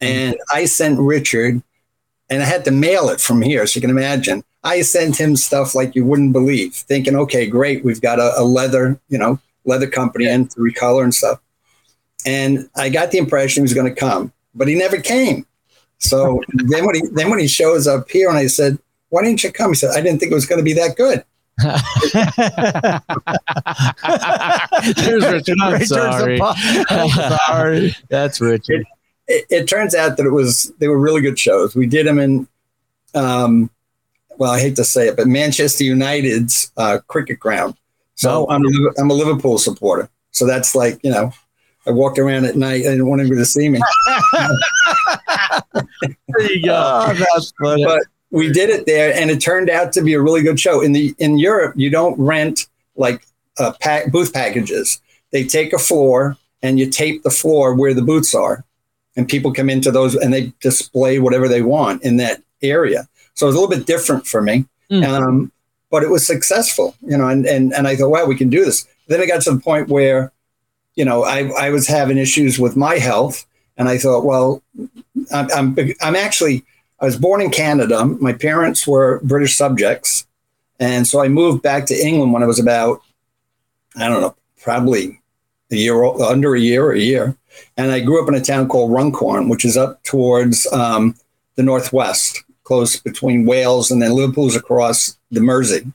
and 0.00 0.34
mm-hmm. 0.34 0.56
I 0.56 0.64
sent 0.64 0.98
Richard, 0.98 1.62
and 2.28 2.42
I 2.42 2.46
had 2.46 2.64
to 2.66 2.70
mail 2.70 3.08
it 3.08 3.20
from 3.20 3.42
here, 3.42 3.66
so 3.66 3.76
you 3.76 3.80
can 3.80 3.90
imagine. 3.90 4.44
I 4.62 4.82
sent 4.82 5.18
him 5.18 5.36
stuff 5.36 5.74
like 5.74 5.94
you 5.94 6.04
wouldn't 6.04 6.32
believe, 6.32 6.74
thinking, 6.74 7.16
okay, 7.16 7.46
great, 7.46 7.84
we've 7.84 8.00
got 8.00 8.18
a, 8.18 8.38
a 8.38 8.44
leather, 8.44 9.00
you 9.08 9.18
know, 9.18 9.38
leather 9.64 9.88
company 9.88 10.26
and 10.26 10.50
to 10.50 10.60
recolor 10.60 11.02
and 11.02 11.14
stuff. 11.14 11.40
And 12.26 12.68
I 12.76 12.90
got 12.90 13.10
the 13.10 13.18
impression 13.18 13.62
he 13.62 13.64
was 13.64 13.74
going 13.74 13.92
to 13.92 13.98
come, 13.98 14.32
but 14.54 14.68
he 14.68 14.74
never 14.74 15.00
came. 15.00 15.46
So 15.98 16.42
then 16.52 16.84
when 16.84 16.96
he 16.96 17.02
then 17.12 17.30
when 17.30 17.38
he 17.38 17.46
shows 17.46 17.86
up 17.86 18.10
here 18.10 18.28
and 18.28 18.36
I 18.36 18.48
said, 18.48 18.78
"Why 19.08 19.22
didn't 19.22 19.42
you 19.42 19.52
come?" 19.52 19.70
He 19.70 19.76
said, 19.76 19.96
"I 19.96 20.02
didn't 20.02 20.18
think 20.18 20.32
it 20.32 20.34
was 20.34 20.46
going 20.46 20.58
to 20.58 20.64
be 20.64 20.74
that 20.74 20.96
good." 20.96 21.24
There's 25.04 25.30
Richard. 25.30 25.58
I'm 25.60 25.72
Richard's 25.72 25.90
sorry. 25.90 26.40
I'm 26.40 27.08
sorry. 27.08 27.94
That's 28.08 28.40
Richard. 28.40 28.86
It, 29.32 29.46
it, 29.48 29.68
turns 29.68 29.94
out 29.94 30.16
that 30.16 30.26
it 30.26 30.30
was 30.30 30.72
they 30.78 30.88
were 30.88 30.98
really 30.98 31.20
good 31.20 31.38
shows. 31.38 31.76
We 31.76 31.86
did 31.86 32.06
them 32.06 32.18
in 32.18 32.48
um, 33.14 33.70
well, 34.38 34.52
I 34.52 34.60
hate 34.60 34.76
to 34.76 34.84
say 34.84 35.08
it, 35.08 35.16
but 35.16 35.26
Manchester 35.26 35.84
United's 35.84 36.72
uh, 36.78 36.98
cricket 37.08 37.38
ground. 37.38 37.74
So 38.14 38.46
oh. 38.46 38.52
I'm, 38.52 38.64
a, 38.64 38.68
I'm 38.98 39.10
a 39.10 39.14
Liverpool 39.14 39.58
supporter. 39.58 40.08
So 40.30 40.46
that's 40.46 40.74
like, 40.74 40.98
you 41.02 41.10
know, 41.10 41.32
I 41.86 41.90
walked 41.90 42.18
around 42.18 42.46
at 42.46 42.56
night. 42.56 42.82
And 42.82 42.88
I 42.88 42.92
didn't 42.92 43.08
want 43.08 43.20
anybody 43.20 43.42
to 43.42 43.46
see 43.46 43.68
me. 43.68 43.80
there 45.74 46.52
you 46.52 46.64
go. 46.64 47.04
Oh, 47.06 47.14
that's 47.34 47.52
funny. 47.60 47.84
But 47.84 48.02
we 48.30 48.50
did 48.50 48.70
it 48.70 48.86
there, 48.86 49.12
and 49.14 49.30
it 49.30 49.40
turned 49.40 49.68
out 49.68 49.92
to 49.94 50.02
be 50.02 50.14
a 50.14 50.20
really 50.20 50.42
good 50.42 50.58
show. 50.58 50.80
In 50.80 50.92
the 50.92 51.14
in 51.18 51.38
Europe, 51.38 51.74
you 51.76 51.90
don't 51.90 52.18
rent 52.18 52.68
like 52.96 53.26
uh, 53.58 53.72
pack, 53.80 54.12
booth 54.12 54.32
packages. 54.32 55.00
They 55.32 55.44
take 55.44 55.72
a 55.72 55.78
floor 55.78 56.36
and 56.62 56.78
you 56.78 56.88
tape 56.88 57.22
the 57.22 57.30
floor 57.30 57.74
where 57.74 57.94
the 57.94 58.02
booths 58.02 58.34
are, 58.34 58.64
and 59.16 59.28
people 59.28 59.52
come 59.52 59.70
into 59.70 59.90
those 59.90 60.14
and 60.14 60.32
they 60.32 60.52
display 60.60 61.18
whatever 61.18 61.48
they 61.48 61.62
want 61.62 62.02
in 62.02 62.16
that 62.18 62.42
area. 62.62 63.08
So 63.34 63.46
it 63.46 63.48
was 63.48 63.56
a 63.56 63.60
little 63.60 63.76
bit 63.76 63.86
different 63.86 64.26
for 64.26 64.42
me. 64.42 64.66
Mm. 64.90 65.04
Um, 65.04 65.52
but 65.90 66.02
it 66.02 66.10
was 66.10 66.26
successful, 66.26 66.94
you 67.00 67.16
know, 67.16 67.28
and, 67.28 67.46
and, 67.46 67.72
and 67.74 67.88
I 67.88 67.96
thought, 67.96 68.10
wow, 68.10 68.24
we 68.24 68.36
can 68.36 68.48
do 68.48 68.64
this. 68.64 68.86
Then 69.08 69.20
it 69.20 69.26
got 69.26 69.42
to 69.42 69.52
the 69.52 69.60
point 69.60 69.88
where, 69.88 70.32
you 70.94 71.04
know, 71.04 71.24
I, 71.24 71.48
I 71.58 71.70
was 71.70 71.88
having 71.88 72.18
issues 72.18 72.58
with 72.58 72.76
my 72.76 72.98
health. 72.98 73.46
And 73.76 73.88
I 73.88 73.98
thought, 73.98 74.24
well, 74.24 74.62
I'm, 75.32 75.48
I'm, 75.52 75.76
I'm 76.00 76.14
actually, 76.14 76.64
I 77.00 77.06
was 77.06 77.16
born 77.16 77.40
in 77.40 77.50
Canada. 77.50 78.04
My 78.04 78.32
parents 78.32 78.86
were 78.86 79.20
British 79.24 79.56
subjects. 79.56 80.26
And 80.78 81.06
so 81.06 81.22
I 81.22 81.28
moved 81.28 81.62
back 81.62 81.86
to 81.86 81.94
England 81.94 82.32
when 82.32 82.42
I 82.42 82.46
was 82.46 82.58
about, 82.58 83.00
I 83.96 84.06
don't 84.08 84.20
know, 84.20 84.36
probably 84.62 85.20
a 85.70 85.76
year, 85.76 86.04
under 86.04 86.54
a 86.54 86.60
year 86.60 86.84
or 86.84 86.92
a 86.92 87.00
year. 87.00 87.36
And 87.76 87.90
I 87.90 88.00
grew 88.00 88.22
up 88.22 88.28
in 88.28 88.34
a 88.34 88.40
town 88.40 88.68
called 88.68 88.92
Runcorn, 88.92 89.48
which 89.48 89.64
is 89.64 89.76
up 89.76 90.02
towards 90.02 90.66
um, 90.72 91.14
the 91.56 91.62
northwest 91.62 92.42
close 92.64 92.96
between 92.96 93.46
Wales 93.46 93.90
and 93.90 94.00
then 94.00 94.12
Liverpool's 94.12 94.54
across 94.54 95.18
the 95.32 95.40
Mersey. 95.40 95.92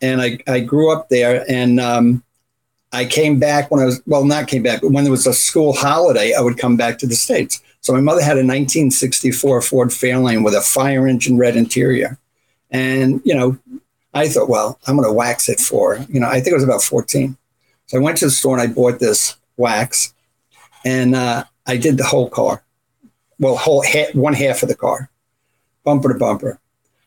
And 0.00 0.22
I, 0.22 0.38
I 0.48 0.60
grew 0.60 0.90
up 0.90 1.10
there 1.10 1.44
and 1.46 1.78
um, 1.78 2.22
I 2.92 3.04
came 3.04 3.38
back 3.38 3.70
when 3.70 3.80
I 3.80 3.84
was, 3.84 4.02
well, 4.06 4.24
not 4.24 4.48
came 4.48 4.62
back, 4.62 4.80
but 4.80 4.92
when 4.92 5.04
there 5.04 5.10
was 5.10 5.26
a 5.26 5.34
school 5.34 5.74
holiday, 5.74 6.32
I 6.32 6.40
would 6.40 6.56
come 6.56 6.76
back 6.76 6.98
to 6.98 7.06
the 7.06 7.14
States. 7.14 7.62
So 7.82 7.92
my 7.92 8.00
mother 8.00 8.22
had 8.22 8.36
a 8.36 8.44
1964 8.44 9.62
Ford 9.62 9.88
Fairlane 9.88 10.42
with 10.44 10.54
a 10.54 10.62
fire 10.62 11.06
engine 11.06 11.36
red 11.36 11.56
interior. 11.56 12.18
And, 12.70 13.20
you 13.24 13.34
know, 13.34 13.58
I 14.14 14.28
thought, 14.28 14.48
well, 14.48 14.78
I'm 14.86 14.96
going 14.96 15.08
to 15.08 15.12
wax 15.12 15.48
it 15.48 15.60
for, 15.60 15.98
you 16.08 16.18
know, 16.18 16.28
I 16.28 16.40
think 16.40 16.48
it 16.48 16.54
was 16.54 16.64
about 16.64 16.82
14. 16.82 17.36
So 17.86 17.98
I 17.98 18.00
went 18.00 18.18
to 18.18 18.26
the 18.26 18.30
store 18.30 18.58
and 18.58 18.70
I 18.70 18.72
bought 18.72 19.00
this 19.00 19.36
wax 19.56 20.14
and 20.84 21.14
uh, 21.14 21.44
I 21.66 21.76
did 21.76 21.96
the 21.96 22.04
whole 22.04 22.28
car. 22.28 22.62
Well, 23.38 23.56
whole 23.56 23.82
ha- 23.84 24.10
one 24.12 24.34
half 24.34 24.62
of 24.62 24.68
the 24.68 24.74
car, 24.74 25.10
bumper 25.84 26.12
to 26.12 26.18
bumper. 26.18 26.58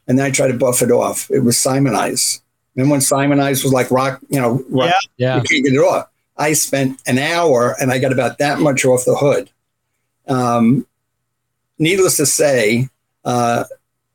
And 0.07 0.17
then 0.17 0.25
I 0.25 0.31
tried 0.31 0.49
to 0.49 0.57
buff 0.57 0.81
it 0.81 0.91
off. 0.91 1.29
It 1.31 1.39
was 1.39 1.57
Simonized. 1.57 2.41
And 2.75 2.89
when 2.89 3.01
Simonized 3.01 3.63
was 3.63 3.71
like 3.71 3.91
rock, 3.91 4.19
you 4.29 4.39
know, 4.39 4.63
rock, 4.69 4.93
yeah, 5.17 5.27
yeah. 5.27 5.35
you 5.35 5.43
can't 5.43 5.63
get 5.63 5.73
it 5.73 5.77
off. 5.77 6.09
I 6.37 6.53
spent 6.53 6.99
an 7.05 7.19
hour 7.19 7.75
and 7.79 7.91
I 7.91 7.99
got 7.99 8.11
about 8.11 8.39
that 8.39 8.59
much 8.59 8.83
off 8.85 9.05
the 9.05 9.15
hood. 9.15 9.49
Um, 10.27 10.87
needless 11.77 12.17
to 12.17 12.25
say, 12.25 12.89
uh, 13.23 13.65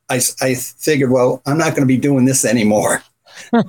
I, 0.08 0.20
I 0.40 0.54
figured, 0.54 1.10
well, 1.10 1.42
I'm 1.46 1.58
not 1.58 1.70
going 1.70 1.82
to 1.82 1.86
be 1.86 1.96
doing 1.96 2.24
this 2.24 2.44
anymore. 2.44 3.02
I 3.52 3.62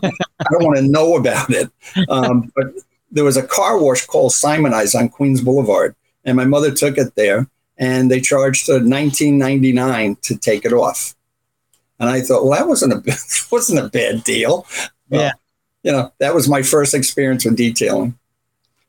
don't 0.51 0.63
want 0.63 0.77
to 0.77 0.83
know 0.83 1.15
about 1.15 1.51
it. 1.51 1.69
Um, 2.09 2.51
but 2.55 2.73
there 3.11 3.23
was 3.23 3.37
a 3.37 3.43
car 3.43 3.79
wash 3.79 4.05
called 4.05 4.31
Simoniz 4.31 4.97
on 4.97 5.09
Queens 5.09 5.41
Boulevard, 5.41 5.95
and 6.25 6.37
my 6.37 6.45
mother 6.45 6.71
took 6.71 6.97
it 6.97 7.15
there, 7.15 7.47
and 7.77 8.09
they 8.09 8.19
charged 8.19 8.67
her 8.67 8.79
19.99 8.79 10.21
to 10.21 10.37
take 10.37 10.65
it 10.65 10.73
off. 10.73 11.15
And 11.99 12.09
I 12.09 12.21
thought, 12.21 12.43
well, 12.45 12.57
that 12.57 12.67
wasn't 12.67 12.93
a 12.93 13.01
wasn't 13.51 13.85
a 13.85 13.89
bad 13.89 14.23
deal. 14.23 14.65
Yeah, 15.09 15.31
you 15.83 15.91
know, 15.91 16.13
that 16.19 16.35
was 16.35 16.47
my 16.47 16.61
first 16.61 16.93
experience 16.93 17.45
with 17.45 17.57
detailing. 17.57 18.17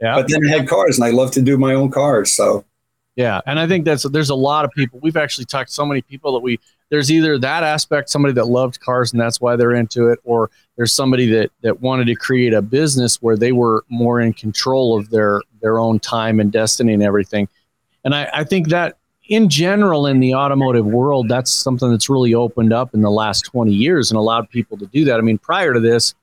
Yeah. 0.01 0.15
But 0.15 0.29
then 0.29 0.41
I 0.47 0.59
had 0.59 0.69
cars, 0.69 0.99
and 0.99 1.05
I 1.05 1.11
love 1.11 1.31
to 1.33 1.43
do 1.43 1.59
my 1.59 1.75
own 1.75 1.91
cars. 1.91 2.33
So 2.33 2.65
yeah, 3.17 3.41
and 3.47 3.59
I 3.59 3.67
think 3.67 3.85
that's 3.85 4.05
there's 4.05 4.31
a 4.31 4.35
lot 4.35 4.65
of 4.65 4.71
people. 4.73 5.01
We've 5.03 5.17
actually 5.17 5.45
talked 5.47 5.69
to 5.69 5.75
so 5.75 5.85
many 5.85 6.03
people 6.03 6.33
that 6.35 6.41
we 6.41 6.59
there's 6.91 7.11
either 7.11 7.39
that 7.39 7.63
aspect, 7.63 8.11
somebody 8.11 8.35
that 8.35 8.47
loved 8.47 8.81
cars 8.81 9.13
and 9.13 9.21
that's 9.21 9.41
why 9.41 9.57
they're 9.57 9.75
into 9.75 10.09
it, 10.09 10.19
or 10.25 10.51
there's 10.77 10.93
somebody 10.93 11.27
that 11.31 11.51
that 11.63 11.81
wanted 11.81 12.07
to 12.07 12.15
create 12.15 12.53
a 12.53 12.61
business 12.61 13.23
where 13.23 13.37
they 13.37 13.53
were 13.53 13.85
more 13.89 14.21
in 14.21 14.33
control 14.33 14.99
of 14.99 15.11
their 15.11 15.41
their 15.61 15.79
own 15.79 15.99
time 15.99 16.41
and 16.41 16.53
destiny 16.53 16.93
and 16.93 17.03
everything. 17.03 17.49
And 18.05 18.15
I, 18.15 18.29
I 18.33 18.45
think 18.45 18.69
that 18.69 18.97
in 19.29 19.49
general 19.49 20.07
in 20.07 20.19
the 20.19 20.35
automotive 20.35 20.85
world, 20.85 21.29
that's 21.29 21.53
something 21.53 21.91
that's 21.91 22.11
really 22.11 22.35
opened 22.35 22.73
up 22.73 22.95
in 22.95 23.03
the 23.03 23.11
last 23.11 23.43
20 23.43 23.73
years 23.73 24.11
and 24.11 24.19
allowed 24.19 24.51
people 24.51 24.77
to 24.79 24.87
do 24.87 25.05
that. 25.05 25.19
I 25.19 25.21
mean, 25.21 25.39
prior 25.39 25.73
to 25.73 25.79
this, 25.79 26.15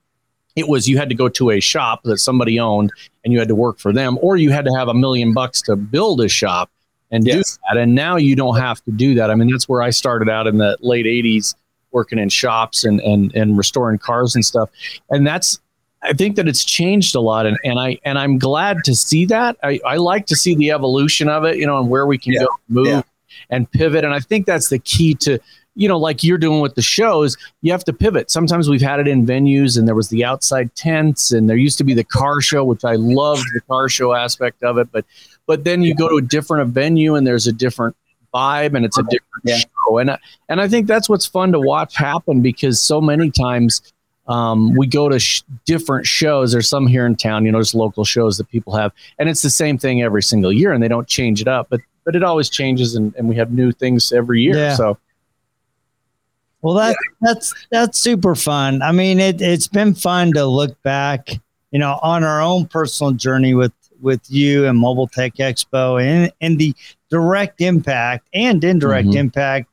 it 0.58 0.68
was 0.68 0.90
you 0.90 0.98
had 0.98 1.08
to 1.08 1.16
go 1.16 1.30
to 1.30 1.52
a 1.52 1.62
shop 1.62 2.04
that 2.04 2.18
somebody 2.18 2.60
owned 2.60 2.92
and 3.24 3.32
you 3.32 3.40
had 3.40 3.48
to 3.48 3.56
work 3.56 3.80
for 3.80 3.94
them, 3.94 4.18
or 4.22 4.36
you 4.36 4.52
had 4.52 4.66
to 4.66 4.74
have 4.74 4.90
a 4.90 4.94
million 4.94 5.34
bucks 5.34 5.62
to 5.64 5.78
build 5.78 6.20
a 6.20 6.28
shop 6.28 6.70
and 7.12 7.26
yes. 7.26 7.56
do 7.56 7.62
that. 7.70 7.78
And 7.82 7.96
now 7.96 8.18
you 8.18 8.36
don't 8.36 8.58
have 8.58 8.84
to 8.86 8.92
do 8.92 9.16
that. 9.16 9.30
I 9.30 9.36
mean, 9.36 9.50
that's 9.50 9.70
where 9.70 9.82
I 9.82 9.90
started 9.90 10.30
out 10.30 10.48
in 10.48 10.58
the 10.58 10.78
late 10.82 11.06
80s 11.06 11.56
working 11.92 12.20
in 12.20 12.30
shops 12.30 12.84
and 12.84 13.00
and 13.02 13.34
and 13.34 13.58
restoring 13.58 13.98
cars 13.98 14.36
and 14.36 14.46
stuff. 14.46 14.70
And 15.10 15.26
that's 15.26 15.60
I 16.04 16.14
think 16.14 16.36
that 16.36 16.48
it's 16.48 16.64
changed 16.64 17.16
a 17.16 17.20
lot 17.20 17.46
and, 17.46 17.58
and 17.64 17.80
I 17.80 17.98
and 18.04 18.20
I'm 18.20 18.38
glad 18.38 18.84
to 18.86 18.96
see 18.96 19.26
that. 19.26 19.58
I, 19.64 19.80
I 19.86 19.98
like 19.98 20.26
to 20.28 20.36
see 20.36 20.56
the 20.56 20.72
evolution 20.72 21.30
of 21.30 21.44
it, 21.44 21.58
you 21.58 21.66
know, 21.66 21.80
and 21.80 21.90
where 21.90 22.06
we 22.06 22.18
can 22.18 22.34
yeah. 22.34 22.42
go 22.42 22.48
move 22.70 22.88
yeah. 22.88 23.02
and 23.50 23.72
pivot. 23.72 24.04
And 24.04 24.14
I 24.14 24.20
think 24.20 24.46
that's 24.46 24.70
the 24.70 24.80
key 24.80 25.16
to 25.16 25.40
you 25.78 25.88
know, 25.88 25.98
like 25.98 26.24
you're 26.24 26.40
doing 26.40 26.60
with 26.60 26.74
the 26.74 26.82
shows, 26.82 27.38
you 27.62 27.72
have 27.72 27.84
to 27.84 27.94
pivot. 27.94 28.32
Sometimes 28.32 28.68
we've 28.68 28.82
had 28.82 29.00
it 29.00 29.08
in 29.08 29.28
venues 29.28 29.78
and 29.78 29.88
there 29.88 29.94
was 29.94 30.10
the 30.10 30.26
outside 30.26 30.74
tents 30.74 31.32
and 31.32 31.48
there 31.48 31.56
used 31.56 31.78
to 31.78 31.84
be 31.84 31.94
the 31.94 32.04
car 32.04 32.42
show, 32.42 32.64
which 32.64 32.84
I 32.84 32.96
loved 32.96 33.46
the 33.54 33.62
car 33.62 33.88
show 33.88 34.14
aspect 34.14 34.64
of 34.64 34.80
it. 34.80 34.92
But 34.92 35.06
but 35.48 35.64
then 35.64 35.82
you 35.82 35.96
go 35.96 36.08
to 36.08 36.18
a 36.18 36.22
different 36.22 36.70
venue 36.72 37.16
and 37.16 37.26
there's 37.26 37.48
a 37.48 37.54
different 37.54 37.96
vibe 38.34 38.76
and 38.76 38.86
it's 38.86 38.98
a 38.98 39.04
different 39.04 39.44
yeah. 39.44 39.58
show. 39.58 39.98
And 39.98 40.12
I, 40.12 40.20
and 40.50 40.62
I 40.62 40.68
think 40.68 40.86
that's 40.86 41.10
what's 41.10 41.26
fun 41.26 41.52
to 41.54 41.60
watch 41.60 41.96
happen 41.96 42.42
because 42.42 42.82
so 42.82 43.02
many 43.02 43.32
times 43.32 43.82
um, 44.28 44.76
we 44.76 44.88
go 44.88 45.08
to 45.08 45.20
sh- 45.20 45.44
different 45.66 46.06
shows. 46.06 46.52
There's 46.52 46.68
some 46.68 46.86
here 46.86 47.06
in 47.06 47.16
town, 47.16 47.46
you 47.46 47.52
know, 47.52 47.60
there's 47.60 47.74
local 47.74 48.04
shows 48.04 48.38
that 48.38 48.50
people 48.50 48.76
have, 48.76 48.92
and 49.20 49.30
it's 49.30 49.42
the 49.42 49.50
same 49.50 49.78
thing 49.78 50.04
every 50.04 50.22
single 50.22 50.52
year, 50.52 50.74
and 50.74 50.84
they 50.84 50.90
don't 50.90 51.08
change 51.08 51.42
it 51.42 51.48
up. 51.48 51.68
But 51.70 51.80
but 52.04 52.16
it 52.16 52.24
always 52.24 52.50
changes, 52.50 52.96
and, 52.96 53.16
and 53.16 53.30
we 53.30 53.36
have 53.36 53.52
new 53.52 53.72
things 53.72 54.12
every 54.12 54.42
year. 54.42 54.58
Yeah. 54.58 54.76
So 54.76 54.98
well, 56.62 56.76
that 56.76 56.90
yeah. 56.90 57.16
that's 57.22 57.54
that's 57.72 58.00
super 58.00 58.36
fun. 58.36 58.82
I 58.82 58.92
mean, 58.92 59.20
it 59.20 59.42
it's 59.42 59.68
been 59.68 59.94
fun 59.94 60.34
to 60.34 60.46
look 60.46 60.82
back, 60.84 61.30
you 61.72 61.80
know, 61.80 61.98
on 62.02 62.26
our 62.26 62.42
own 62.42 62.66
personal 62.66 63.14
journey 63.14 63.54
with 63.54 63.72
with 64.02 64.22
you 64.30 64.66
and 64.66 64.78
Mobile 64.78 65.08
Tech 65.08 65.36
Expo 65.36 66.02
and 66.02 66.32
and 66.42 66.60
the 66.60 66.74
direct 67.10 67.62
impact 67.62 68.28
and 68.34 68.64
indirect 68.64 69.10
mm-hmm. 69.10 69.18
impact 69.18 69.70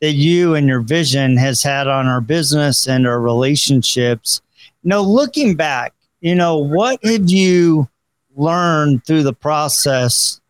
that 0.00 0.12
you 0.12 0.54
and 0.54 0.66
your 0.66 0.80
vision 0.80 1.36
has 1.36 1.62
had 1.62 1.86
on 1.86 2.06
our 2.06 2.20
business 2.20 2.88
and 2.88 3.06
our 3.06 3.20
relationships. 3.20 4.42
Now, 4.82 5.00
looking 5.00 5.54
back, 5.54 5.94
you 6.20 6.34
know, 6.34 6.56
what 6.58 6.98
have 7.04 7.30
you 7.30 7.88
learned 8.36 9.04
through 9.06 9.22
the 9.22 9.32
process 9.32 10.40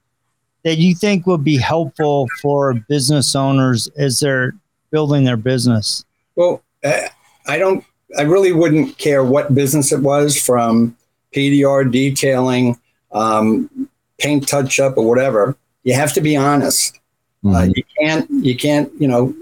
that 0.65 0.79
you 0.79 0.95
think 0.95 1.27
would 1.27 1.45
be 1.45 1.59
helpful 1.59 2.29
for 2.41 2.75
business 2.89 3.35
owners 3.35 3.89
as 3.97 4.21
they're 4.21 4.55
building 4.91 5.25
their 5.25 5.37
business? 5.37 6.05
Well, 6.35 6.63
I 6.85 7.59
don't. 7.59 7.85
I 8.19 8.23
really 8.23 8.53
wouldn't 8.53 8.99
care 8.99 9.25
what 9.25 9.55
business 9.55 9.93
it 9.93 10.01
was, 10.01 10.39
from 10.39 10.97
PDR 11.35 11.91
detailing, 11.91 12.79
um, 13.13 13.89
paint 14.19 14.49
touch 14.49 14.81
up, 14.81 14.97
or 14.97 15.07
whatever. 15.07 15.57
You 15.85 15.95
have 15.95 16.13
to 16.15 16.21
be 16.21 16.37
honest. 16.37 16.99
Uh, 17.45 17.49
mm-hmm. 17.49 17.57
Uh, 17.57 17.65
you 17.75 17.85
can't. 17.99 18.31
You 18.31 18.57
can't. 18.57 18.93
You 18.99 19.09
know, 19.09 19.35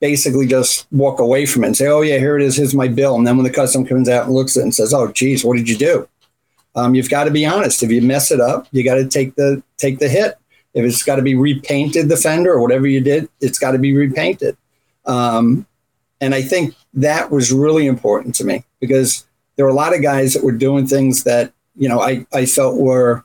basically 0.00 0.46
just 0.46 0.86
walk 0.92 1.20
away 1.20 1.46
from 1.46 1.64
it 1.64 1.68
and 1.68 1.76
say, 1.76 1.86
"Oh 1.86 2.02
yeah, 2.02 2.18
here 2.18 2.36
it 2.36 2.42
is. 2.42 2.56
Here's 2.56 2.74
my 2.74 2.88
bill." 2.88 3.16
And 3.16 3.26
then 3.26 3.36
when 3.36 3.44
the 3.44 3.52
customer 3.52 3.86
comes 3.86 4.08
out 4.08 4.26
and 4.26 4.34
looks 4.34 4.56
at 4.56 4.60
it 4.60 4.64
and 4.64 4.74
says, 4.74 4.92
"Oh 4.92 5.12
geez, 5.12 5.44
what 5.44 5.56
did 5.56 5.68
you 5.68 5.76
do?" 5.76 6.08
Um, 6.74 6.94
you've 6.94 7.08
got 7.08 7.24
to 7.24 7.30
be 7.30 7.46
honest. 7.46 7.82
If 7.82 7.90
you 7.90 8.02
mess 8.02 8.30
it 8.30 8.40
up, 8.40 8.68
you 8.70 8.84
got 8.84 8.96
to 8.96 9.06
take 9.06 9.34
the 9.34 9.62
take 9.78 9.98
the 9.98 10.08
hit. 10.08 10.38
If 10.74 10.84
it's 10.84 11.02
got 11.02 11.16
to 11.16 11.22
be 11.22 11.34
repainted, 11.34 12.10
the 12.10 12.18
fender 12.18 12.52
or 12.52 12.60
whatever 12.60 12.86
you 12.86 13.00
did, 13.00 13.30
it's 13.40 13.58
got 13.58 13.72
to 13.72 13.78
be 13.78 13.94
repainted. 13.96 14.58
Um, 15.06 15.66
and 16.20 16.34
I 16.34 16.42
think 16.42 16.74
that 16.92 17.30
was 17.30 17.50
really 17.50 17.86
important 17.86 18.34
to 18.36 18.44
me 18.44 18.62
because 18.78 19.24
there 19.56 19.64
were 19.64 19.70
a 19.70 19.74
lot 19.74 19.94
of 19.94 20.02
guys 20.02 20.34
that 20.34 20.44
were 20.44 20.52
doing 20.52 20.86
things 20.86 21.24
that, 21.24 21.52
you 21.76 21.88
know, 21.88 22.00
I, 22.00 22.26
I 22.32 22.46
felt 22.46 22.80
were 22.80 23.24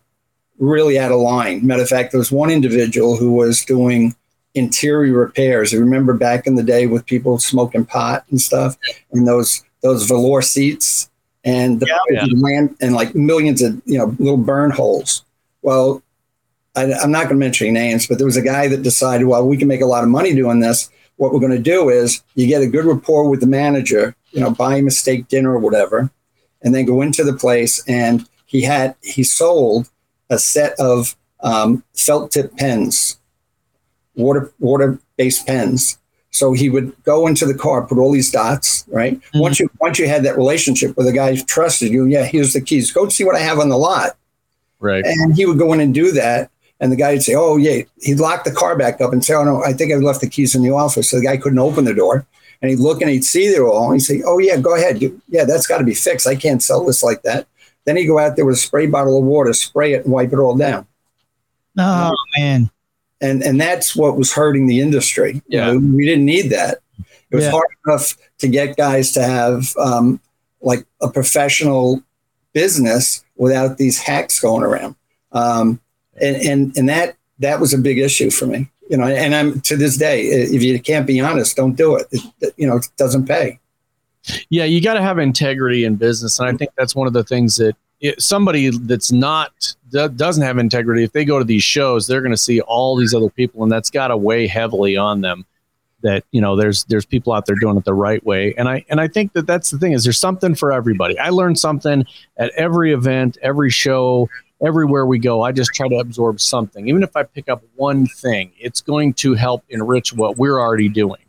really 0.59 0.99
out 0.99 1.11
of 1.11 1.19
line. 1.19 1.65
Matter 1.65 1.83
of 1.83 1.89
fact, 1.89 2.11
there 2.11 2.19
was 2.19 2.31
one 2.31 2.51
individual 2.51 3.17
who 3.17 3.31
was 3.31 3.65
doing 3.65 4.15
interior 4.53 5.13
repairs. 5.13 5.73
I 5.73 5.77
remember 5.77 6.13
back 6.13 6.45
in 6.45 6.55
the 6.55 6.63
day 6.63 6.87
with 6.87 7.05
people 7.05 7.39
smoking 7.39 7.85
pot 7.85 8.25
and 8.29 8.39
stuff 8.39 8.77
and 9.11 9.27
those 9.27 9.63
those 9.81 10.05
velour 10.05 10.41
seats 10.41 11.09
and 11.43 11.79
the 11.79 11.87
yeah, 11.87 11.97
oh, 11.99 12.27
yeah. 12.27 12.41
land 12.41 12.75
and 12.81 12.93
like 12.93 13.15
millions 13.15 13.61
of 13.61 13.81
you 13.85 13.97
know 13.97 14.15
little 14.19 14.37
burn 14.37 14.71
holes. 14.71 15.25
Well, 15.61 16.03
I, 16.75 16.83
am 16.83 17.11
not 17.11 17.23
going 17.23 17.35
to 17.35 17.35
mention 17.35 17.67
any 17.67 17.73
names, 17.73 18.07
but 18.07 18.17
there 18.17 18.25
was 18.25 18.37
a 18.37 18.41
guy 18.41 18.67
that 18.67 18.83
decided, 18.83 19.27
well, 19.27 19.45
we 19.45 19.57
can 19.57 19.67
make 19.67 19.81
a 19.81 19.85
lot 19.85 20.03
of 20.03 20.09
money 20.09 20.33
doing 20.33 20.59
this. 20.59 20.89
What 21.17 21.33
we're 21.33 21.39
going 21.39 21.51
to 21.51 21.59
do 21.59 21.89
is 21.89 22.23
you 22.35 22.47
get 22.47 22.61
a 22.61 22.67
good 22.67 22.85
rapport 22.85 23.29
with 23.29 23.41
the 23.41 23.47
manager, 23.47 24.15
you 24.31 24.39
know, 24.39 24.51
buy 24.51 24.77
him 24.77 24.87
a 24.87 24.91
steak 24.91 25.27
dinner 25.27 25.51
or 25.51 25.59
whatever, 25.59 26.09
and 26.63 26.73
then 26.73 26.85
go 26.85 27.01
into 27.01 27.23
the 27.23 27.33
place. 27.33 27.83
And 27.87 28.27
he 28.51 28.61
had 28.61 28.95
he 29.01 29.23
sold 29.23 29.89
a 30.29 30.37
set 30.37 30.77
of 30.77 31.15
um, 31.39 31.83
felt 31.95 32.31
tip 32.31 32.55
pens, 32.57 33.17
water 34.15 34.51
water 34.59 34.99
based 35.17 35.47
pens. 35.47 35.97
So 36.33 36.53
he 36.53 36.69
would 36.69 36.93
go 37.03 37.27
into 37.27 37.45
the 37.45 37.53
car, 37.53 37.85
put 37.85 37.97
all 37.97 38.11
these 38.11 38.31
dots, 38.31 38.85
right? 38.89 39.15
Mm-hmm. 39.15 39.39
Once 39.39 39.59
you 39.59 39.69
once 39.79 39.99
you 39.99 40.07
had 40.07 40.23
that 40.23 40.35
relationship 40.35 40.97
with 40.97 41.07
a 41.07 41.13
guy 41.13 41.33
who 41.33 41.43
trusted 41.43 41.93
you, 41.93 42.05
yeah, 42.05 42.25
here's 42.25 42.51
the 42.51 42.59
keys. 42.59 42.91
Go 42.91 43.07
see 43.07 43.23
what 43.23 43.37
I 43.37 43.39
have 43.39 43.59
on 43.59 43.69
the 43.69 43.77
lot. 43.77 44.17
Right. 44.81 45.05
And 45.05 45.33
he 45.33 45.45
would 45.45 45.57
go 45.57 45.71
in 45.71 45.79
and 45.79 45.93
do 45.93 46.11
that. 46.11 46.51
And 46.81 46.91
the 46.91 46.97
guy 46.97 47.13
would 47.13 47.23
say, 47.23 47.35
"Oh, 47.35 47.55
yeah." 47.55 47.83
He'd 48.01 48.19
lock 48.19 48.43
the 48.43 48.51
car 48.51 48.75
back 48.75 48.99
up 48.99 49.13
and 49.13 49.23
say, 49.23 49.33
"Oh 49.33 49.45
no, 49.45 49.63
I 49.63 49.71
think 49.71 49.93
I 49.93 49.95
left 49.95 50.19
the 50.19 50.29
keys 50.29 50.55
in 50.55 50.63
the 50.63 50.71
office." 50.71 51.09
So 51.09 51.19
the 51.19 51.25
guy 51.25 51.37
couldn't 51.37 51.59
open 51.59 51.85
the 51.85 51.93
door. 51.93 52.25
And 52.61 52.69
he'd 52.69 52.79
look 52.79 53.01
and 53.01 53.09
he'd 53.09 53.23
see 53.23 53.45
it 53.45 53.61
all. 53.61 53.85
And 53.85 53.93
he'd 53.93 54.05
say, 54.05 54.23
"Oh 54.25 54.39
yeah, 54.39 54.57
go 54.57 54.75
ahead. 54.75 55.01
You, 55.01 55.21
yeah, 55.29 55.45
that's 55.45 55.67
got 55.67 55.77
to 55.77 55.83
be 55.85 55.93
fixed. 55.93 56.27
I 56.27 56.35
can't 56.35 56.61
sell 56.61 56.83
this 56.83 57.03
like 57.03 57.21
that." 57.21 57.47
Then 57.85 57.97
he'd 57.97 58.05
go 58.05 58.19
out 58.19 58.35
there 58.35 58.45
with 58.45 58.55
a 58.55 58.59
spray 58.59 58.87
bottle 58.87 59.17
of 59.17 59.23
water, 59.23 59.53
spray 59.53 59.93
it, 59.93 60.03
and 60.03 60.13
wipe 60.13 60.31
it 60.33 60.39
all 60.39 60.55
down. 60.55 60.87
Oh 61.77 62.11
man! 62.37 62.69
And 63.21 63.41
and 63.43 63.59
that's 63.59 63.95
what 63.95 64.17
was 64.17 64.33
hurting 64.33 64.67
the 64.67 64.81
industry. 64.81 65.41
Yeah, 65.47 65.71
you 65.71 65.79
know, 65.79 65.95
we 65.95 66.05
didn't 66.05 66.25
need 66.25 66.49
that. 66.51 66.79
It 67.31 67.35
was 67.35 67.45
yeah. 67.45 67.51
hard 67.51 67.67
enough 67.85 68.17
to 68.39 68.47
get 68.47 68.77
guys 68.77 69.13
to 69.13 69.23
have 69.23 69.75
um, 69.77 70.19
like 70.61 70.85
a 71.01 71.09
professional 71.09 72.03
business 72.53 73.23
without 73.37 73.77
these 73.77 73.99
hacks 73.99 74.39
going 74.39 74.63
around. 74.63 74.95
Um, 75.31 75.79
and 76.21 76.35
and 76.35 76.77
and 76.77 76.89
that 76.89 77.15
that 77.39 77.59
was 77.59 77.73
a 77.73 77.77
big 77.77 77.97
issue 77.97 78.29
for 78.29 78.45
me. 78.45 78.69
You 78.89 78.97
know, 78.97 79.05
and 79.05 79.33
I'm 79.33 79.61
to 79.61 79.77
this 79.77 79.95
day, 79.95 80.23
if 80.23 80.61
you 80.61 80.77
can't 80.79 81.07
be 81.07 81.21
honest, 81.21 81.55
don't 81.55 81.75
do 81.75 81.95
it. 81.95 82.07
it 82.41 82.53
you 82.57 82.67
know, 82.67 82.77
it 82.77 82.89
doesn't 82.97 83.25
pay. 83.25 83.60
Yeah, 84.49 84.65
you 84.65 84.81
got 84.81 84.93
to 84.95 85.01
have 85.01 85.17
integrity 85.19 85.83
in 85.85 85.95
business, 85.95 86.39
and 86.39 86.47
I 86.47 86.53
think 86.53 86.71
that's 86.77 86.95
one 86.95 87.07
of 87.07 87.13
the 87.13 87.23
things 87.23 87.55
that 87.57 87.75
it, 88.01 88.21
somebody 88.21 88.69
that's 88.69 89.11
not 89.11 89.75
that 89.91 90.15
doesn't 90.17 90.43
have 90.43 90.57
integrity, 90.57 91.03
if 91.03 91.11
they 91.11 91.25
go 91.25 91.37
to 91.39 91.45
these 91.45 91.63
shows, 91.63 92.07
they're 92.07 92.21
going 92.21 92.31
to 92.31 92.37
see 92.37 92.61
all 92.61 92.95
these 92.95 93.13
other 93.13 93.29
people, 93.29 93.63
and 93.63 93.71
that's 93.71 93.89
got 93.89 94.07
to 94.09 94.17
weigh 94.17 94.47
heavily 94.47 94.95
on 94.97 95.21
them. 95.21 95.45
that 96.03 96.23
you 96.31 96.41
know 96.41 96.55
there's 96.55 96.83
there's 96.85 97.05
people 97.05 97.33
out 97.33 97.45
there 97.45 97.55
doing 97.55 97.77
it 97.77 97.85
the 97.85 97.93
right 97.93 98.23
way 98.25 98.55
and 98.57 98.67
i 98.67 98.83
and 98.89 98.99
i 98.99 99.07
think 99.07 99.33
that 99.33 99.45
that's 99.45 99.69
the 99.69 99.77
thing 99.77 99.91
is 99.91 100.03
there's 100.03 100.19
something 100.19 100.55
for 100.55 100.71
everybody 100.73 101.15
i 101.19 101.29
learn 101.29 101.55
something 101.55 102.03
at 102.37 102.51
every 102.53 102.91
event 102.91 103.37
every 103.43 103.69
show 103.69 104.27
everywhere 104.65 105.05
we 105.05 105.19
go 105.19 105.43
i 105.43 105.51
just 105.51 105.69
try 105.75 105.87
to 105.87 105.97
absorb 105.97 106.39
something 106.41 106.87
even 106.87 107.03
if 107.03 107.15
i 107.15 107.21
pick 107.21 107.47
up 107.49 107.61
one 107.75 108.07
thing 108.07 108.51
it's 108.57 108.81
going 108.81 109.13
to 109.13 109.35
help 109.35 109.63
enrich 109.69 110.11
what 110.11 110.37
we're 110.37 110.59
already 110.59 110.89
doing 110.89 111.21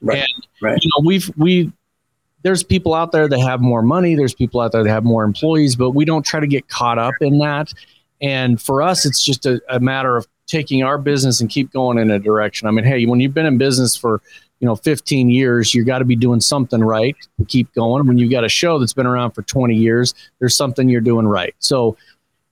Right. 0.00 0.18
and 0.18 0.46
Right. 0.60 0.78
you 0.80 0.88
know 0.96 1.04
we've 1.04 1.28
we 1.36 1.72
there's 2.42 2.62
people 2.62 2.94
out 2.94 3.12
there 3.12 3.28
that 3.28 3.40
have 3.40 3.60
more 3.60 3.82
money 3.82 4.14
there's 4.14 4.34
people 4.34 4.60
out 4.60 4.72
there 4.72 4.82
that 4.82 4.90
have 4.90 5.04
more 5.04 5.24
employees 5.24 5.76
but 5.76 5.90
we 5.90 6.04
don't 6.04 6.24
try 6.24 6.40
to 6.40 6.46
get 6.46 6.68
caught 6.68 6.98
up 6.98 7.14
in 7.20 7.38
that. 7.38 7.72
And 8.20 8.60
for 8.60 8.82
us 8.82 9.06
it's 9.06 9.24
just 9.24 9.46
a, 9.46 9.60
a 9.68 9.80
matter 9.80 10.16
of 10.16 10.26
taking 10.46 10.82
our 10.82 10.98
business 10.98 11.40
and 11.40 11.48
keep 11.48 11.72
going 11.72 11.98
in 11.98 12.10
a 12.10 12.18
direction. 12.18 12.68
I 12.68 12.70
mean 12.70 12.84
hey 12.84 13.06
when 13.06 13.20
you've 13.20 13.34
been 13.34 13.46
in 13.46 13.58
business 13.58 13.96
for 13.96 14.20
you 14.60 14.66
know 14.66 14.76
15 14.76 15.30
years 15.30 15.74
you 15.74 15.84
got 15.84 15.98
to 15.98 16.04
be 16.04 16.16
doing 16.16 16.40
something 16.40 16.82
right 16.82 17.16
to 17.38 17.44
keep 17.44 17.72
going. 17.74 18.06
When 18.06 18.18
you've 18.18 18.30
got 18.30 18.44
a 18.44 18.48
show 18.48 18.78
that's 18.78 18.92
been 18.92 19.06
around 19.06 19.32
for 19.32 19.42
20 19.42 19.74
years 19.74 20.14
there's 20.38 20.56
something 20.56 20.88
you're 20.88 21.00
doing 21.00 21.26
right. 21.26 21.54
So 21.58 21.96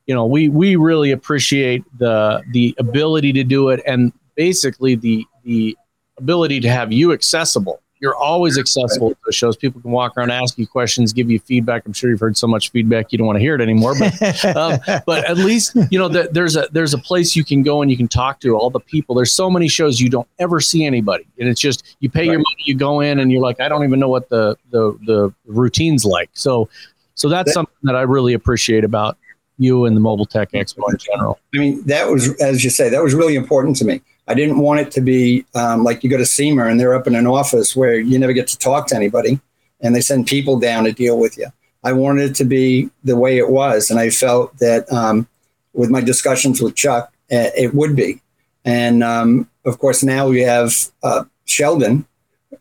you 0.07 0.15
know 0.15 0.27
we 0.27 0.49
we 0.49 0.77
really 0.77 1.11
appreciate 1.13 1.85
the 1.99 2.43
the 2.53 2.75
ability 2.79 3.33
to 3.35 3.45
do 3.45 3.69
it 3.69 3.81
and 3.87 4.13
basically 4.35 4.95
the 4.95 5.25
the 5.45 5.77
ability 6.19 6.61
to 6.61 6.69
have 6.69 6.93
you 6.93 7.13
accessible 7.13 7.81
you're 8.01 8.15
always 8.15 8.59
accessible 8.59 9.11
to 9.11 9.17
the 9.27 9.33
shows. 9.33 9.57
People 9.57 9.81
can 9.81 9.91
walk 9.91 10.17
around 10.17 10.31
ask 10.31 10.57
you 10.59 10.67
questions 10.67 11.13
give 11.13 11.31
you 11.31 11.39
feedback. 11.39 11.85
I'm 11.87 11.93
sure 11.93 12.11
you've 12.11 12.21
heard 12.21 12.37
so 12.37 12.47
much 12.47 12.71
feedback 12.71 13.13
you 13.13 13.19
don't 13.19 13.27
want 13.27 13.37
to 13.37 13.41
hear 13.41 13.55
it 13.55 13.61
anymore 13.61 13.95
but 13.99 14.45
um, 14.57 14.79
but 15.07 15.25
at 15.29 15.37
least 15.37 15.77
you 15.91 15.99
know 15.99 16.09
that 16.09 16.35
there's 16.35 16.57
a 16.57 16.69
there's 16.73 16.95
a 16.95 16.99
place 16.99 17.37
you 17.37 17.45
can 17.45 17.63
go 17.63 17.83
and 17.83 17.91
you 17.91 17.97
can 17.97 18.09
talk 18.09 18.41
to 18.41 18.57
all 18.57 18.71
the 18.71 18.81
people. 18.81 19.15
There's 19.15 19.33
so 19.33 19.51
many 19.51 19.69
shows 19.69 20.01
you 20.01 20.09
don't 20.09 20.29
ever 20.39 20.61
see 20.61 20.85
anybody 20.85 21.27
and 21.39 21.49
it's 21.49 21.61
just 21.61 21.97
you 22.01 22.11
pay 22.11 22.25
your 22.25 22.39
money 22.39 22.57
you 22.65 22.75
go 22.75 23.01
in 23.01 23.19
and 23.19 23.31
you're 23.31 23.43
like 23.43 23.61
i 23.61 23.69
don't 23.69 23.85
even 23.85 24.01
know 24.01 24.09
what 24.09 24.29
the 24.29 24.57
the 24.71 24.99
the 25.07 25.33
routine's 25.47 26.05
like. 26.05 26.31
So 26.33 26.69
so 27.15 27.29
that's 27.29 27.51
That- 27.51 27.55
something 27.55 27.75
that 27.83 27.97
i 27.97 28.03
really 28.03 28.33
appreciate 28.33 28.85
about 28.85 29.17
you 29.59 29.85
and 29.85 29.95
the 29.95 30.01
mobile 30.01 30.25
tech 30.25 30.51
expo 30.53 30.91
in 30.91 30.97
general. 30.97 31.39
I 31.55 31.59
mean, 31.59 31.83
that 31.85 32.09
was, 32.09 32.35
as 32.41 32.65
you 32.65 32.71
say, 32.71 32.89
that 32.89 33.03
was 33.03 33.13
really 33.13 33.35
important 33.35 33.77
to 33.77 33.85
me. 33.85 34.01
I 34.31 34.35
didn't 34.35 34.59
want 34.59 34.79
it 34.81 34.91
to 34.93 35.01
be 35.01 35.45
um, 35.57 35.83
like 35.83 36.05
you 36.05 36.09
go 36.11 36.17
to 36.17 36.25
SEMA 36.27 36.67
and 36.67 36.79
they're 36.79 36.95
up 36.95 37.07
in 37.09 37.17
an 37.17 37.27
office 37.27 37.75
where 37.75 37.97
you 37.99 38.17
never 38.17 38.33
get 38.33 38.47
to 38.49 38.59
talk 38.59 38.87
to 38.89 38.95
anybody 38.97 39.41
and 39.81 39.95
they 39.95 40.01
send 40.01 40.29
people 40.29 40.59
down 40.59 40.85
to 40.85 40.93
deal 40.93 41.19
with 41.19 41.37
you. 41.37 41.47
I 41.83 41.93
wanted 41.93 42.31
it 42.31 42.35
to 42.37 42.45
be 42.45 42.91
the 43.03 43.17
way 43.17 43.39
it 43.39 43.51
was. 43.51 43.91
And 43.91 43.99
I 43.99 44.11
felt 44.11 44.57
that 44.59 44.91
um, 44.93 45.27
with 45.73 45.91
my 45.91 46.01
discussions 46.01 46.61
with 46.63 46.77
Chuck, 46.77 47.13
uh, 47.33 47.51
it 47.57 47.75
would 47.75 47.97
be. 47.97 48.21
And 48.65 49.03
um, 49.03 49.49
of 49.65 49.79
course, 49.79 50.05
now 50.05 50.29
we 50.29 50.43
have 50.43 50.75
uh, 51.03 51.25
Sheldon 51.47 52.07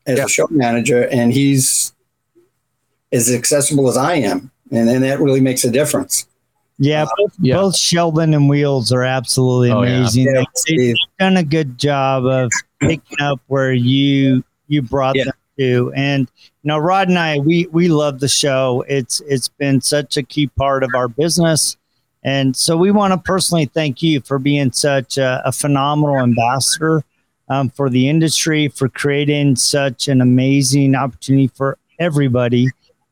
as 0.07 0.17
Yeah. 0.17 0.25
a 0.25 0.27
show 0.29 0.47
manager, 0.49 1.07
and 1.09 1.33
he's 1.33 1.93
as 3.11 3.29
accessible 3.31 3.89
as 3.89 3.97
I 3.97 4.15
am. 4.15 4.49
And 4.71 4.87
then 4.87 5.01
that 5.01 5.19
really 5.19 5.41
makes 5.41 5.63
a 5.65 5.71
difference. 5.71 6.25
Yeah, 6.79 7.05
both, 7.17 7.33
Yeah. 7.41 7.55
both 7.55 7.75
Sheldon 7.77 8.33
and 8.33 8.47
Wheels 8.49 8.91
are 8.93 9.03
absolutely 9.03 9.71
Oh, 9.71 9.81
yeah. 9.83 9.97
amazing. 9.97 10.25
Yeah, 10.25 10.31
They- 10.39 10.45
Steve. 10.55 10.79
They've 10.79 10.95
done 11.19 11.37
a 11.37 11.43
good 11.43 11.77
job 11.77 12.25
of 12.25 12.49
picking 12.79 13.19
up 13.21 13.39
where 13.47 13.73
you 13.73 14.43
you 14.67 14.81
brought 14.81 15.15
Yeah. 15.15 15.25
them 15.25 15.33
to. 15.57 15.91
And 15.95 16.21
you 16.63 16.67
know, 16.69 16.77
Rod 16.77 17.09
and 17.09 17.19
I, 17.19 17.39
we 17.39 17.67
we 17.71 17.87
love 17.89 18.19
the 18.19 18.27
show. 18.27 18.85
It's 18.87 19.21
it's 19.27 19.47
been 19.49 19.81
such 19.81 20.15
a 20.15 20.23
key 20.23 20.47
part 20.47 20.83
of 20.83 20.91
our 20.95 21.07
business. 21.07 21.75
And 22.23 22.55
so 22.55 22.75
we 22.77 22.91
want 22.91 23.13
to 23.13 23.17
personally 23.17 23.65
thank 23.65 24.01
you 24.03 24.19
for 24.21 24.39
being 24.39 24.71
such 24.73 25.17
a, 25.17 25.41
a 25.45 25.51
phenomenal 25.51 26.17
ambassador 26.17 27.03
um, 27.49 27.69
for 27.69 27.89
the 27.89 28.07
industry, 28.09 28.67
for 28.67 28.87
creating 28.89 29.55
such 29.55 30.07
an 30.07 30.21
amazing 30.21 30.95
opportunity 30.95 31.47
for 31.47 31.77
everybody, 31.97 32.67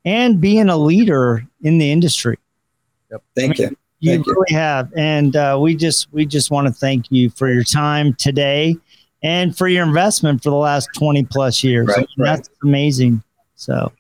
and 0.05 0.39
being 0.39 0.70
a 0.70 0.78
leader 0.78 1.45
in 1.63 1.78
the 1.80 1.91
industry. 1.91 2.38
Thank 3.36 3.60
you. 3.60 3.76
You 3.99 4.12
Thank 4.12 4.28
you. 4.28 4.34
really 4.34 4.53
have, 4.60 4.91
and 4.95 5.36
uh, 5.36 5.58
we 5.60 5.76
just 5.76 6.12
we 6.14 6.26
just 6.26 6.51
want 6.51 6.68
to 6.68 6.74
thank 6.74 7.05
you 7.12 7.30
for 7.32 7.51
your 7.51 7.64
time 7.64 8.14
today 8.14 8.78
and 9.24 9.58
for 9.58 9.68
your 9.68 9.84
investment 9.84 10.43
for 10.43 10.51
the 10.51 10.55
last 10.55 10.88
twenty 10.95 11.24
plus 11.24 11.64
years. 11.64 11.88
Right, 11.88 11.97
I 11.97 11.99
mean, 12.01 12.08
right. 12.20 12.36
That's 12.36 12.49
amazing. 12.64 13.24
So 13.55 13.91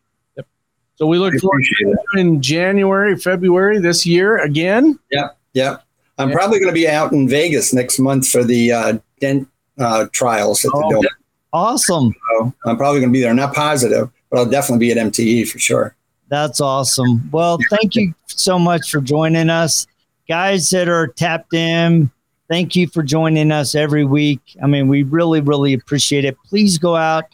so 0.97 1.05
we 1.07 1.17
look 1.19 1.33
I 1.33 1.37
forward 1.39 1.63
appreciate 1.63 1.89
it. 1.93 1.97
to 2.13 2.19
in 2.19 2.41
january 2.41 3.15
february 3.17 3.77
this 3.79 4.03
year 4.03 4.37
again 4.39 4.97
Yep, 5.11 5.37
yep. 5.53 5.83
I'm 6.17 6.29
Yeah. 6.29 6.35
probably 6.35 6.57
going 6.59 6.71
to 6.71 6.73
be 6.75 6.87
out 6.87 7.11
in 7.11 7.29
Vegas 7.29 7.71
next 7.73 7.99
month 7.99 8.27
for 8.27 8.43
the 8.43 8.71
uh, 8.71 8.97
dent 9.19 9.47
uh, 9.79 10.07
trials 10.11 10.63
at 10.65 10.71
the 10.71 10.81
Oh, 10.83 10.89
Dome. 10.91 11.05
awesome! 11.53 12.15
So 12.39 12.53
I'm 12.65 12.77
probably 12.77 12.99
going 13.01 13.11
to 13.11 13.17
be 13.17 13.21
there. 13.21 13.33
Not 13.35 13.53
positive, 13.53 14.09
but 14.31 14.39
I'll 14.39 14.49
definitely 14.49 14.87
be 14.87 14.91
at 14.91 14.97
MTE 14.97 15.47
for 15.49 15.59
sure. 15.59 15.95
That's 16.29 16.59
awesome. 16.61 17.29
Well, 17.31 17.57
thank 17.69 17.95
you 17.95 18.13
so 18.27 18.59
much 18.59 18.91
for 18.91 18.99
joining 19.01 19.49
us, 19.49 19.87
guys 20.27 20.69
that 20.71 20.89
are 20.89 21.07
tapped 21.07 21.53
in. 21.53 22.11
Thank 22.49 22.75
you 22.75 22.87
for 22.87 23.03
joining 23.03 23.51
us 23.51 23.75
every 23.75 24.05
week. 24.05 24.41
I 24.61 24.67
mean, 24.67 24.87
we 24.87 25.03
really, 25.03 25.41
really 25.41 25.73
appreciate 25.73 26.25
it. 26.25 26.37
Please 26.45 26.77
go 26.77 26.95
out 26.95 27.25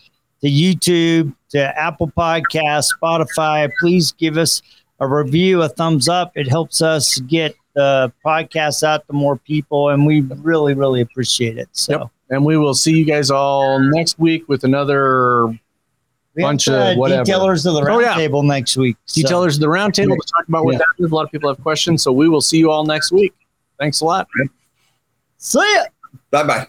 to 0.42 0.48
YouTube, 0.50 1.34
to 1.50 1.80
Apple 1.80 2.12
Podcasts, 2.18 2.90
Spotify. 3.02 3.70
Please 3.80 4.12
give 4.12 4.38
us 4.38 4.62
a 5.00 5.08
review, 5.08 5.62
a 5.62 5.70
thumbs 5.70 6.08
up. 6.10 6.32
It 6.36 6.48
helps 6.48 6.82
us 6.82 7.20
get 7.22 7.56
the 7.76 8.12
podcast 8.26 8.84
out 8.84 9.06
to 9.08 9.14
more 9.14 9.38
people, 9.38 9.90
and 9.90 10.06
we 10.06 10.22
really, 10.22 10.74
really 10.76 11.02
appreciate 11.02 11.58
it. 11.58 11.70
So, 11.72 11.92
Yep. 12.00 12.08
and 12.30 12.46
we 12.46 12.58
will 12.58 12.74
see 12.76 12.98
you 12.98 13.06
guys 13.06 13.32
all 13.32 13.80
next 13.80 14.20
week 14.20 14.48
with 14.48 14.64
another 14.64 15.58
we 16.36 16.42
have, 16.44 16.50
Bunch 16.50 16.68
of 16.68 16.74
uh, 16.74 16.96
whatever. 16.96 17.24
detailers 17.24 17.66
of 17.66 17.74
the 17.76 17.90
Oh, 17.92 18.00
yeah. 18.00 18.14
roundtable 18.16 18.44
next 18.44 18.76
week. 18.78 18.98
So, 19.06 19.22
detailers 19.22 19.56
of 19.56 19.60
the 19.62 19.68
roundtable 19.68 20.16
to 20.18 20.28
talk 20.36 20.48
about 20.48 20.66
what 20.66 20.74
Yeah. 20.74 20.80
that 20.80 21.04
is. 21.06 21.12
A 21.12 21.16
lot 21.16 21.26
of 21.26 21.32
people 21.32 21.50
have 21.50 21.62
questions, 21.62 22.02
so 22.02 22.12
we 22.12 22.28
will 22.30 22.42
see 22.42 22.58
you 22.58 22.72
all 22.72 22.86
next 22.86 23.12
week. 23.12 23.34
Thanks 23.80 24.02
a 24.02 24.06
lot. 24.06 24.28
see 25.38 25.60
ya. 25.76 25.84
Bye 26.32 26.44
bye. 26.44 26.68